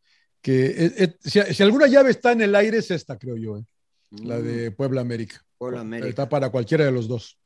que 0.41 0.65
eh, 0.65 0.93
eh, 0.97 1.15
si, 1.21 1.41
si 1.53 1.63
alguna 1.63 1.87
llave 1.87 2.09
está 2.11 2.31
en 2.31 2.41
el 2.41 2.55
aire 2.55 2.77
es 2.79 2.91
esta, 2.91 3.17
creo 3.17 3.37
yo, 3.37 3.57
¿eh? 3.57 3.65
la 4.11 4.39
de 4.41 4.71
Puebla 4.71 5.01
América. 5.01 5.37
Mm, 5.37 5.57
Puebla 5.57 5.81
América. 5.81 6.09
Está 6.09 6.29
para 6.29 6.49
cualquiera 6.49 6.85
de 6.85 6.91
los 6.91 7.07
dos. 7.07 7.37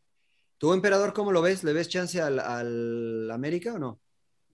¿Tú, 0.57 0.73
emperador, 0.73 1.13
cómo 1.13 1.31
lo 1.31 1.41
ves? 1.41 1.63
¿Le 1.63 1.73
ves 1.73 1.87
chance 1.87 2.21
al, 2.21 2.39
al 2.39 3.31
América 3.31 3.73
o 3.75 3.79
no? 3.79 3.99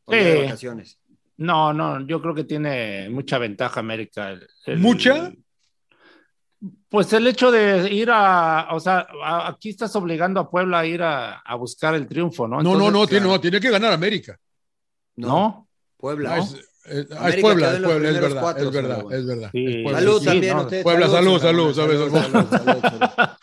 ¿O 0.06 0.14
Sí. 0.14 0.20
ya 0.20 0.24
de 0.26 0.44
vacaciones? 0.44 1.00
No, 1.38 1.74
no, 1.74 2.06
yo 2.08 2.22
creo 2.22 2.34
que 2.36 2.44
tiene 2.44 3.10
mucha 3.10 3.38
ventaja 3.38 3.80
América. 3.80 4.30
El- 4.32 4.48
el- 4.68 4.80
¿Mucha? 4.80 5.34
Pues 6.90 7.12
el 7.14 7.28
hecho 7.28 7.52
de 7.52 7.92
ir 7.94 8.10
a, 8.12 8.68
o 8.72 8.80
sea, 8.80 9.06
a- 9.24 9.48
aquí 9.50 9.70
estás 9.70 9.96
obligando 9.96 10.40
a 10.40 10.50
Puebla 10.50 10.80
a 10.80 10.86
ir 10.86 11.02
a, 11.04 11.40
a 11.40 11.56
buscar 11.56 11.94
el 11.96 12.08
triunfo, 12.08 12.48
¿no? 12.48 12.58
No, 12.58 12.64
no, 12.64 12.88
Entonces, 12.88 12.94
no, 12.94 13.08
tiene, 13.08 13.28
no, 13.28 13.42
tiene 13.42 13.60
que 13.60 13.70
ganar 13.70 13.92
América. 13.94 14.38
¿No? 15.18 15.68
Puebla. 15.98 16.34
Ah, 16.34 16.38
¿no? 16.38 16.44
es, 16.44 16.54
es- 16.54 16.70
es 17.10 17.12
América 17.18 17.42
Puebla, 17.42 17.74
es 17.74 17.80
Puebla, 17.82 18.10
es 18.10 18.22
verdad, 18.22 18.42
cuatro, 18.42 18.66
es 18.68 18.72
verdad, 18.74 19.04
es 19.12 19.26
verdad. 19.26 19.50
Sí. 19.52 19.66
es 19.66 19.84
Puebla. 19.84 20.00
Salud 20.00 20.20
Sí, 20.20 20.26
también, 20.26 20.58
no. 20.58 20.68
Puebla, 20.84 21.10
salud, 21.10 21.40
salud, 21.42 21.74
salud, 21.74 22.10
salud, 22.12 22.50
salud, 22.50 22.82
salud. 22.82 23.30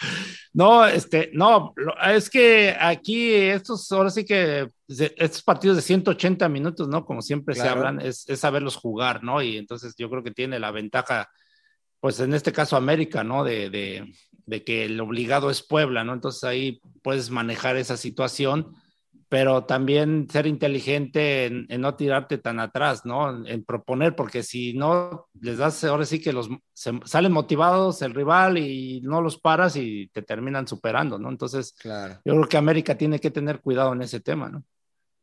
No, 0.54 0.86
este, 0.86 1.30
no, 1.32 1.72
es 2.10 2.28
que 2.28 2.76
aquí 2.78 3.32
estos, 3.32 3.90
ahora 3.90 4.10
sí 4.10 4.22
que 4.26 4.68
estos 4.86 5.42
partidos 5.42 5.76
de 5.76 5.82
180 5.82 6.46
minutos, 6.50 6.88
¿no? 6.88 7.06
Como 7.06 7.22
siempre 7.22 7.54
se 7.54 7.66
hablan, 7.66 8.02
es, 8.02 8.28
es 8.28 8.40
saberlos 8.40 8.76
jugar, 8.76 9.24
¿no? 9.24 9.40
Y 9.40 9.56
entonces 9.56 9.94
yo 9.96 10.10
creo 10.10 10.22
que 10.22 10.30
tiene 10.30 10.58
la 10.60 10.70
ventaja, 10.70 11.30
pues 12.02 12.18
en 12.20 12.34
este 12.34 12.52
caso 12.52 12.76
América, 12.76 13.22
¿no? 13.22 13.44
De, 13.44 13.70
de, 13.70 14.12
de 14.46 14.64
que 14.64 14.86
el 14.86 15.00
obligado 15.00 15.50
es 15.50 15.62
Puebla, 15.62 16.02
¿no? 16.04 16.12
Entonces 16.14 16.42
ahí 16.44 16.80
puedes 17.02 17.30
manejar 17.30 17.76
esa 17.76 17.96
situación, 17.96 18.74
pero 19.28 19.64
también 19.66 20.26
ser 20.28 20.48
inteligente 20.48 21.46
en, 21.46 21.66
en 21.70 21.80
no 21.80 21.94
tirarte 21.94 22.38
tan 22.38 22.58
atrás, 22.58 23.06
¿no? 23.06 23.30
En, 23.30 23.46
en 23.46 23.64
proponer, 23.64 24.16
porque 24.16 24.42
si 24.42 24.74
no 24.74 25.28
les 25.40 25.58
das, 25.58 25.84
ahora 25.84 26.04
sí 26.04 26.20
que 26.20 26.32
los 26.32 26.48
se- 26.74 26.98
salen 27.04 27.30
motivados 27.32 28.02
el 28.02 28.14
rival 28.14 28.58
y 28.58 29.00
no 29.02 29.22
los 29.22 29.38
paras 29.38 29.76
y 29.76 30.08
te 30.08 30.22
terminan 30.22 30.66
superando, 30.66 31.20
¿no? 31.20 31.30
Entonces, 31.30 31.72
Claro. 31.80 32.20
yo 32.24 32.34
creo 32.34 32.48
que 32.48 32.56
América 32.58 32.98
tiene 32.98 33.20
que 33.20 33.30
tener 33.30 33.60
cuidado 33.60 33.92
en 33.94 34.02
ese 34.02 34.20
tema, 34.20 34.50
¿no? 34.50 34.64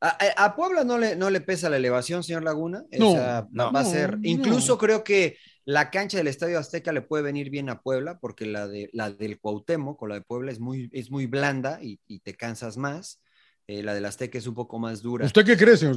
A, 0.01 0.55
Puebla 0.55 0.85
no 0.85 0.97
le, 0.97 1.17
no 1.17 1.29
le 1.29 1.41
pesa 1.41 1.69
la 1.69 1.75
elevación, 1.75 2.23
señor 2.23 2.43
Laguna. 2.43 2.83
No, 2.97 3.09
O 3.09 3.13
sea, 3.15 3.47
no. 3.51 3.69
va 3.73 3.81
a 3.81 3.85
ser. 3.85 4.13
No, 4.13 4.19
Incluso 4.23 4.73
no. 4.73 4.77
creo 4.77 5.03
que 5.03 5.35
la 5.69 5.91
cancha 5.91 6.17
del 6.17 6.27
Estadio 6.27 6.57
Azteca 6.57 6.91
le 6.91 7.03
puede 7.03 7.21
venir 7.21 7.51
bien 7.51 7.69
a 7.69 7.79
Puebla, 7.79 8.17
porque 8.19 8.47
la, 8.47 8.67
de, 8.67 8.89
la 8.91 9.11
del 9.11 9.39
Cuauhtémoc 9.39 10.01
o 10.01 10.07
la 10.07 10.15
de 10.15 10.21
Puebla 10.21 10.51
es 10.51 10.59
muy, 10.59 10.89
es 10.91 11.11
muy 11.11 11.27
blanda 11.27 11.77
y, 11.79 11.99
y 12.07 12.21
te 12.21 12.33
cansas 12.33 12.75
más. 12.75 13.21
Eh, 13.67 13.83
la 13.83 13.93
del 13.93 14.05
Azteca 14.05 14.39
es 14.39 14.47
un 14.47 14.55
poco 14.55 14.79
más 14.79 15.03
dura. 15.03 15.27
¿Usted 15.27 15.45
qué 15.45 15.55
cree, 15.55 15.77
señor? 15.77 15.95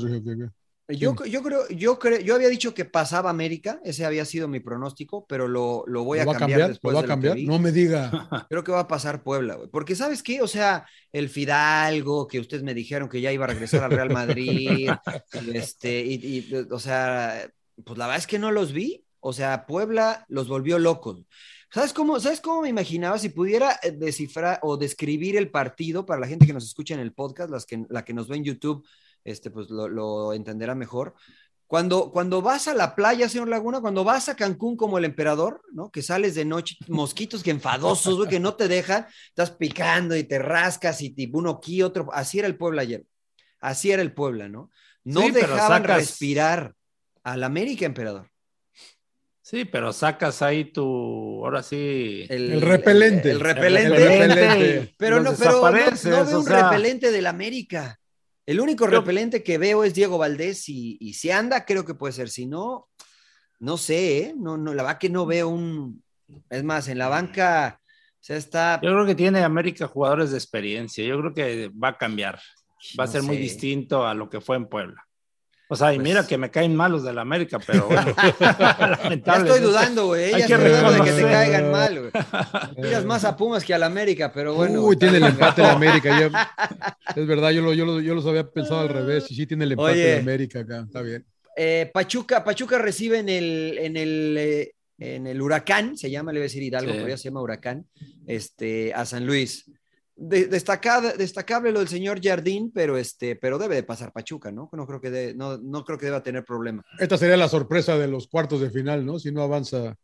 Yo, 0.88 1.14
yo 1.24 1.42
creo, 1.42 1.66
yo 1.70 1.98
creo, 1.98 2.20
yo 2.20 2.34
había 2.34 2.50
dicho 2.50 2.74
que 2.74 2.84
pasaba 2.84 3.30
América, 3.30 3.80
ese 3.82 4.04
había 4.04 4.26
sido 4.26 4.46
mi 4.46 4.60
pronóstico, 4.60 5.24
pero 5.26 5.48
lo, 5.48 5.84
lo 5.86 6.04
voy 6.04 6.22
¿Lo 6.22 6.32
a 6.32 6.36
cambiar, 6.36 6.68
después 6.68 6.92
¿Lo 6.92 6.98
va 6.98 7.04
a 7.06 7.08
cambiar? 7.08 7.38
No 7.38 7.58
me 7.58 7.72
diga. 7.72 8.10
Creo 8.50 8.64
que 8.64 8.72
va 8.72 8.80
a 8.80 8.88
pasar 8.88 9.22
Puebla, 9.22 9.54
güey. 9.54 9.70
Porque, 9.70 9.96
¿sabes 9.96 10.22
qué? 10.22 10.42
O 10.42 10.48
sea, 10.48 10.86
el 11.12 11.30
Fidalgo, 11.30 12.28
que 12.28 12.40
ustedes 12.40 12.62
me 12.62 12.74
dijeron 12.74 13.08
que 13.08 13.22
ya 13.22 13.32
iba 13.32 13.46
a 13.46 13.48
regresar 13.48 13.84
al 13.84 13.92
Real 13.92 14.10
Madrid, 14.10 14.90
este, 15.54 16.04
y, 16.04 16.14
y, 16.26 16.54
o 16.70 16.78
sea, 16.78 17.50
pues 17.82 17.96
la 17.96 18.06
verdad 18.06 18.18
es 18.18 18.26
que 18.26 18.38
no 18.38 18.50
los 18.50 18.72
vi. 18.72 19.02
O 19.24 19.32
sea, 19.32 19.66
Puebla 19.66 20.24
los 20.28 20.48
volvió 20.48 20.78
locos. 20.78 21.24
¿Sabes 21.72 21.92
cómo, 21.92 22.18
¿Sabes 22.20 22.40
cómo 22.40 22.62
me 22.62 22.68
imaginaba 22.68 23.18
si 23.18 23.28
pudiera 23.30 23.78
eh, 23.82 23.92
descifrar 23.92 24.58
o 24.62 24.76
describir 24.76 25.36
el 25.36 25.50
partido 25.50 26.04
para 26.04 26.20
la 26.20 26.26
gente 26.26 26.44
que 26.46 26.52
nos 26.52 26.64
escucha 26.64 26.94
en 26.94 27.00
el 27.00 27.12
podcast, 27.14 27.48
las 27.50 27.64
que, 27.64 27.86
la 27.88 28.04
que 28.04 28.12
nos 28.12 28.28
ve 28.28 28.36
en 28.36 28.44
YouTube, 28.44 28.86
este, 29.24 29.50
pues 29.50 29.70
lo, 29.70 29.88
lo 29.88 30.32
entenderá 30.34 30.74
mejor. 30.74 31.14
Cuando, 31.68 32.10
cuando 32.10 32.42
vas 32.42 32.68
a 32.68 32.74
la 32.74 32.94
playa, 32.94 33.28
señor 33.30 33.48
Laguna, 33.48 33.80
cuando 33.80 34.04
vas 34.04 34.28
a 34.28 34.36
Cancún 34.36 34.76
como 34.76 34.98
el 34.98 35.06
emperador, 35.06 35.62
¿no? 35.72 35.90
Que 35.90 36.02
sales 36.02 36.34
de 36.34 36.44
noche, 36.44 36.76
mosquitos 36.88 37.42
que 37.42 37.50
enfadosos, 37.52 38.16
güey, 38.16 38.28
que 38.28 38.40
no 38.40 38.54
te 38.56 38.68
dejan, 38.68 39.06
estás 39.28 39.52
picando 39.52 40.14
y 40.16 40.24
te 40.24 40.38
rascas 40.40 41.00
y 41.00 41.10
tipo 41.10 41.38
uno 41.38 41.50
aquí, 41.52 41.80
otro. 41.82 42.08
Así 42.12 42.40
era 42.40 42.48
el 42.48 42.56
Puebla 42.58 42.82
ayer. 42.82 43.06
Así 43.60 43.90
era 43.92 44.02
el 44.02 44.12
Puebla, 44.12 44.48
¿no? 44.50 44.70
No 45.04 45.22
Sí, 45.22 45.30
dejaban 45.30 45.82
sacas- 45.84 45.96
respirar 45.96 46.74
al 47.22 47.44
América, 47.44 47.86
emperador. 47.86 48.28
Sí, 49.44 49.64
pero 49.64 49.92
sacas 49.92 50.40
ahí 50.40 50.66
tu, 50.66 51.44
ahora 51.44 51.62
sí, 51.64 52.24
El 52.28 52.60
repelente. 52.60 53.32
El, 53.32 53.40
repelente. 53.40 53.96
El 53.96 54.08
repelente. 54.28 54.80
y 54.90 54.94
Pero, 54.96 55.20
no, 55.20 55.32
pero 55.36 55.50
no, 55.52 55.62
no 55.66 55.72
veo 55.72 56.36
o 56.36 56.38
un 56.38 56.44
sea, 56.44 56.70
repelente 56.70 57.10
del 57.10 57.26
América. 57.26 57.98
El 58.46 58.60
único 58.60 58.84
Yo- 58.84 59.00
repelente 59.00 59.42
que 59.42 59.58
veo 59.58 59.82
es 59.84 59.94
Diego 59.94 60.16
Valdés 60.16 60.68
y, 60.68 60.96
y 61.00 61.14
si 61.14 61.30
anda, 61.30 61.64
creo 61.64 61.84
que 61.84 61.94
puede 61.94 62.12
ser. 62.12 62.28
Si 62.30 62.46
no, 62.46 62.88
no 63.58 63.76
sé, 63.76 64.18
¿eh? 64.18 64.34
No, 64.36 64.56
no, 64.56 64.74
la 64.74 64.84
verdad 64.84 64.98
que 64.98 65.10
no 65.10 65.26
veo 65.26 65.48
un. 65.48 66.02
Es 66.48 66.62
más, 66.62 66.88
en 66.88 66.98
la 66.98 67.08
banca, 67.08 67.80
sea, 68.22 68.36
está. 68.36 68.80
Yo 68.82 68.90
creo 68.92 69.06
que 69.06 69.14
tiene 69.16 69.42
América 69.42 69.88
jugadores 69.88 70.30
de 70.30 70.38
experiencia. 70.38 71.04
Yo 71.04 71.18
creo 71.20 71.34
que 71.34 71.68
va 71.70 71.88
a 71.88 71.98
cambiar. 71.98 72.40
Va 72.98 73.04
a 73.04 73.06
No 73.06 73.12
ser 73.12 73.22
muy 73.22 73.36
distinto 73.36 74.06
a 74.06 74.14
lo 74.14 74.30
que 74.30 74.40
fue 74.40 74.56
en 74.56 74.66
Puebla. 74.66 75.04
O 75.72 75.76
sea, 75.76 75.90
y 75.94 75.96
Pues- 75.96 76.04
mira 76.08 76.26
que 76.26 76.36
me 76.36 76.50
caen 76.50 76.76
malos 76.76 77.02
de 77.02 77.14
la 77.14 77.22
América, 77.22 77.58
pero 77.66 77.86
bueno. 77.88 78.14
Ya 79.24 79.36
estoy 79.36 79.60
dudando, 79.60 80.06
güey. 80.08 80.30
Ya 80.32 80.38
estoy 80.38 80.58
dudando 80.68 80.92
de 80.92 81.00
que 81.10 81.12
te 81.16 81.22
caigan 81.22 81.70
mal, 81.70 81.98
güey. 81.98 82.12
Miras 82.76 83.04
más 83.06 83.24
a 83.24 83.36
Pumas 83.36 83.64
que 83.64 83.72
a 83.72 83.78
la 83.78 83.86
América, 83.86 84.30
pero 84.34 84.52
bueno. 84.54 84.82
Uy, 84.82 84.96
tiene 84.96 85.16
el 85.16 85.24
empate 85.24 85.62
de 85.62 85.68
América. 85.68 86.20
ya- 86.20 86.52
es 87.16 87.26
verdad, 87.26 87.50
yo, 87.52 87.62
lo, 87.62 87.72
yo, 87.72 87.86
lo- 87.86 88.00
yo 88.00 88.14
los 88.14 88.26
había 88.26 88.46
pensado 88.50 88.80
al 88.80 88.90
revés. 88.90 89.30
Y 89.30 89.34
sí, 89.34 89.46
tiene 89.46 89.64
el 89.64 89.72
empate 89.72 89.92
Oye. 89.92 90.04
de 90.08 90.18
América 90.18 90.60
acá. 90.60 90.82
Está 90.86 91.00
bien. 91.00 91.24
Eh, 91.56 91.90
Pachuca, 91.92 92.44
Pachuca 92.44 92.76
recibe 92.78 93.18
en 93.20 93.28
el, 93.30 93.78
en 93.80 93.96
el, 93.96 94.36
eh, 94.38 94.72
en 94.98 95.26
el 95.26 95.40
Huracán, 95.40 95.96
se 95.96 96.10
llama, 96.10 96.32
le 96.32 96.38
voy 96.38 96.44
a 96.44 96.48
decir 96.48 96.62
Hidalgo, 96.62 96.90
Sí. 96.92 96.96
pero 96.98 97.08
ya 97.08 97.16
se 97.16 97.24
llama 97.24 97.40
Huracán, 97.42 97.86
este, 98.26 98.92
a 98.94 99.04
San 99.06 99.26
Luis. 99.26 99.70
De- 100.24 100.46
destacada- 100.46 101.14
destacable 101.16 101.72
lo 101.72 101.80
del 101.80 101.88
señor 101.88 102.20
Jardín, 102.22 102.70
pero, 102.72 102.96
este, 102.96 103.34
pero 103.34 103.58
debe 103.58 103.74
de 103.74 103.82
pasar 103.82 104.12
Pachuca, 104.12 104.52
¿no? 104.52 104.70
No 104.72 104.86
creo 104.86 105.00
que, 105.00 105.10
de- 105.10 105.34
no, 105.34 105.58
no 105.58 105.84
creo 105.84 105.98
que 105.98 106.06
deba 106.06 106.22
tener 106.22 106.44
problema. 106.44 106.84
Esta 107.00 107.18
sería 107.18 107.36
la 107.36 107.48
sorpresa 107.48 107.98
de 107.98 108.06
los 108.06 108.28
cuartos 108.28 108.60
de 108.60 108.70
final, 108.70 109.04
¿no? 109.04 109.18
Si 109.18 109.32
no 109.32 109.42
avanza 109.42 109.96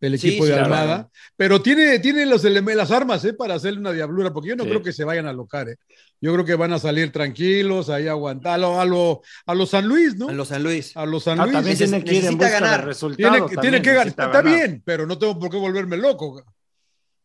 el 0.00 0.14
equipo 0.14 0.44
sí, 0.44 0.50
de 0.50 0.56
claro. 0.56 0.74
Almada. 0.74 1.08
Pero 1.36 1.60
tiene, 1.60 1.98
tiene 1.98 2.24
los 2.24 2.42
las 2.44 2.90
armas, 2.90 3.22
¿eh? 3.26 3.34
Para 3.34 3.54
hacerle 3.54 3.80
una 3.80 3.92
diablura, 3.92 4.32
porque 4.32 4.48
yo 4.48 4.56
no 4.56 4.64
Sí. 4.64 4.70
creo 4.70 4.82
que 4.82 4.92
se 4.94 5.04
vayan 5.04 5.26
a 5.26 5.32
locar, 5.34 5.68
¿eh? 5.68 5.76
Yo 6.22 6.32
creo 6.32 6.46
que 6.46 6.54
van 6.54 6.72
a 6.72 6.78
salir 6.78 7.12
tranquilos, 7.12 7.90
ahí 7.90 8.08
aguantar, 8.08 8.54
a 8.54 8.58
lo, 8.58 8.80
a 8.80 8.84
lo, 8.86 9.20
a 9.44 9.54
lo 9.54 9.66
San 9.66 9.86
Luis, 9.86 10.16
¿no? 10.16 10.30
A 10.30 10.32
los 10.32 10.48
San 10.48 10.62
Luis. 10.62 10.96
A 10.96 11.04
los 11.04 11.22
San 11.24 11.38
Ah, 11.38 11.44
Luis. 11.44 11.52
también 11.54 11.76
Neces- 11.76 11.88
tiene 11.90 12.04
que 12.04 12.10
ir 12.12 12.16
en 12.16 12.22
necesita 12.38 12.44
busca 12.46 12.60
ganar. 12.60 12.80
de 12.80 12.86
resultados. 12.86 13.16
Tiene, 13.16 13.46
que- 13.46 13.56
tiene 13.56 13.76
también 13.78 13.82
que 13.82 13.92
ganar. 13.92 14.06
Está 14.08 14.40
bien, 14.42 14.82
pero 14.86 15.06
no 15.06 15.18
tengo 15.18 15.38
por 15.38 15.50
qué 15.50 15.58
volverme 15.58 15.98
loco. 15.98 16.42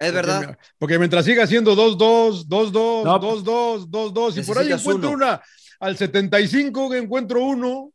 Es 0.02 0.14
verdad. 0.14 0.45
Porque, 0.45 0.58
porque 0.80 0.99
mientras 0.99 1.26
siga 1.26 1.45
siendo 1.47 1.76
2-2, 1.76 2.47
2-2, 2.47 3.04
No. 3.04 3.20
2-2, 3.20 3.88
2-2, 3.89 4.38
y 4.41 4.45
por 4.45 4.58
ahí 4.58 4.72
encuentro 4.72 5.10
uno. 5.10 5.18
una 5.18 5.41
al 5.80 5.97
75 5.97 6.89
que 6.89 6.97
encuentro 6.97 7.43
uno, 7.43 7.91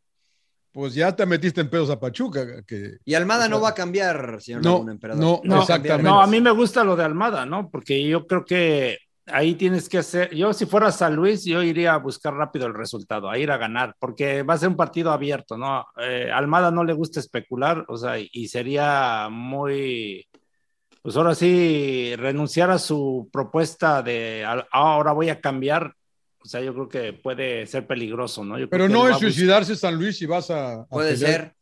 pues 0.73 0.93
ya 0.95 1.15
te 1.15 1.25
metiste 1.25 1.61
en 1.61 1.71
pedos 1.71 1.89
a 1.91 1.99
Pachuca. 1.99 2.63
Que, 2.67 2.99
Y 3.05 3.15
Almada 3.15 3.47
o 3.47 3.49
no 3.49 3.61
va 3.61 3.71
a 3.71 3.75
cambiar, 3.75 4.41
señor 4.41 4.63
no, 4.63 4.73
Laguna, 4.73 4.93
emperador. 4.93 5.23
no, 5.25 5.37
cambiar. 5.41 5.61
exactamente. 5.63 6.03
No, 6.03 6.21
a 6.21 6.27
mí 6.27 6.41
me 6.41 6.51
gusta 6.51 6.85
lo 6.85 6.97
de 6.97 7.05
Almada, 7.05 7.47
¿no? 7.47 7.71
Porque 7.71 8.07
yo 8.07 8.27
creo 8.27 8.45
que 8.45 8.99
ahí 9.29 9.55
tienes 9.55 9.89
que 9.89 9.99
hacer, 9.99 10.35
yo 10.35 10.53
si 10.53 10.67
fuera 10.67 10.93
San 10.93 11.17
Luis, 11.17 11.45
yo 11.45 11.63
iría 11.63 11.95
a 11.95 11.99
buscar 11.99 12.35
rápido 12.35 12.67
el 12.67 12.75
resultado, 12.75 13.29
a 13.31 13.39
ir 13.39 13.51
a 13.51 13.57
ganar, 13.57 13.95
porque 13.99 14.43
va 14.43 14.55
a 14.55 14.59
ser 14.59 14.69
un 14.69 14.77
partido 14.77 15.11
abierto, 15.11 15.57
¿no? 15.57 15.85
Eh, 16.01 16.31
Almada 16.33 16.71
no 16.71 16.85
le 16.85 16.93
gusta 16.93 17.19
especular, 17.21 17.85
o 17.89 17.97
sea, 17.97 18.19
y 18.19 18.49
sería 18.49 19.29
muy, 19.31 20.27
pues 21.07 21.17
ahora 21.17 21.37
sí, 21.37 22.15
renunciar 22.17 22.69
a 22.69 22.81
su 22.81 23.29
propuesta 23.33 24.03
de 24.03 24.43
"Ah, 24.45 24.67
ahora 24.73 25.13
voy 25.13 25.29
a 25.29 25.41
cambiar, 25.41 25.95
o 26.41 26.47
sea, 26.49 26.61
yo 26.61 26.75
creo 26.75 26.89
que 26.89 27.13
puede 27.13 27.65
ser 27.69 27.87
peligroso, 27.87 28.45
¿no? 28.45 28.59
Yo 28.59 28.69
Pero 28.69 28.89
no 28.89 29.09
es 29.09 29.17
suicidarse 29.19 29.77
San 29.77 29.95
Luis 29.95 30.19
si 30.19 30.27
vas 30.27 30.51
a, 30.51 30.81
a 30.81 30.87
Puede 30.87 31.13
pelear, 31.13 31.41
ser. 31.43 31.56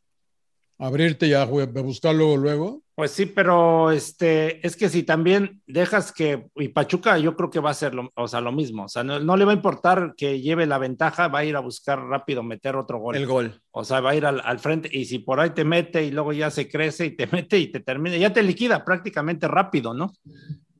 Abrirte 0.78 1.26
y 1.26 1.34
a, 1.34 1.46
jue- 1.46 1.62
a 1.76 1.82
buscar 1.82 2.14
luego, 2.14 2.36
luego. 2.36 2.82
Pues 2.96 3.10
sí, 3.10 3.26
pero 3.26 3.90
este, 3.90 4.64
es 4.64 4.76
que 4.76 4.88
si 4.88 5.02
también 5.02 5.60
dejas 5.66 6.12
que, 6.12 6.46
y 6.54 6.68
Pachuca 6.68 7.18
yo 7.18 7.34
creo 7.34 7.50
que 7.50 7.58
va 7.58 7.70
a 7.70 7.74
ser 7.74 7.92
lo, 7.92 8.12
o 8.14 8.28
sea, 8.28 8.40
lo 8.40 8.52
mismo, 8.52 8.84
o 8.84 8.88
sea, 8.88 9.02
no, 9.02 9.18
no 9.18 9.36
le 9.36 9.44
va 9.44 9.50
a 9.50 9.56
importar 9.56 10.14
que 10.16 10.40
lleve 10.40 10.64
la 10.66 10.78
ventaja, 10.78 11.26
va 11.26 11.40
a 11.40 11.44
ir 11.44 11.56
a 11.56 11.60
buscar 11.60 11.98
rápido 12.00 12.44
meter 12.44 12.76
otro 12.76 12.98
gol. 13.00 13.16
El 13.16 13.26
gol. 13.26 13.60
O 13.72 13.82
sea, 13.82 13.98
va 14.00 14.10
a 14.10 14.14
ir 14.14 14.24
al, 14.24 14.40
al 14.44 14.60
frente 14.60 14.88
y 14.92 15.06
si 15.06 15.18
por 15.18 15.40
ahí 15.40 15.50
te 15.50 15.64
mete 15.64 16.04
y 16.04 16.12
luego 16.12 16.32
ya 16.32 16.50
se 16.50 16.68
crece 16.68 17.06
y 17.06 17.16
te 17.16 17.26
mete 17.32 17.58
y 17.58 17.72
te 17.72 17.80
termina, 17.80 18.16
ya 18.16 18.32
te 18.32 18.44
liquida 18.44 18.84
prácticamente 18.84 19.48
rápido, 19.48 19.92
¿no? 19.92 20.12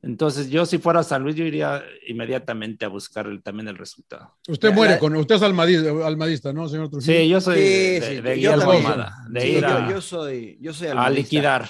Entonces 0.05 0.49
yo 0.51 0.67
si 0.67 0.77
fuera 0.77 1.01
San 1.03 1.23
Luis 1.23 1.35
yo 1.35 1.43
iría 1.43 1.83
inmediatamente 2.07 2.85
a 2.85 2.89
buscar 2.89 3.25
el- 3.25 3.41
también 3.41 3.67
el 3.67 3.75
resultado. 3.77 4.35
Usted 4.47 4.71
muere 4.71 4.93
la- 4.93 4.99
con. 4.99 5.15
Usted 5.15 5.35
es 5.35 5.41
almadista, 5.41 5.89
almadista 6.05 6.53
¿no, 6.53 6.69
señor 6.69 6.89
Trujillo? 6.89 7.13
Sí, 7.21 7.27
yo 7.27 7.41
soy 7.41 7.55
Sí, 7.55 7.61
de, 7.61 8.01
sí, 8.01 8.15
de- 8.15 8.21
de 8.21 8.39
yo. 8.39 8.53
Almada, 8.53 9.13
de 9.29 9.41
Sí, 9.41 9.47
ir 9.47 9.61
yo, 9.61 9.67
a, 9.67 9.89
yo 9.89 10.01
soy, 10.01 10.57
yo 10.61 10.73
soy 10.73 10.87
a 10.87 10.91
almadista. 10.91 11.21
liquidar. 11.21 11.69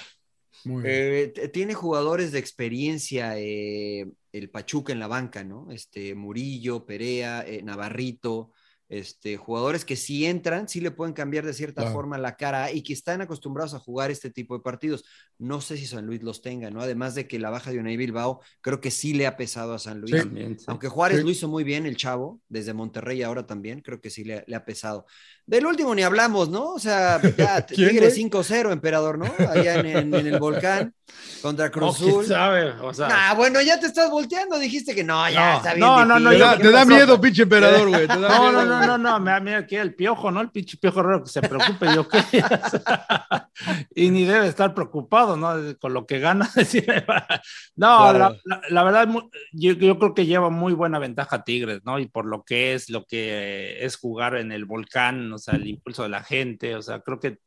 Muy 0.65 0.83
bien. 0.83 0.93
Eh, 1.35 1.47
tiene 1.53 1.75
jugadores 1.75 2.31
de 2.33 2.39
experiencia, 2.39 3.37
eh, 3.37 4.05
el 4.33 4.49
Pachuca 4.49 4.91
en 4.91 4.99
la 4.99 5.07
banca, 5.07 5.43
¿no? 5.45 5.67
Este, 5.71 6.13
Murillo, 6.15 6.85
Perea, 6.85 7.45
eh, 7.47 7.61
Navarrito, 7.63 8.51
este, 8.89 9.35
jugadores 9.37 9.83
que 9.83 9.95
si 9.95 10.25
entran, 10.25 10.67
sí 10.69 10.79
le 10.79 10.91
pueden 10.91 11.13
cambiar 11.13 11.45
de 11.45 11.53
cierta 11.53 11.81
Claro. 11.81 11.93
forma 11.95 12.17
la 12.17 12.35
cara 12.35 12.71
y 12.71 12.83
que 12.83 12.93
están 12.93 13.21
acostumbrados 13.21 13.73
a 13.73 13.79
jugar 13.79 14.11
este 14.11 14.29
tipo 14.29 14.55
de 14.55 14.61
partidos. 14.63 15.03
No 15.39 15.59
sé 15.59 15.75
si 15.77 15.85
San 15.87 16.05
Luis 16.05 16.21
los 16.23 16.41
tenga, 16.41 16.69
¿no? 16.69 16.81
Además 16.81 17.15
de 17.15 17.27
que 17.27 17.39
la 17.39 17.49
baja 17.49 17.71
de 17.71 17.79
Unai 17.79 17.97
Bilbao 17.97 18.41
creo 18.61 18.79
que 18.81 18.91
sí 18.91 19.13
le 19.13 19.27
ha 19.27 19.35
pesado 19.37 19.73
a 19.73 19.79
San 19.79 19.99
Luis. 20.01 20.13
Sí. 20.13 20.19
También, 20.19 20.57
sí. 20.59 20.65
Aunque 20.67 20.87
Juárez 20.87 21.17
Sí. 21.19 21.23
lo 21.23 21.29
hizo 21.31 21.47
muy 21.47 21.63
bien, 21.63 21.85
el 21.85 21.97
chavo, 21.97 22.39
desde 22.47 22.73
Monterrey 22.73 23.23
ahora 23.23 23.45
también, 23.47 23.81
creo 23.81 23.99
que 23.99 24.09
sí 24.09 24.23
le, 24.23 24.43
le 24.47 24.55
ha 24.55 24.63
pesado. 24.65 25.05
Del 25.47 25.65
último 25.65 25.93
ni 25.93 26.01
hablamos, 26.03 26.49
¿no? 26.49 26.73
O 26.73 26.79
sea, 26.79 27.21
ya 27.37 27.61
¿Quién, 27.67 27.89
Tigre 27.89 28.07
güey? 28.09 28.23
5-0, 28.29 28.71
emperador, 28.71 29.17
¿no? 29.17 29.31
Allá 29.49 29.75
en, 29.79 29.85
en- 29.85 30.13
en 30.15 30.27
el 30.27 30.39
volcán 30.39 30.93
contra 31.41 31.65
No, 31.67 31.71
Cruz 31.71 31.95
Azul. 31.97 32.25
sabe, 32.25 32.69
o 32.81 32.93
sea, 32.93 33.07
Ah, 33.11 33.33
bueno, 33.35 33.61
ya 33.61 33.79
te 33.79 33.85
estás 33.87 34.09
volteando, 34.09 34.57
dijiste 34.57 34.95
que 34.95 35.03
no, 35.03 35.29
ya 35.29 35.51
No, 35.51 35.57
está 35.57 35.69
bien. 35.73 35.79
no, 35.81 36.05
no, 36.05 36.19
no, 36.19 36.29
Te 36.31 36.37
da, 36.39 36.57
¿qué 36.57 36.63
te 36.63 36.71
da 36.71 36.79
pasó? 36.79 36.87
miedo, 36.95 37.21
pinche 37.21 37.43
emperador, 37.43 37.89
güey. 37.89 38.07
da 38.07 38.15
No, 38.15 38.51
miedo, 38.51 38.74
no, 38.81 38.97
no, 38.97 38.97
no, 38.97 39.19
mira, 39.19 39.39
mira 39.39 39.57
aquí 39.59 39.75
el 39.75 39.95
piojo, 39.95 40.31
¿no? 40.31 40.41
El 40.41 40.51
pinche 40.51 40.77
piojo 40.77 41.01
raro 41.03 41.23
que 41.23 41.29
se 41.29 41.41
preocupe, 41.41 41.87
yo 41.93 42.07
qué. 42.07 42.19
y 43.95 44.09
ni 44.09 44.25
debe 44.25 44.47
estar 44.47 44.73
preocupado, 44.73 45.35
¿no? 45.37 45.53
Con 45.79 45.93
lo 45.93 46.05
que 46.05 46.19
gana. 46.19 46.49
no, 47.75 48.11
Claro. 48.11 48.19
la, 48.19 48.37
la- 48.43 48.61
la 48.69 48.83
verdad, 48.83 49.09
yo 49.51 49.77
creo 49.77 50.13
que 50.13 50.25
lleva 50.25 50.49
muy 50.49 50.73
buena 50.73 50.99
ventaja 50.99 51.43
Tigres, 51.43 51.81
¿no? 51.85 51.99
Y 51.99 52.07
por 52.07 52.25
lo 52.25 52.43
que 52.43 52.73
es, 52.73 52.89
lo 52.89 53.05
que 53.05 53.83
es 53.85 53.97
jugar 53.97 54.35
en 54.35 54.51
el 54.51 54.65
volcán, 54.65 55.31
o 55.31 55.37
sea, 55.37 55.55
el 55.55 55.67
impulso 55.67 56.03
de 56.03 56.09
la 56.09 56.23
gente, 56.23 56.75
o 56.75 56.81
sea, 56.81 57.01
creo 57.01 57.19
que, 57.19 57.37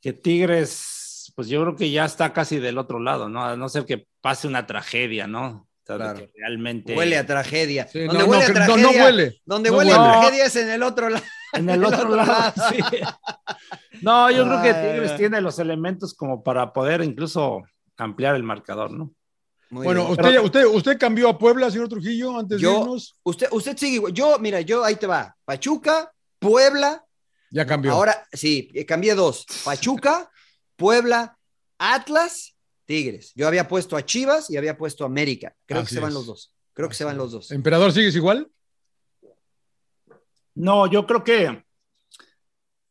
que 0.00 0.12
Tigres, 0.12 1.32
pues 1.36 1.48
yo 1.48 1.62
creo 1.62 1.76
que 1.76 1.90
ya 1.90 2.04
está 2.04 2.32
casi 2.32 2.58
del 2.58 2.78
otro 2.78 2.98
lado, 3.00 3.28
¿no? 3.28 3.44
A 3.44 3.56
no 3.56 3.68
ser 3.68 3.84
que 3.84 4.06
pase 4.20 4.48
una 4.48 4.66
tragedia, 4.66 5.26
¿no? 5.26 5.67
Claro. 5.96 6.28
realmente. 6.36 6.94
Huele 6.96 7.16
a 7.16 7.24
tragedia. 7.26 7.88
Sí, 7.88 8.00
donde 8.00 8.18
no, 8.18 8.24
huele 8.26 8.44
no, 8.48 8.48
a 8.48 8.52
no, 8.52 8.76
no 8.76 8.82
tragedia, 8.82 9.04
huele. 9.04 9.40
Donde 9.44 9.70
No 9.70 9.76
huele 9.78 9.92
a 9.92 9.96
tragedia 9.96 10.44
es 10.44 10.56
en 10.56 10.70
el 10.70 10.82
otro 10.82 11.08
lado. 11.08 11.24
En 11.54 11.70
el 11.70 11.82
otro 11.82 12.14
lado, 12.14 12.52
sí. 12.70 12.76
No, 14.02 14.30
yo 14.30 14.44
creo 14.44 14.62
que 14.62 14.74
Tigres 14.74 15.16
tiene 15.16 15.40
los 15.40 15.58
elementos 15.58 16.12
como 16.12 16.42
para 16.42 16.72
poder 16.74 17.02
incluso 17.02 17.62
ampliar 17.96 18.34
el 18.36 18.42
marcador, 18.42 18.90
¿no? 18.90 19.12
Muy 19.70 19.84
Bueno, 19.84 20.00
bien. 20.02 20.12
usted, 20.12 20.24
Pero- 20.24 20.42
usted, 20.44 20.64
usted 20.66 20.98
cambió 20.98 21.28
a 21.30 21.38
Puebla, 21.38 21.70
señor 21.70 21.88
Trujillo, 21.88 22.38
antes 22.38 22.60
Yo- 22.60 22.72
de 22.74 22.80
irnos. 22.80 23.18
usted, 23.22 23.48
usted 23.50 23.76
sigue 23.78 23.94
igual. 23.94 24.12
Yo, 24.12 24.38
mira, 24.38 24.60
yo 24.60 24.84
ahí 24.84 24.96
te 24.96 25.06
va. 25.06 25.34
Pachuca, 25.44 26.12
Puebla, 26.38 27.02
Ya 27.50 27.64
cambió. 27.64 27.92
Ahora, 27.92 28.26
sí, 28.30 28.70
cambié 28.86 29.14
dos. 29.14 29.46
Pachuca, 29.64 30.30
Puebla, 30.76 31.38
Atlas, 31.78 32.54
Tigres. 32.88 33.32
Yo 33.34 33.46
había 33.46 33.68
puesto 33.68 33.98
a 33.98 34.04
Chivas 34.04 34.48
y 34.48 34.56
había 34.56 34.78
puesto 34.78 35.04
a 35.04 35.08
América. 35.08 35.54
Creo 35.66 35.84
que 35.84 35.90
se 35.90 36.00
van 36.00 36.08
es. 36.08 36.14
los 36.14 36.26
dos. 36.26 36.54
Creo 36.72 36.88
que 36.88 36.94
se 36.94 37.04
van 37.04 37.18
los 37.18 37.32
dos. 37.32 37.50
¿Emperador 37.50 37.92
sigues 37.92 38.16
igual? 38.16 38.50
No, 40.54 40.90
yo 40.90 41.06
creo 41.06 41.22
que 41.22 41.62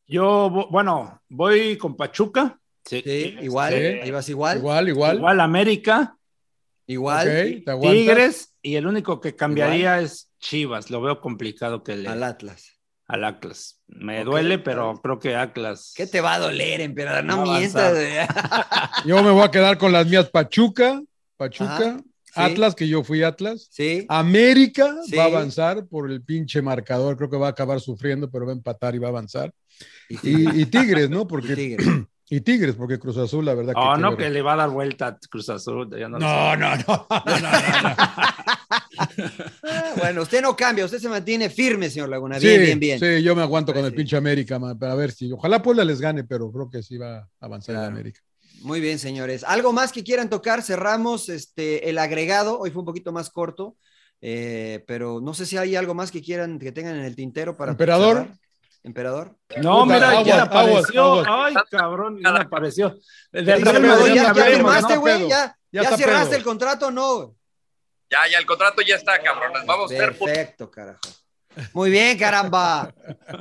yo, 0.06 0.68
bueno, 0.70 1.20
voy 1.28 1.76
con 1.76 1.96
Pachuca. 1.96 2.60
Sí, 2.84 3.02
Sí, 3.04 3.36
igual. 3.42 3.74
Sí. 3.74 3.78
Ahí 3.78 4.10
vas 4.12 4.28
igual. 4.28 4.58
Igual, 4.58 4.88
igual. 4.88 5.16
Igual 5.16 5.40
América, 5.40 6.16
Igual. 6.86 7.58
Tigres, 7.82 8.54
y 8.62 8.76
el 8.76 8.86
único 8.86 9.20
que 9.20 9.34
cambiaría 9.34 10.00
es 10.00 10.32
Chivas. 10.38 10.90
Lo 10.90 11.02
veo 11.02 11.20
complicado 11.20 11.82
que 11.82 11.96
le 11.96 12.08
Al 12.08 12.22
Atlas. 12.22 12.77
Al 13.08 13.24
Atlas. 13.24 13.80
Me 13.88 14.22
duele, 14.22 14.58
pero 14.58 15.00
creo 15.02 15.18
que 15.18 15.34
Atlas. 15.34 15.92
¿Qué 15.96 16.06
te 16.06 16.20
va 16.20 16.34
a 16.34 16.38
doler, 16.38 16.80
emperador? 16.82 17.24
No 17.24 17.40
a 17.42 17.58
mientas. 17.58 17.98
Yo 19.06 19.22
me 19.22 19.30
voy 19.30 19.42
a 19.42 19.50
quedar 19.50 19.78
con 19.78 19.92
las 19.92 20.06
mías 20.06 20.28
Pachuca, 20.28 21.02
Pachuca, 21.36 21.74
Ajá, 21.74 21.98
sí. 21.98 22.32
Atlas, 22.34 22.74
que 22.74 22.86
yo 22.86 23.02
fui 23.02 23.22
Atlas. 23.22 23.68
Sí. 23.70 24.04
América 24.08 24.94
Sí. 25.06 25.16
va 25.16 25.24
a 25.24 25.26
avanzar 25.26 25.86
por 25.86 26.10
el 26.10 26.22
pinche 26.22 26.60
marcador. 26.62 27.16
Creo 27.16 27.30
que 27.30 27.36
va 27.38 27.46
a 27.48 27.50
acabar 27.50 27.80
sufriendo, 27.80 28.30
pero 28.30 28.44
va 28.46 28.52
a 28.52 28.56
empatar 28.56 28.94
y 28.94 28.98
va 28.98 29.08
a 29.08 29.10
avanzar. 29.10 29.52
Y, 30.08 30.60
y 30.60 30.66
Tigres, 30.66 31.08
¿no? 31.08 31.26
Porque, 31.26 31.52
Y 31.52 31.56
Tigres. 31.56 31.86
y 32.30 32.40
Tigres, 32.42 32.74
porque 32.74 32.98
Cruz 32.98 33.16
Azul, 33.16 33.44
la 33.44 33.54
verdad 33.54 33.72
que. 33.74 33.80
Oh, 33.80 33.94
qué 33.94 34.00
no, 34.00 34.16
que 34.16 34.30
le 34.30 34.42
va 34.42 34.52
a 34.54 34.56
dar 34.56 34.70
vuelta 34.70 35.06
a 35.08 35.18
Cruz 35.18 35.48
Azul. 35.48 35.88
ya 35.98 36.08
no 36.08 36.18
No, 36.18 36.26
sé. 36.28 36.56
no, 36.58 36.76
no, 36.76 36.76
no, 36.86 37.06
no, 37.24 37.40
no. 37.40 37.48
Ah, 39.62 39.92
bueno, 39.96 40.22
usted 40.22 40.42
no 40.42 40.56
cambia, 40.56 40.84
usted 40.84 40.98
se 40.98 41.08
mantiene 41.08 41.50
firme, 41.50 41.88
señor 41.88 42.08
Laguna. 42.08 42.38
Sí, 42.40 42.46
Bien, 42.48 42.60
bien, 42.62 42.80
bien. 42.80 42.98
sí, 42.98 43.22
yo 43.22 43.34
me 43.36 43.42
aguanto 43.42 43.72
con 43.72 43.84
el 43.84 43.94
pinche 43.94 44.16
América, 44.16 44.58
man, 44.58 44.78
para 44.78 44.94
ver 44.94 45.12
si. 45.12 45.30
Ojalá 45.32 45.62
Puebla 45.62 45.84
les 45.84 46.00
gane, 46.00 46.24
pero 46.24 46.50
creo 46.50 46.68
que 46.70 46.82
sí 46.82 46.96
va 46.96 47.18
a 47.18 47.28
avanzar 47.40 47.76
en. 47.76 47.82
América. 47.82 48.20
Muy 48.62 48.80
bien, 48.80 48.98
señores. 48.98 49.44
¿Algo 49.44 49.72
más 49.72 49.92
que 49.92 50.02
quieran 50.02 50.28
tocar? 50.28 50.62
Cerramos 50.62 51.28
este, 51.28 51.88
el 51.88 51.98
agregado. 51.98 52.58
Hoy 52.58 52.70
fue 52.70 52.80
un 52.80 52.86
poquito 52.86 53.12
más 53.12 53.30
corto, 53.30 53.76
eh, 54.20 54.82
pero 54.86 55.20
no 55.20 55.32
sé 55.32 55.46
si 55.46 55.56
hay 55.56 55.76
algo 55.76 55.94
más 55.94 56.10
que 56.10 56.22
quieran, 56.22 56.58
que 56.58 56.72
tengan 56.72 56.96
en 56.96 57.04
el 57.04 57.14
tintero 57.14 57.56
para. 57.56 57.70
Emperador. 57.72 58.28
Emperador. 58.82 59.36
No, 59.60 59.82
Puta, 59.84 59.94
mira, 59.94 60.22
ya 60.22 60.34
aguas, 60.34 60.38
apareció. 60.48 61.02
aguas, 61.20 61.26
Ay, 61.28 61.54
cabrón, 61.70 62.20
ya 62.22 62.30
apareció. 62.30 62.98
Del 63.32 63.44
Dice 63.44 63.56
Real 63.58 63.76
Emperador, 63.76 63.98
Madrid 64.08 64.14
ya, 64.14 64.34
firmaste, 64.34 64.96
güey. 64.96 65.28
Ya, 65.28 65.56
¿Ya, 65.70 65.82
está 65.82 65.96
cerraste 65.96 66.28
pedo. 66.28 66.36
el 66.38 66.44
contrato 66.44 66.90
no? 66.90 67.34
Ya, 68.10 68.20
ya, 68.30 68.38
el 68.38 68.46
contrato 68.46 68.80
ya 68.82 68.94
está, 68.96 69.18
cabrones. 69.20 69.66
Vamos 69.66 69.92
a 69.92 69.96
ser 69.96 70.12
putos. 70.16 70.34
Perfecto, 70.34 70.70
carajo. 70.70 71.00
Muy 71.74 71.90
bien, 71.90 72.16
caramba. 72.16 72.94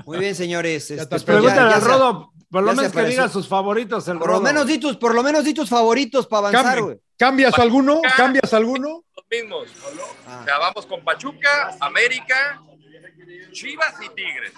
Muy 0.05 0.17
bien, 0.17 0.35
señores. 0.35 0.89
Este, 0.91 1.05
pues, 1.05 1.23
Pregúntale 1.23 1.73
al 1.73 1.81
Rodo, 1.81 2.31
por 2.49 2.63
lo 2.63 2.73
menos 2.73 2.91
que 2.91 3.03
diga 3.03 3.29
sus 3.29 3.47
favoritos. 3.47 4.07
El 4.07 4.17
Por 4.17 4.31
lo 4.31 4.41
menos 4.41 4.65
di 4.65 4.79
tus, 4.79 4.97
por 4.97 5.13
lo 5.13 5.21
menos 5.23 5.43
di 5.45 5.53
tus 5.53 5.69
favoritos 5.69 6.27
para 6.27 6.49
avanzar, 6.49 6.81
güey. 6.81 6.99
¿Cambias 7.17 7.57
alguno? 7.59 8.01
¿Cambias 8.15 8.53
alguno? 8.53 9.03
Los 9.15 9.25
mismos. 9.29 9.67
Ah. 10.27 10.39
O 10.41 10.45
sea, 10.45 10.57
vamos 10.59 10.85
con 10.85 11.03
Pachuca, 11.03 11.75
América, 11.79 12.61
Chivas 13.51 13.93
y 14.05 14.09
Tigres. 14.15 14.53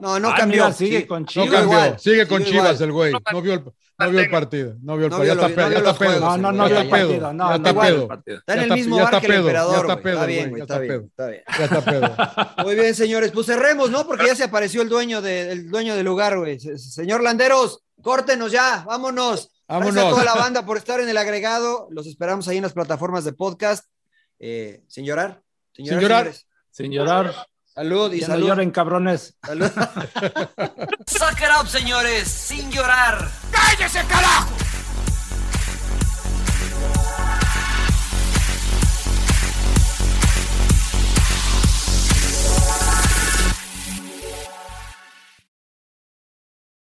No, 0.00 0.20
no 0.20 0.28
Ah, 0.30 0.34
cambió. 0.36 0.64
mira, 0.64 0.72
sigue 0.76 1.00
Sí, 1.00 1.06
con 1.06 1.22
No 1.22 1.26
Chivas. 1.28 1.48
cambió. 1.50 1.62
igual, 1.78 1.98
Sigue 2.00 2.28
con 2.28 2.38
sigue 2.38 2.50
Chivas 2.52 2.80
igual. 2.80 2.82
el 2.88 2.92
güey. 2.92 3.12
No 3.32 3.42
vio 3.42 3.54
el, 3.54 3.64
no 3.98 4.10
vio 4.10 4.20
el 4.20 4.30
partido. 4.30 4.74
No 4.80 4.96
vio 4.96 5.06
el 5.06 5.10
No 5.10 5.16
partido. 5.18 5.34
Ya 5.34 5.42
está 5.48 5.54
pedo. 5.56 5.82
no 5.82 5.98
pedo. 5.98 6.20
No, 6.20 6.36
no, 6.38 6.50
Ya 6.52 6.52
no 6.52 6.66
está 6.66 6.80
el 6.80 6.88
pedo. 6.88 7.08
No, 7.08 7.18
Ya 7.18 7.32
no 7.32 7.54
está 7.56 7.72
vio 7.72 7.82
el 7.82 8.22
pedo. 8.22 8.38
Está 8.38 8.54
en 8.54 8.60
el 8.60 8.70
mismo 8.72 8.96
bar 8.98 9.20
que 9.20 9.26
el 9.26 9.32
emperador, 9.32 9.74
ya 9.74 9.80
está 9.80 10.02
pedo, 10.02 10.12
Está 10.14 10.24
güey, 10.24 10.36
bien, 10.36 10.60
está 10.62 10.78
bien, 10.78 10.92
pedo. 10.92 11.06
está 11.06 11.26
bien. 11.26 11.42
Ya 11.58 11.64
está 11.64 11.80
pedo. 11.84 12.16
Muy 12.64 12.74
bien, 12.76 12.94
señores. 12.94 13.32
Pues 13.32 13.46
cerremos, 13.46 13.90
¿no? 13.90 14.06
Porque 14.06 14.26
ya 14.26 14.36
se 14.36 14.44
apareció 14.44 14.82
el 14.82 14.88
dueño, 14.88 15.20
de- 15.20 15.50
el 15.50 15.68
dueño 15.68 15.96
del 15.96 16.06
lugar, 16.06 16.38
güey. 16.38 16.60
Se- 16.60 16.78
Señor 16.78 17.20
Landeros, 17.22 17.82
córtenos 18.00 18.52
ya, 18.52 18.84
vámonos. 18.86 19.50
Gracias 19.66 19.96
a 19.96 20.00
Vámonos. 20.00 20.10
toda 20.10 20.24
la 20.24 20.34
banda 20.40 20.64
por 20.64 20.76
estar 20.78 21.00
en 21.00 21.08
el 21.08 21.16
agregado. 21.16 21.88
Los 21.90 22.06
esperamos 22.06 22.46
ahí 22.48 22.56
en 22.58 22.62
las 22.62 22.72
plataformas 22.72 23.24
de 23.24 23.32
podcast. 23.32 23.84
Eh, 24.38 24.82
sin 24.86 25.04
llorar. 25.04 25.42
Sin 25.72 25.84
llorar. 25.86 26.00
señores. 26.32 26.46
Sin 26.78 26.92
llorar. 26.92 27.34
Salud 27.74 28.12
y 28.12 28.20
Ya 28.20 28.28
no 28.28 28.34
salud. 28.34 28.46
lloren, 28.46 28.70
cabrones. 28.70 29.34
Salud. 29.44 29.66
Suck 31.08 31.40
it 31.40 31.50
up, 31.60 31.66
señores, 31.66 32.28
sin 32.28 32.70
llorar. 32.70 33.28
¡Cállese, 33.50 33.98
carajo! 34.08 34.46